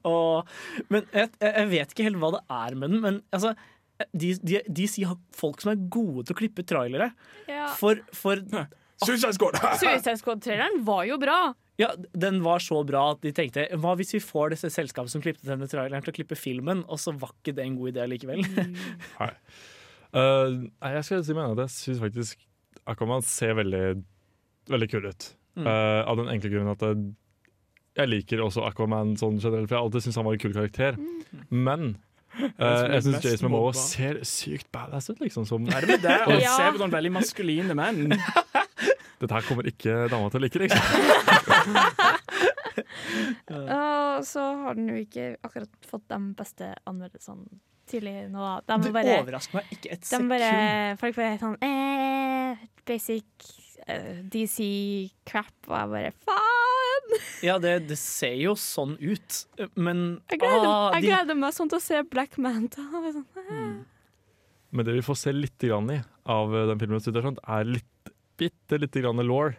Og, 0.04 0.48
men 0.92 1.06
jeg, 1.12 1.30
jeg 1.40 1.68
vet 1.70 1.92
ikke 1.94 2.06
helt 2.08 2.20
hva 2.20 2.34
det 2.36 2.42
er 2.52 2.76
med 2.78 2.92
den, 2.94 3.02
men 3.04 3.20
altså 3.34 3.54
de, 4.10 4.32
de, 4.42 4.60
de 4.66 4.86
sier 4.90 5.12
folk 5.34 5.62
som 5.62 5.72
er 5.72 5.82
gode 5.92 6.26
til 6.26 6.34
å 6.34 6.38
klippe 6.38 6.64
trailere. 6.66 7.12
Ja. 7.48 7.68
For, 7.78 8.00
for 8.16 8.42
Suicide 9.04 9.34
Squad. 9.36 9.58
Suicide 9.82 10.16
Squad-traileren 10.20 10.82
var 10.86 11.04
jo 11.08 11.18
bra. 11.22 11.38
ja, 11.80 11.90
den 12.12 12.42
var 12.44 12.62
så 12.62 12.82
bra 12.86 13.08
at 13.14 13.22
de 13.24 13.32
tenkte 13.34 13.66
hva 13.82 13.94
hvis 13.98 14.14
vi 14.16 14.22
får 14.22 14.54
disse 14.54 14.70
selskapene 14.74 15.10
som 15.10 15.22
klippet 15.24 15.46
denne 15.48 15.68
traileren 15.70 16.04
til 16.04 16.14
å 16.14 16.18
klippe 16.20 16.38
filmen, 16.38 16.84
og 16.86 17.00
så 17.02 17.14
var 17.16 17.34
ikke 17.38 17.56
det 17.56 17.66
en 17.66 17.78
god 17.80 17.94
idé 17.94 18.08
likevel. 18.14 18.44
nei. 19.20 19.30
Eh, 20.14 20.48
nei, 20.70 20.90
jeg 20.94 21.06
skal 21.08 21.24
si 21.26 21.34
meg 21.34 21.48
enig 21.48 21.56
at 21.58 21.64
jeg 21.66 21.74
syns 21.74 22.02
faktisk 22.02 22.44
Aquaman 22.90 23.24
ser 23.26 23.56
veldig, 23.58 23.84
veldig 24.70 24.88
kul 24.92 25.08
ut. 25.08 25.28
Mm. 25.54 25.66
Uh, 25.66 26.00
av 26.10 26.18
den 26.18 26.30
enkle 26.32 26.50
grunnen 26.50 26.72
at 26.74 26.82
jeg, 26.82 27.04
jeg 28.00 28.10
liker 28.10 28.42
også 28.44 28.64
Aquaman 28.66 29.14
sånn 29.18 29.38
generelt, 29.38 29.68
for 29.70 29.76
jeg 29.76 29.80
har 29.80 29.86
alltid 29.86 30.04
syntes 30.04 30.18
han 30.20 30.26
var 30.26 30.36
en 30.36 30.42
kul 30.42 30.56
karakter. 30.56 30.98
Men 31.50 31.86
eh, 32.42 32.52
er 32.58 32.96
jeg 32.98 33.06
syns 33.06 33.26
Jason 33.26 33.48
Momoa 33.48 33.72
ser 33.78 34.20
sykt 34.28 34.70
badass 34.74 35.10
ut, 35.10 35.22
liksom. 35.22 35.46
Som, 35.48 35.66
Er 35.70 35.86
det 35.86 35.96
med 35.96 36.06
det 36.06 36.20
Og 36.28 36.42
Ja. 36.42 36.54
ser 36.58 36.74
på 36.74 36.82
noen 36.82 36.94
veldig 36.94 37.14
maskuline 37.14 37.78
menn? 37.78 38.18
Dette 39.22 39.30
her 39.38 39.46
kommer 39.46 39.66
ikke 39.70 40.04
dama 40.12 40.28
til 40.28 40.42
å 40.42 40.44
like, 40.44 40.58
liksom. 40.66 40.82
Og 43.54 44.26
så 44.26 44.42
har 44.64 44.76
den 44.76 44.90
jo 44.90 44.98
ikke 45.00 45.30
akkurat 45.46 45.86
fått 45.88 46.04
de 46.10 46.18
beste 46.36 46.74
anmeldelsene 46.90 47.62
tidlig 47.90 48.14
nå. 48.32 48.44
da. 48.66 48.78
De 48.78 48.88
Det 48.88 48.94
bare, 48.94 49.18
overrasker 49.22 49.60
meg 49.60 49.74
ikke 49.76 49.92
et 49.94 50.02
de 50.02 50.08
sekund. 50.10 50.32
bare 50.32 50.96
Folk 51.00 51.18
bare 51.18 51.38
sånn 51.42 51.56
eh, 51.64 52.64
Basic 52.88 53.48
uh, 53.88 54.20
DC-crap. 54.34 55.54
Og 55.68 55.76
jeg 55.78 55.92
bare 55.94 56.12
faen! 56.24 57.16
Ja, 57.44 57.58
det, 57.62 57.74
det 57.90 57.98
ser 58.00 58.34
jo 58.40 58.54
sånn 58.58 58.96
ut, 58.98 59.40
men 59.76 60.20
Jeg 60.32 60.40
gleder, 60.40 60.68
ah, 60.68 60.94
jeg 60.96 61.04
de, 61.04 61.10
gleder 61.12 61.38
meg 61.38 61.54
sånn 61.56 61.70
til 61.70 61.78
å 61.80 61.84
se 61.84 62.00
Black 62.10 62.38
Manta. 62.40 62.84
Sånn, 63.14 63.26
eh. 63.44 63.74
Men 64.74 64.88
det 64.88 64.96
vi 64.96 65.04
får 65.06 65.20
se 65.20 65.34
litt 65.34 65.58
grann 65.62 65.90
i 65.92 66.00
av 66.30 66.54
eh, 66.54 66.66
den 66.70 66.80
filmen, 66.80 67.02
sånn, 67.04 67.38
er 67.44 67.68
litt, 67.68 68.14
bitte 68.40 68.80
lite 68.80 69.04
grann 69.04 69.22
law. 69.22 69.52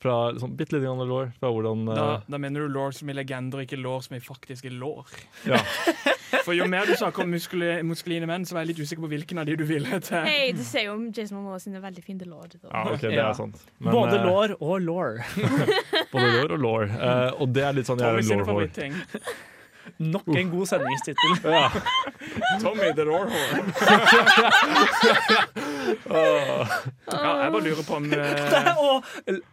Fra, 0.00 0.14
sånn, 0.40 0.54
bitte 0.56 0.78
lite 0.78 0.86
grann 0.86 1.02
law 1.04 1.26
fra 1.36 1.50
hvordan 1.52 1.82
eh, 1.90 1.98
Da, 1.98 2.06
da 2.24 2.40
mener 2.40 2.64
du 2.64 2.72
lår 2.72 2.94
som 2.96 3.10
i 3.12 3.16
legender, 3.18 3.66
ikke 3.66 3.80
lår 3.80 4.06
som 4.06 4.16
i 4.16 4.22
faktiske 4.24 4.72
lår. 4.72 5.10
Ja. 5.50 5.60
For 6.44 6.54
jo 6.56 6.66
mer 6.70 6.86
du 6.88 6.94
snakker 6.98 7.24
om 7.24 7.34
muskuline 7.34 8.28
menn, 8.30 8.46
så 8.46 8.56
var 8.56 8.64
jeg 8.64 8.72
litt 8.72 8.82
usikker 8.84 9.04
på 9.04 9.10
hvilken 9.14 9.42
av 9.42 9.48
de 9.48 9.56
du 9.58 9.64
ville 9.68 10.00
til. 10.04 10.22
Hei, 10.26 10.52
du 10.56 10.62
ser 10.66 10.86
jo 10.86 10.96
Jason 11.08 11.40
Momoa 11.40 11.60
sine 11.62 11.82
veldig 11.82 12.04
fine 12.06 12.28
lår. 12.28 12.56
Ja, 12.64 12.86
ok, 12.94 13.04
det 13.08 13.18
er 13.18 13.36
sant. 13.38 13.60
Men, 13.78 13.92
Både 13.94 14.18
eh, 14.18 14.26
lår 14.26 14.56
og 14.58 14.76
lår. 14.86 15.20
Både 16.14 16.32
lår 16.38 16.56
og 16.56 16.66
lår. 16.66 16.90
Eh, 16.96 17.30
og 17.40 17.54
det 17.54 17.64
er 17.66 17.78
litt 17.78 17.90
sånn 17.90 18.02
jeg 18.02 18.24
er 18.24 18.44
Tommy 18.44 18.68
en 18.86 19.00
Nok 19.98 20.28
en 20.36 20.50
god 20.50 20.66
sendingstittel. 20.66 21.36
Ja. 21.50 21.70
Tommy 22.60 22.92
the 22.96 23.04
Lawhorn. 23.04 23.72
Ja, 26.10 27.30
jeg 27.42 27.52
bare 27.52 27.62
lurer 27.64 27.82
på 27.86 27.94
om 27.96 28.04
uh... 28.12 28.18
og 28.78 29.04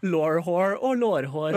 lårhår 0.02 0.76
og 0.84 0.98
lårhår. 1.02 1.54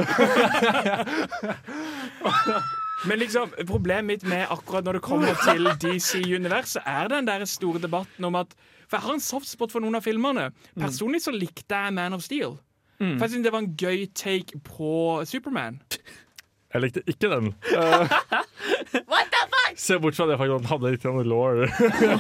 Men 3.09 3.19
liksom, 3.19 3.53
problemet 3.69 4.05
mitt 4.05 4.25
med 4.29 4.47
akkurat 4.53 4.85
når 4.85 4.99
det 4.99 5.05
kommer 5.05 5.37
til 5.45 5.71
DC-universet, 5.83 6.83
er 6.87 7.09
den 7.09 7.29
der 7.29 7.45
store 7.49 7.81
debatten 7.81 8.25
om 8.29 8.37
at 8.41 8.53
For 8.91 8.99
jeg 8.99 9.07
har 9.07 9.15
en 9.15 9.23
softspot 9.23 9.73
for 9.73 9.81
noen 9.81 9.95
av 10.01 10.03
filmene. 10.03 10.49
Personlig 10.75 11.23
så 11.23 11.31
likte 11.31 11.79
jeg 11.79 11.95
Man 11.95 12.17
of 12.17 12.25
Steel. 12.27 12.59
For 13.01 13.23
jeg 13.25 13.31
synes 13.33 13.45
det 13.47 13.53
var 13.55 13.63
en 13.63 13.77
gøy 13.79 14.03
take 14.19 14.59
på 14.67 15.23
Superman. 15.25 15.79
Jeg 16.75 16.83
likte 16.85 17.03
ikke 17.11 17.31
den. 17.33 17.55
Eh, 18.91 19.77
Se 19.79 19.97
bort 20.03 20.17
fra 20.19 20.27
det 20.27 20.37
faktum 20.41 20.57
at 20.59 20.67
han 20.67 20.81
hadde 20.81 20.91
litt 20.91 21.05
law. 21.31 21.61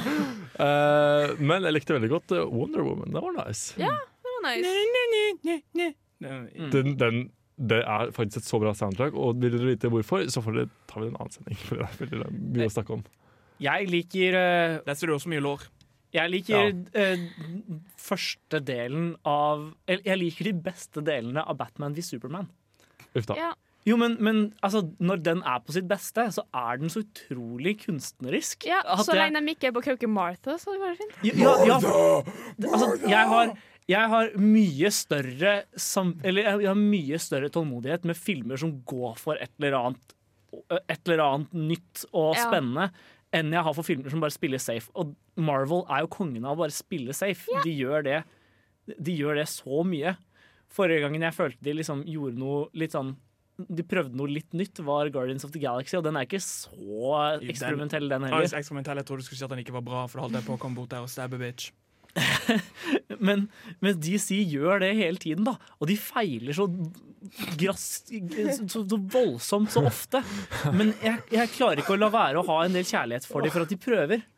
uh, 0.62 1.33
men 1.43 1.64
jeg 1.66 1.74
likte 1.74 1.97
veldig 1.97 2.11
godt 2.12 2.35
eh, 2.37 2.45
Wonder 2.47 2.85
Woman. 2.87 3.11
Det 3.11 3.22
var 3.24 3.35
nice. 3.37 3.74
Ja, 3.81 3.91
det 3.91 4.35
var 4.37 4.43
nice. 4.47 4.70
Den, 6.70 6.95
den, 7.01 7.18
det 7.61 7.80
er 7.84 8.12
faktisk 8.16 8.40
et 8.40 8.48
så 8.48 8.61
bra 8.62 8.72
soundtrack, 8.76 9.16
og 9.16 9.40
vil 9.42 9.52
dere 9.52 9.74
vite 9.74 9.90
hvorfor, 9.92 10.24
så 10.32 10.40
får 10.44 10.56
dere 10.56 10.70
ta 10.88 11.02
en 11.02 11.12
annen 11.12 11.34
sending. 11.34 11.58
For 11.66 11.76
det 11.76 11.88
er 11.88 12.00
veldig 12.00 12.30
mye 12.56 12.70
å 12.70 12.72
snakke 12.72 12.96
om. 12.96 13.04
Jeg 13.61 13.90
liker 13.92 14.36
uh, 14.40 14.78
Der 14.86 14.96
ser 14.96 15.11
du 15.11 15.18
også 15.18 15.28
mye 15.32 15.44
lår. 15.44 15.66
Jeg 16.11 16.26
liker 16.32 16.72
eh, 16.98 17.20
første 17.94 18.58
delen 18.66 19.12
av 19.22 19.68
Eller 19.86 20.08
jeg 20.08 20.18
liker 20.18 20.48
de 20.48 20.54
beste 20.64 21.04
delene 21.06 21.44
av 21.46 21.61
Batman 21.61 21.94
v 21.94 22.02
Superman. 22.02 22.48
Uff 23.14 23.28
da. 23.28 23.36
Ja. 23.38 23.50
Jo, 23.86 23.96
men, 23.96 24.16
men 24.20 24.40
altså, 24.61 24.82
når 25.00 25.22
den 25.24 25.38
er 25.46 25.62
på 25.64 25.72
sitt 25.72 25.86
beste, 25.88 26.26
så 26.34 26.42
er 26.52 26.82
den 26.82 26.92
så 26.92 27.00
utrolig 27.00 27.78
kunstnerisk. 27.86 28.66
Ja, 28.68 28.82
at 28.84 29.06
Så 29.06 29.14
lenge 29.16 29.40
de 29.40 29.54
ikke 29.54 29.70
er 29.70 29.76
på 29.76 29.82
Kauke 29.86 30.11
Martha, 30.11 30.58
så 30.61 30.74
går 30.74 30.92
det 30.92 30.98
fint. 30.98 31.14
Ja, 31.40 31.54
ja, 31.64 31.78
altså, 31.78 32.90
jeg 33.08 33.30
har 33.32 33.54
jeg 33.89 34.09
har 34.12 34.31
mye 34.39 34.91
større 34.93 35.64
sam, 35.76 36.12
Eller 36.24 36.43
jeg 36.61 36.68
har 36.68 36.74
mye 36.78 37.18
større 37.18 37.49
tålmodighet 37.51 38.05
med 38.05 38.16
filmer 38.16 38.57
som 38.61 38.83
går 38.87 39.16
for 39.18 39.35
et 39.41 39.51
eller 39.59 39.78
annet 39.78 40.14
Et 40.89 41.09
eller 41.09 41.22
annet 41.24 41.53
nytt 41.55 42.05
og 42.12 42.35
Ja. 42.37 42.47
spennende 42.51 42.91
enn 43.33 43.53
jeg 43.55 43.62
har 43.62 43.74
for 43.74 43.87
filmer 43.87 44.11
som 44.11 44.18
bare 44.20 44.35
spiller 44.35 44.59
safe. 44.59 44.91
Og 44.99 45.14
Marvel 45.39 45.85
er 45.89 46.01
jo 46.03 46.09
kongen 46.09 46.45
av 46.45 46.57
å 46.57 46.62
bare 46.64 46.74
spille 46.74 47.14
safe. 47.14 47.47
De, 47.62 47.70
gjør 47.70 48.03
det, 48.03 48.24
de 48.99 49.12
gjør 49.14 49.37
det 49.39 49.47
så 49.47 49.85
mye. 49.87 50.16
Forrige 50.68 51.05
gangen 51.05 51.22
jeg 51.22 51.35
følte 51.37 51.62
de 51.62 51.72
liksom 51.78 52.03
gjorde 52.11 52.37
noe 52.43 52.64
litt 52.74 52.91
sånn 52.93 53.16
De 53.70 53.83
prøvde 53.85 54.16
noe 54.16 54.26
litt 54.26 54.55
nytt, 54.57 54.78
var 54.83 55.11
Guardians 55.12 55.45
of 55.45 55.51
the 55.53 55.61
Galaxy, 55.61 55.95
og 55.99 56.03
den 56.07 56.16
er 56.16 56.24
ikke 56.24 56.41
så 56.41 57.39
eksperimentell, 57.45 58.09
den 58.09 58.22
heller. 58.24 58.41
hvis 58.41 58.55
eksperimentell, 58.57 58.97
jeg 58.97 59.05
trodde 59.07 59.20
du 59.20 59.26
skulle 59.26 59.39
si 59.39 59.45
at 59.45 59.51
den 59.53 59.59
ikke 59.61 59.74
var 59.76 59.83
bra, 59.85 60.07
for 60.09 60.16
da 60.16 60.22
holdt 60.24 60.39
jeg 60.39 60.47
på 60.47 60.55
å 60.57 60.59
komme 60.62 60.74
bort 60.81 60.89
der 60.95 61.03
og 61.05 61.11
stabbe 61.12 61.37
bitch. 61.39 61.70
Men, 63.26 63.46
mens 63.84 64.00
DC 64.02 64.40
gjør 64.48 64.82
det 64.82 64.94
hele 64.98 65.20
tiden, 65.20 65.46
da. 65.46 65.56
Og 65.78 65.90
de 65.90 65.96
feiler 66.00 66.56
så, 66.56 66.66
grass, 67.61 67.86
så, 68.08 68.82
så 68.82 68.98
voldsomt 68.98 69.72
så 69.74 69.84
ofte. 69.90 70.22
Men 70.72 70.94
jeg, 71.04 71.20
jeg 71.34 71.54
klarer 71.54 71.82
ikke 71.82 71.96
å 71.96 72.00
la 72.00 72.11
være 72.12 72.40
å 72.40 72.46
ha 72.48 72.62
en 72.64 72.76
del 72.76 72.86
kjærlighet 72.88 73.28
for 73.28 73.44
dem 73.44 73.54
for 73.54 73.66
at 73.66 73.72
de 73.72 73.80
prøver. 73.80 74.28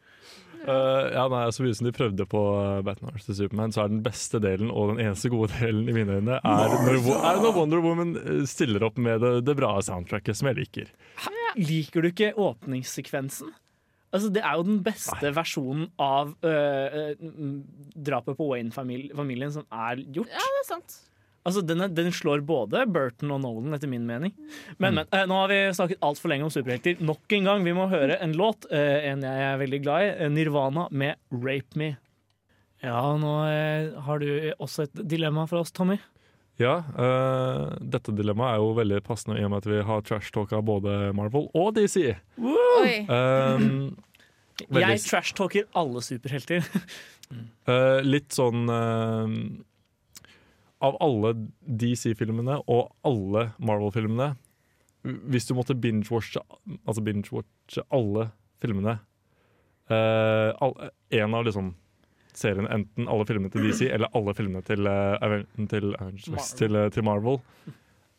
Uh, 0.62 1.10
ja, 1.10 1.24
nei, 1.26 1.48
Så 1.50 1.64
mye 1.64 1.74
som 1.74 1.88
de 1.88 1.94
prøvde 1.94 2.24
på 2.30 2.40
uh, 2.54 2.82
Batman 2.86 3.16
vs. 3.16 3.32
Superman, 3.34 3.72
så 3.74 3.82
er 3.82 3.90
den 3.90 4.02
beste 4.04 4.38
delen 4.42 4.70
og 4.70 4.92
den 4.92 5.00
eneste 5.08 5.32
gode 5.32 5.50
delen 5.58 5.88
i 5.90 5.96
mine 5.96 6.20
øyne 6.20 6.38
er 6.38 6.76
når, 6.86 7.00
er 7.18 7.40
når 7.42 7.56
Wonder 7.56 7.82
Woman 7.82 8.14
eh, 8.20 8.44
stiller 8.46 8.86
opp 8.86 9.00
med 9.02 9.24
det, 9.24 9.32
det 9.48 9.56
bra 9.58 9.74
soundtracket 9.82 10.38
som 10.38 10.52
jeg 10.52 10.60
liker. 10.60 10.92
Liker 11.58 12.04
du 12.04 12.12
ikke 12.12 12.30
åpningssekvensen? 12.38 13.50
Altså, 14.12 14.28
det 14.32 14.42
er 14.44 14.58
jo 14.58 14.66
den 14.66 14.82
beste 14.84 15.30
versjonen 15.32 15.86
av 16.02 16.34
øh, 16.44 16.98
øh, 17.00 17.54
drapet 17.96 18.36
på 18.36 18.50
Wayne-familien 18.50 19.54
som 19.54 19.64
er 19.72 20.02
gjort. 20.12 20.28
Ja, 20.28 20.44
det 20.56 20.60
er 20.60 20.68
sant. 20.68 20.98
Altså, 21.42 21.62
den, 21.66 21.80
er, 21.82 21.88
den 21.90 22.12
slår 22.14 22.44
både 22.46 22.84
Burton 22.92 23.32
og 23.34 23.40
Nolan, 23.42 23.72
etter 23.74 23.90
min 23.90 24.04
mening. 24.06 24.34
Men, 24.78 25.00
men 25.00 25.06
eh, 25.08 25.24
nå 25.26 25.40
har 25.40 25.50
vi 25.50 25.56
snakket 25.74 26.04
altfor 26.06 26.30
lenge 26.30 26.46
om 26.46 26.52
superhelter. 26.54 27.00
Nok 27.02 27.34
en 27.38 27.48
gang, 27.48 27.64
vi 27.66 27.74
må 27.74 27.88
høre 27.90 28.20
en 28.22 28.36
låt, 28.38 28.68
eh, 28.70 29.08
en 29.10 29.24
jeg 29.26 29.48
er 29.48 29.58
veldig 29.64 29.80
glad 29.82 30.04
i. 30.04 30.12
eh, 30.12 30.30
Nirvana 30.30 30.86
med 30.92 31.16
'Rape 31.32 31.74
Me'. 31.80 31.96
Ja, 32.82 33.00
nå 33.18 33.32
eh, 33.48 33.96
har 34.06 34.18
du 34.22 34.28
også 34.58 34.84
et 34.86 35.02
dilemma 35.08 35.48
for 35.50 35.64
oss, 35.64 35.72
Tommy. 35.74 35.98
Ja, 36.60 36.74
uh, 36.94 37.72
dette 37.80 38.12
dilemmaet 38.14 38.54
er 38.58 38.60
jo 38.62 38.74
veldig 38.76 38.98
passende 39.06 39.38
i 39.40 39.44
og 39.46 39.50
med 39.54 39.62
at 39.62 39.68
vi 39.70 39.78
har 39.88 40.02
trash-talka 40.04 40.60
både 40.62 41.12
Marvel 41.16 41.48
og 41.56 41.72
DC. 41.78 42.12
Um, 42.36 43.96
veldig- 44.68 44.88
Jeg 44.92 45.00
trash-talker 45.08 45.64
alle 45.74 46.02
superhelter. 46.04 46.62
uh, 47.68 48.00
litt 48.14 48.32
sånn 48.36 48.68
uh, 48.68 49.26
Av 50.82 50.96
alle 51.00 51.32
DC-filmene 51.62 52.58
og 52.68 52.90
alle 53.06 53.52
Marvel-filmene 53.62 54.32
Hvis 55.32 55.46
du 55.48 55.54
måtte 55.56 55.76
binge-watche 55.78 56.42
Altså 56.84 57.04
binge-watche 57.06 57.84
alle 57.94 58.26
filmene 58.60 58.98
eh, 59.88 60.50
all, 60.60 60.74
En 61.14 61.34
av 61.38 61.46
liksom 61.46 61.72
seriene, 62.38 62.70
enten 62.72 63.08
alle 63.10 63.26
filmene 63.28 63.52
til 63.52 63.66
DC 63.66 63.86
eller 63.92 64.12
alle 64.16 64.34
filmene 64.34 64.64
til, 64.66 64.88
Aven- 64.88 65.46
til, 65.68 65.94
uh, 65.98 66.10
til, 66.58 66.76
uh, 66.76 66.88
til 66.92 67.04
Marvel, 67.06 67.40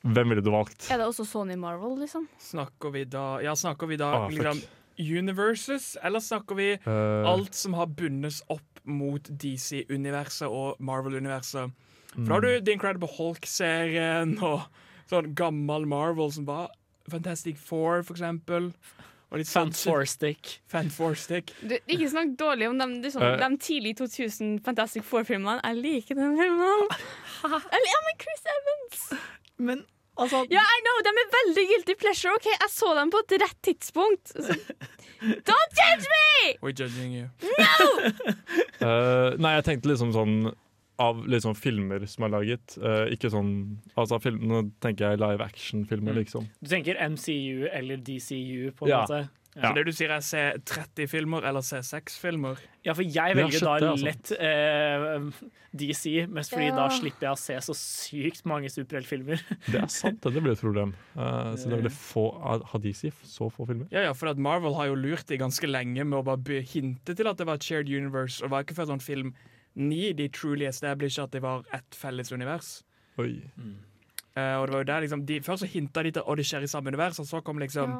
hvem 0.03 0.33
ville 0.33 0.43
du 0.43 0.51
valgt? 0.51 0.89
Er 0.91 0.99
det 0.99 1.07
også 1.07 1.25
Sony 1.25 1.55
Marvel, 1.55 1.95
liksom? 2.01 2.27
Snakker 2.39 2.91
vi 2.91 3.05
da 3.07 3.39
Ja, 3.43 3.53
snakker 3.55 3.87
vi 3.87 3.95
da 3.97 4.11
Ah, 4.25 4.29
liksom 4.29 4.59
universes, 4.99 5.97
eller 6.03 6.19
snakker 6.19 6.55
vi 6.55 6.71
Eh, 6.73 7.25
alt 7.25 7.55
som 7.55 7.73
har 7.73 7.87
bundes 7.87 8.41
opp 8.49 8.79
mot 8.83 9.23
DC-universet 9.23 10.47
og 10.47 10.75
Marvel-universet? 10.79 11.71
For 12.11 12.19
mm. 12.19 12.27
da 12.27 12.33
har 12.33 12.41
du 12.41 12.61
The 12.61 12.73
Incredible 12.73 13.07
Hulk-serien 13.07 14.37
og 14.43 14.67
sånn 15.09 15.33
gammel 15.33 15.87
Marvel 15.87 16.31
som 16.31 16.45
var 16.45 16.69
Fantastic 17.09 17.57
Four, 17.57 18.03
for 18.03 18.13
eksempel. 18.13 18.73
Og 19.33 19.41
litt 19.41 19.49
sånn 19.49 19.71
Fanforstic. 19.73 20.59
Fan 20.69 20.91
Four-stick. 20.93 21.55
Du, 21.65 21.73
ikke 21.89 22.09
snakk 22.11 22.35
dårlig 22.37 22.67
om 22.69 22.77
de, 22.77 22.85
liksom, 23.01 23.23
de 23.41 23.47
tidlig 23.57 23.95
2000 23.97 24.59
Fantastic 24.65 25.07
Four-filmene. 25.09 25.57
Jeg 25.63 25.79
liker 25.79 26.19
den 26.19 26.35
filmen. 26.37 26.85
Eller 27.49 27.89
ja, 27.89 28.01
men 28.05 28.19
Chris 28.21 28.45
Evans! 28.53 29.01
Men 29.57 29.81
altså 30.21 30.43
Ja, 30.53 30.61
I 30.61 30.83
know, 30.85 31.01
de 31.07 31.15
er 31.17 31.31
veldig 31.39 31.65
guilty 31.71 31.97
pleasure. 31.97 32.35
Ok, 32.37 32.45
Jeg 32.51 32.69
så 32.75 32.93
dem 32.99 33.13
på 33.13 33.23
et 33.25 33.35
rett 33.41 33.57
tidspunkt. 33.65 34.35
Så, 34.37 34.59
don't 35.49 35.81
judge 35.81 36.13
me! 36.13 36.53
We're 36.61 36.77
judging 36.77 37.17
you. 37.17 37.29
Eh, 38.83 39.29
nei, 39.39 39.53
jeg 39.55 39.63
tenkte 39.63 39.87
liksom 39.87 40.09
sånn 40.11 40.31
av 40.99 41.23
liksom 41.27 41.55
filmer 41.57 42.05
som 42.07 42.25
er 42.27 42.29
laget. 42.35 42.77
Uh, 42.77 43.07
ikke 43.13 43.31
sånn 43.33 43.79
Altså 43.97 44.19
film, 44.21 44.43
Nå 44.47 44.71
tenker 44.79 45.09
jeg 45.11 45.19
live 45.19 45.41
action-filmer, 45.41 46.13
Mm. 46.13 46.19
liksom. 46.23 46.49
Du 46.61 46.69
tenker 46.69 46.95
MCU 47.09 47.67
eller 47.71 47.97
DCU, 47.97 48.71
på 48.77 48.85
en 48.85 48.89
Ja. 48.89 49.01
måte? 49.05 49.29
Ja. 49.55 49.69
Så 49.69 49.75
det 49.75 49.85
du 49.85 49.91
sier 49.91 50.09
er 50.09 50.21
C30-filmer 50.25 51.43
eller 51.45 51.61
C6-filmer? 51.61 52.57
Ja, 52.83 52.93
for 52.93 53.03
jeg 53.03 53.13
Ja, 53.13 53.33
velger 53.37 53.51
shit, 53.51 53.61
da 53.61 53.93
lett 53.95 54.31
eh, 54.31 55.29
DC, 55.77 56.25
mest 56.27 56.51
fordi 56.51 56.67
Ja. 56.71 56.75
da 56.75 56.87
slipper 56.89 57.21
jeg 57.27 57.31
å 57.31 57.37
se 57.37 57.53
så 57.61 57.73
sykt 57.77 58.45
mange 58.45 58.65
superheltfilmer. 58.69 59.39
Det 59.71 59.81
er 59.81 59.87
sant, 59.87 60.19
det, 60.21 60.33
det 60.33 60.41
blir 60.43 60.53
et 60.53 60.59
problem. 60.59 60.93
Uh, 61.15 61.53
så 61.55 61.69
det 61.69 61.81
blir 61.83 61.93
få 61.93 62.25
Har 62.41 62.79
DC 62.79 63.11
så 63.23 63.51
få 63.53 63.67
filmer? 63.67 63.87
Ja, 63.91 64.01
ja, 64.09 64.13
for 64.13 64.27
at 64.29 64.37
Marvel 64.37 64.73
har 64.73 64.87
jo 64.87 64.95
lurt 64.95 65.27
de 65.27 65.37
ganske 65.37 65.69
lenge 65.69 66.03
med 66.03 66.17
å 66.19 66.23
bare 66.23 66.61
hinte 66.65 67.15
til 67.15 67.27
at 67.27 67.37
det 67.37 67.45
var 67.45 67.55
et 67.55 67.63
shared 67.63 67.89
universe, 67.89 68.41
og 68.41 68.49
det 68.49 68.51
var 68.51 68.63
ikke 68.63 68.75
før 68.81 68.89
sånn 68.93 69.01
film 69.05 69.33
9 69.75 70.13
de 70.19 70.27
truly 70.29 70.67
established 70.69 71.23
at 71.23 71.33
det 71.33 71.41
var 71.43 71.63
ett 71.73 71.95
felles 71.97 72.31
univers. 72.31 72.83
Oi. 73.21 73.41
Eh, 74.35 74.55
og 74.57 74.67
det 74.67 74.73
var 74.73 74.81
jo 74.81 74.89
der 74.89 75.05
liksom 75.05 75.25
de, 75.29 75.39
Først 75.45 75.61
så 75.61 75.69
hinta 75.69 76.01
de 76.03 76.11
til 76.15 76.25
å 76.25 76.35
det 76.37 76.45
skjer 76.49 76.65
i 76.65 76.69
samme 76.71 76.89
univers, 76.89 77.19
og 77.21 77.27
så 77.29 77.41
kom 77.45 77.59
liksom 77.61 77.99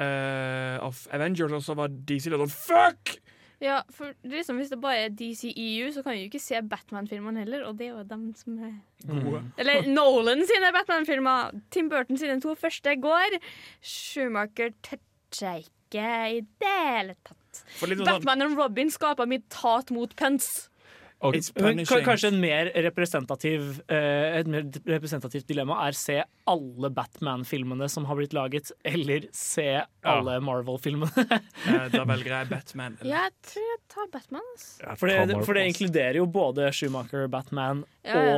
eh, 0.00 0.76
of 0.80 1.02
Avengers, 1.12 1.52
og 1.52 1.64
så 1.64 1.76
var 1.76 1.92
DC 1.92 2.30
litt 2.32 2.40
sånn 2.40 2.54
Fuck! 2.56 3.18
Ja, 3.62 3.78
for 3.88 4.12
liksom, 4.20 4.58
Hvis 4.60 4.68
det 4.68 4.76
bare 4.82 5.06
er 5.06 5.14
DCEU, 5.16 5.88
så 5.94 6.02
kan 6.04 6.12
vi 6.12 6.24
jo 6.24 6.28
ikke 6.28 6.42
se 6.44 6.60
Batman-filmene 6.60 7.40
heller. 7.46 7.62
Og 7.64 7.78
det 7.78 7.86
er 7.86 7.94
jo 7.94 8.02
dem 8.04 8.26
som 8.36 8.58
er 8.60 8.74
Gode. 9.08 9.40
Eller 9.56 9.88
Nolan 9.88 10.44
sine 10.44 10.72
Batman-filmer. 10.76 11.56
Tim 11.72 11.88
Burton 11.88 12.20
sine 12.20 12.36
to 12.44 12.52
første 12.58 12.92
går. 13.00 13.38
Schumacher 13.80 14.74
toucher 14.84 15.64
ikke 15.64 16.04
i 16.36 16.42
det 16.60 16.74
hele 16.84 17.16
tatt. 17.24 17.62
Sånn, 17.80 18.04
Batman 18.04 18.44
og 18.44 18.58
Robin 18.60 18.92
skaper 18.92 19.28
mitt 19.30 19.56
hat 19.62 19.88
mot 19.94 20.12
pens. 20.20 20.66
Kanskje 21.16 22.28
en 22.28 22.40
mer 22.40 22.68
representativ, 22.84 23.80
eh, 23.88 24.36
et 24.40 24.48
mer 24.50 24.66
representativt 24.84 25.46
dilemma 25.48 25.78
er 25.86 25.96
se 25.96 26.18
alle 26.46 26.90
Batman-filmene 26.92 27.88
som 27.88 28.04
har 28.04 28.18
blitt 28.18 28.34
laget, 28.36 28.70
eller 28.84 29.24
se 29.32 29.82
alle 30.04 30.40
Marvel-filmene. 30.44 31.26
Eh, 31.66 31.88
Da 31.90 32.04
velger 32.12 32.30
jeg 32.30 32.48
Batman. 32.50 32.96
Eller? 33.00 33.14
jeg 33.16 33.32
tror 33.48 33.64
jeg 33.66 33.78
tar 33.90 34.08
Batman. 34.12 34.44
jeg 34.56 34.98
For 35.00 35.10
det, 35.10 35.38
for 35.46 35.56
det 35.58 35.64
inkluderer 35.70 36.18
jo 36.20 36.26
både 36.30 36.68
Schumacher, 36.74 37.26
Batman 37.32 37.82
Ja, 38.04 38.20
ja. 38.22 38.34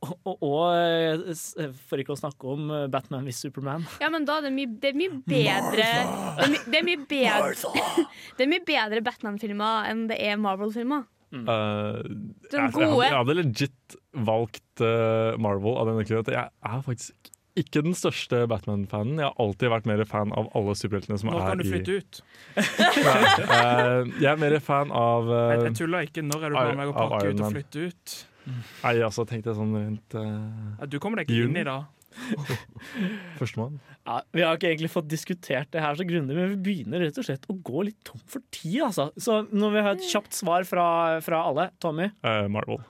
og, 0.00 0.14
og, 0.24 0.44
og 0.44 0.62
eh, 0.78 1.74
For 1.88 2.00
ikke 2.00 2.14
å 2.14 2.18
snakke 2.20 2.54
om 2.54 2.70
eh, 2.72 2.86
Batman 2.92 3.26
hvis 3.28 3.42
Superman. 3.44 3.84
Ja, 4.00 4.08
men 4.12 4.24
da 4.28 4.38
er 4.38 4.46
det 4.48 4.54
mye, 4.56 4.70
det 4.80 4.92
er 4.94 4.98
mye 4.98 5.18
bedre 5.28 5.74
det 5.74 6.46
er, 6.46 6.54
my, 6.54 6.62
det, 6.64 6.78
er 6.78 6.86
mye 6.88 7.02
bedre 7.10 8.06
er 8.46 8.52
bedre 8.70 9.04
Batman-filmer 9.10 9.90
enn 9.90 10.06
det 10.08 10.20
er 10.24 10.40
Marvel-filmer. 10.40 11.04
Eh, 11.34 12.02
De 12.06 12.56
jeg, 12.56 12.60
jeg, 12.60 12.72
gode. 12.72 12.88
hadde- 12.88 13.04
jeg 13.10 13.18
hadde 13.18 13.36
legit 13.40 13.96
valgt 14.14 14.82
uh, 14.86 15.34
Marvel 15.42 15.78
av 15.80 15.88
denne 15.90 16.04
grunn 16.06 16.30
jeg 16.30 16.48
er 16.70 16.82
faktisk 16.86 17.30
ikke 17.54 17.84
den 17.86 17.94
største 17.94 18.40
Batman-fanen. 18.50 19.20
Jeg 19.22 19.28
har 19.28 19.36
alltid 19.38 19.70
vært 19.70 19.84
mer 19.86 20.00
fan 20.10 20.32
av 20.34 20.48
alle 20.58 20.74
superheltene 20.74 21.18
som 21.20 21.30
Nå 21.30 21.38
er 21.38 21.52
kan 21.52 21.60
du 21.60 21.62
i 21.62 21.70
flytte 21.70 21.98
ut. 22.00 22.18
uh, 22.58 24.02
Jeg 24.18 24.30
er 24.32 24.40
mer 24.40 24.56
fan 24.64 24.90
av 24.90 25.28
uh, 25.30 25.36
Jeg, 25.54 25.60
jeg 25.68 25.76
tuller 25.78 26.08
ikke. 26.08 26.24
Når 26.26 26.46
er 26.48 26.54
du 26.54 26.58
planlagt 26.58 26.90
å 26.90 26.96
pakke 26.98 27.30
ut 27.30 27.42
og 27.46 27.52
flytte 27.54 27.84
ut? 27.90 28.14
Nei, 28.44 28.94
altså 29.06 29.24
tenkte 29.28 29.52
jeg 29.52 29.56
sånn 29.60 29.72
rundt 29.78 30.16
uh, 30.18 30.80
Ja, 30.82 30.88
du 30.90 30.98
kommer 31.00 31.22
deg 31.22 31.30
ikke 31.30 31.46
inn 31.48 31.60
i 31.62 31.64
da. 31.66 31.78
førstemann. 33.38 33.78
Ja, 34.04 34.18
vi 34.34 34.42
har 34.44 34.58
ikke 34.58 34.70
egentlig 34.72 34.90
fått 34.92 35.08
diskutert 35.10 35.70
det 35.74 35.82
her 35.84 35.96
så 35.98 36.06
grundig, 36.08 36.36
men 36.36 36.52
vi 36.54 36.60
begynner 36.68 37.04
rett 37.04 37.18
og 37.20 37.26
slett 37.26 37.46
å 37.50 37.56
gå 37.64 37.86
litt 37.88 38.00
tom 38.06 38.20
for 38.30 38.44
tid. 38.54 38.80
Altså. 38.88 39.08
Så 39.16 39.40
når 39.50 39.76
vi 39.76 39.84
har 39.86 39.96
et 39.98 40.10
kjapt 40.10 40.36
svar 40.36 40.66
fra, 40.68 40.86
fra 41.24 41.44
alle 41.48 41.70
Tommy? 41.82 42.10
Uh, 42.24 42.44
Marvel. 42.52 42.82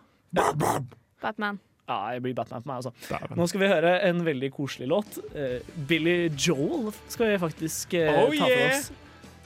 Batman. 1.23 1.61
Ja, 1.85 1.99
jeg 2.15 2.23
blir 2.25 2.35
Batman 2.37 2.63
på 2.65 2.71
meg, 2.71 2.81
altså. 2.81 3.19
Nå 3.37 3.47
skal 3.51 3.61
vi 3.61 3.69
høre 3.69 3.95
en 4.09 4.23
veldig 4.25 4.49
koselig 4.57 4.89
låt. 4.89 5.19
Uh, 5.37 5.59
Billy 5.89 6.31
Joel 6.33 6.91
skal 7.13 7.35
vi 7.35 7.41
faktisk 7.43 7.97
uh, 8.01 8.25
Oh, 8.25 8.31
ta 8.33 8.45
for 8.47 8.55
yeah! 8.55 8.79
oss. 8.79 8.91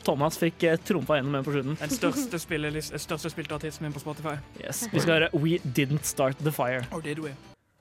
Thomas 0.07 0.39
fikk 0.41 0.63
uh, 0.71 0.77
trumfa 0.87 1.19
gjennom 1.19 1.35
en 1.41 1.45
på 1.45 1.53
slutten. 1.57 1.75
Den 1.83 1.91
største, 1.93 2.39
spillelis- 2.41 2.93
største 3.03 3.35
spilte 3.35 3.59
artisten 3.59 3.89
min 3.89 3.93
på 3.97 4.01
Spotify. 4.05 4.39
Yes. 4.63 4.87
Vi 4.95 5.03
skal 5.03 5.19
høre 5.19 5.31
We 5.35 5.59
Didn't 5.67 6.07
Start 6.09 6.39
The 6.41 6.55
Fire. 6.55 6.87
Oh, 6.95 7.03
did 7.05 7.19
we? 7.27 7.35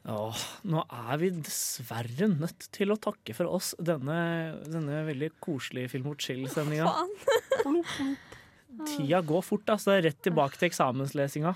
Åh, 0.07 0.43
nå 0.71 0.83
er 0.87 1.19
vi 1.19 1.29
dessverre 1.35 2.29
nødt 2.31 2.69
til 2.75 2.93
å 2.93 2.99
takke 3.01 3.35
for 3.35 3.51
oss 3.57 3.73
denne, 3.75 4.19
denne 4.63 5.01
veldig 5.09 5.33
koselige 5.43 5.91
Film 5.91 6.13
og 6.13 6.21
chill-sendinga. 6.23 6.87
Tida 8.87 9.19
går 9.25 9.43
fort, 9.43 9.67
altså. 9.73 9.91
Det 9.91 9.97
er 9.97 10.05
rett 10.11 10.21
tilbake 10.23 10.59
til 10.59 10.69
eksamenslesinga. 10.69 11.55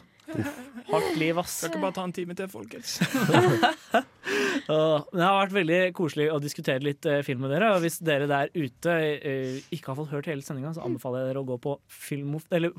Hardt 0.91 1.17
liv, 1.19 1.37
ass. 1.39 1.57
Skal 1.61 1.71
ikke 1.71 1.83
bare 1.83 1.95
ta 1.95 2.03
en 2.07 2.13
time 2.15 2.35
til, 2.37 2.49
folkens? 2.51 2.97
Åh, 4.71 5.03
Det 5.11 5.23
har 5.23 5.37
vært 5.37 5.55
veldig 5.55 5.79
koselig 5.97 6.27
å 6.31 6.39
diskutere 6.43 6.83
litt 6.85 7.05
eh, 7.09 7.21
film 7.25 7.43
med 7.45 7.53
dere. 7.53 7.71
Og 7.75 7.83
hvis 7.85 7.99
dere 8.03 8.27
der 8.31 8.51
ute 8.55 8.95
eh, 8.95 9.59
ikke 9.75 9.91
har 9.91 9.99
fått 9.99 10.13
hørt 10.15 10.31
hele 10.31 10.45
sendinga, 10.45 10.73
så 10.75 10.83
anbefaler 10.87 11.23
jeg 11.23 11.31
dere 11.31 11.43
å 11.43 11.49
gå 11.51 11.59
på, 11.61 11.77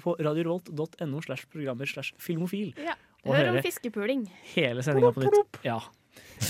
på 0.05 0.17
radiorevolt.no 0.29 1.25
slash 1.25 1.49
programmer 1.53 1.91
slash 1.91 2.13
filmofil. 2.23 2.75
Og 3.27 3.35
Hør 3.37 3.49
om 3.53 3.57
høre 3.57 3.63
fiskepuling. 3.63 4.25
hele 4.55 4.83
sendinga 4.83 5.13
på 5.15 5.23
nytt. 5.27 5.59
Ja. 5.67 5.79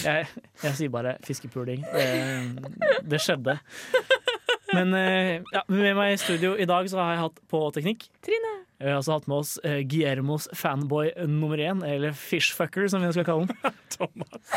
Jeg, 0.03 0.27
jeg 0.63 0.77
sier 0.79 0.89
bare 0.93 1.17
fiskepuling. 1.27 1.83
Det, 1.85 2.07
det 3.13 3.21
skjedde. 3.21 3.59
Men 4.73 4.95
eh, 4.97 5.43
ja, 5.53 5.61
med 5.69 5.93
meg 5.99 6.15
i 6.15 6.21
studio 6.21 6.55
i 6.57 6.65
dag 6.69 6.89
så 6.89 6.97
har 7.03 7.11
jeg 7.13 7.21
hatt 7.27 7.43
på 7.53 7.61
teknikk. 7.77 8.07
Trine. 8.25 8.53
Vi 8.81 8.89
har 8.89 8.97
også 9.03 9.19
hatt 9.19 9.29
med 9.29 9.37
oss 9.43 9.51
eh, 9.69 9.83
Guillermos 9.85 10.49
fanboy 10.57 11.13
nummer 11.29 11.61
én, 11.61 11.85
eller 11.87 12.17
fishfucker 12.17 12.89
som 12.91 13.05
vi 13.05 13.13
skal 13.15 13.29
kalle 13.29 13.51
den. 13.53 13.77
Thomas. 13.95 14.57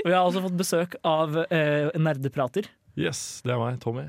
Og 0.00 0.08
vi 0.08 0.14
har 0.16 0.24
også 0.24 0.42
fått 0.48 0.56
besøk 0.58 0.96
av 1.06 1.36
eh, 1.44 1.92
nerdeprater. 2.00 2.72
Yes, 2.96 3.42
det 3.44 3.52
er 3.54 3.60
meg, 3.60 3.76
Tommy. 3.84 4.08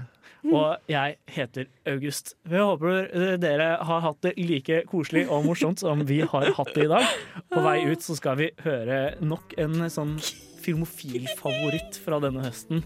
Og 0.52 0.76
jeg 0.91 1.16
heter 1.32 1.68
August. 1.88 2.34
Vi 2.44 2.58
håper 2.60 3.38
dere 3.39 3.70
har 3.88 4.02
hatt 4.04 4.20
det 4.26 4.34
like 4.38 4.82
koselig 4.91 5.24
og 5.32 5.46
morsomt 5.48 5.80
som 5.80 6.02
vi 6.10 6.20
har 6.28 6.50
hatt 6.58 6.74
det 6.76 6.84
i 6.88 6.91
dag. 6.91 7.06
På 7.54 7.64
vei 7.64 7.78
ut 7.88 8.04
så 8.04 8.18
skal 8.20 8.36
vi 8.41 8.50
høre 8.66 9.16
nok 9.24 9.56
en 9.64 9.86
sånn 9.94 10.18
filmofil-favoritt 10.64 11.98
fra 12.04 12.20
denne 12.24 12.44
høsten. 12.46 12.84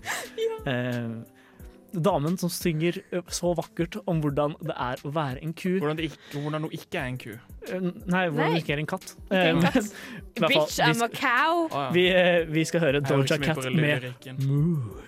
Eh, 0.70 1.18
damen 1.98 2.38
som 2.38 2.50
synger 2.52 3.00
så 3.34 3.54
vakkert 3.58 4.00
om 4.10 4.22
hvordan 4.22 4.54
det 4.62 4.76
er 4.78 5.02
å 5.08 5.12
være 5.16 5.42
en 5.46 5.54
ku. 5.58 5.78
Hvordan, 5.80 5.98
det 5.98 6.10
ikke, 6.12 6.42
hvordan 6.44 6.68
hun 6.68 6.74
ikke 6.78 7.02
er 7.02 7.12
en 7.12 7.20
ku. 7.22 7.30
Eh, 7.68 7.90
Nei, 8.06 8.24
hvordan 8.30 8.54
det 8.58 8.64
ikke 8.64 8.76
er 8.78 8.82
en 8.86 8.90
katt. 8.94 9.14
En 9.32 9.38
Eh, 9.38 9.68
katt. 9.68 9.94
Bitch, 10.52 10.80
I'm 10.84 11.02
a 11.06 11.10
cow. 11.10 11.68
Vi, 11.96 12.08
eh, 12.14 12.46
vi 12.50 12.66
skal 12.70 12.86
høre 12.86 13.02
Doja 13.06 13.38
Cat 13.42 13.66
med. 13.74 14.12
Moo. 14.46 15.02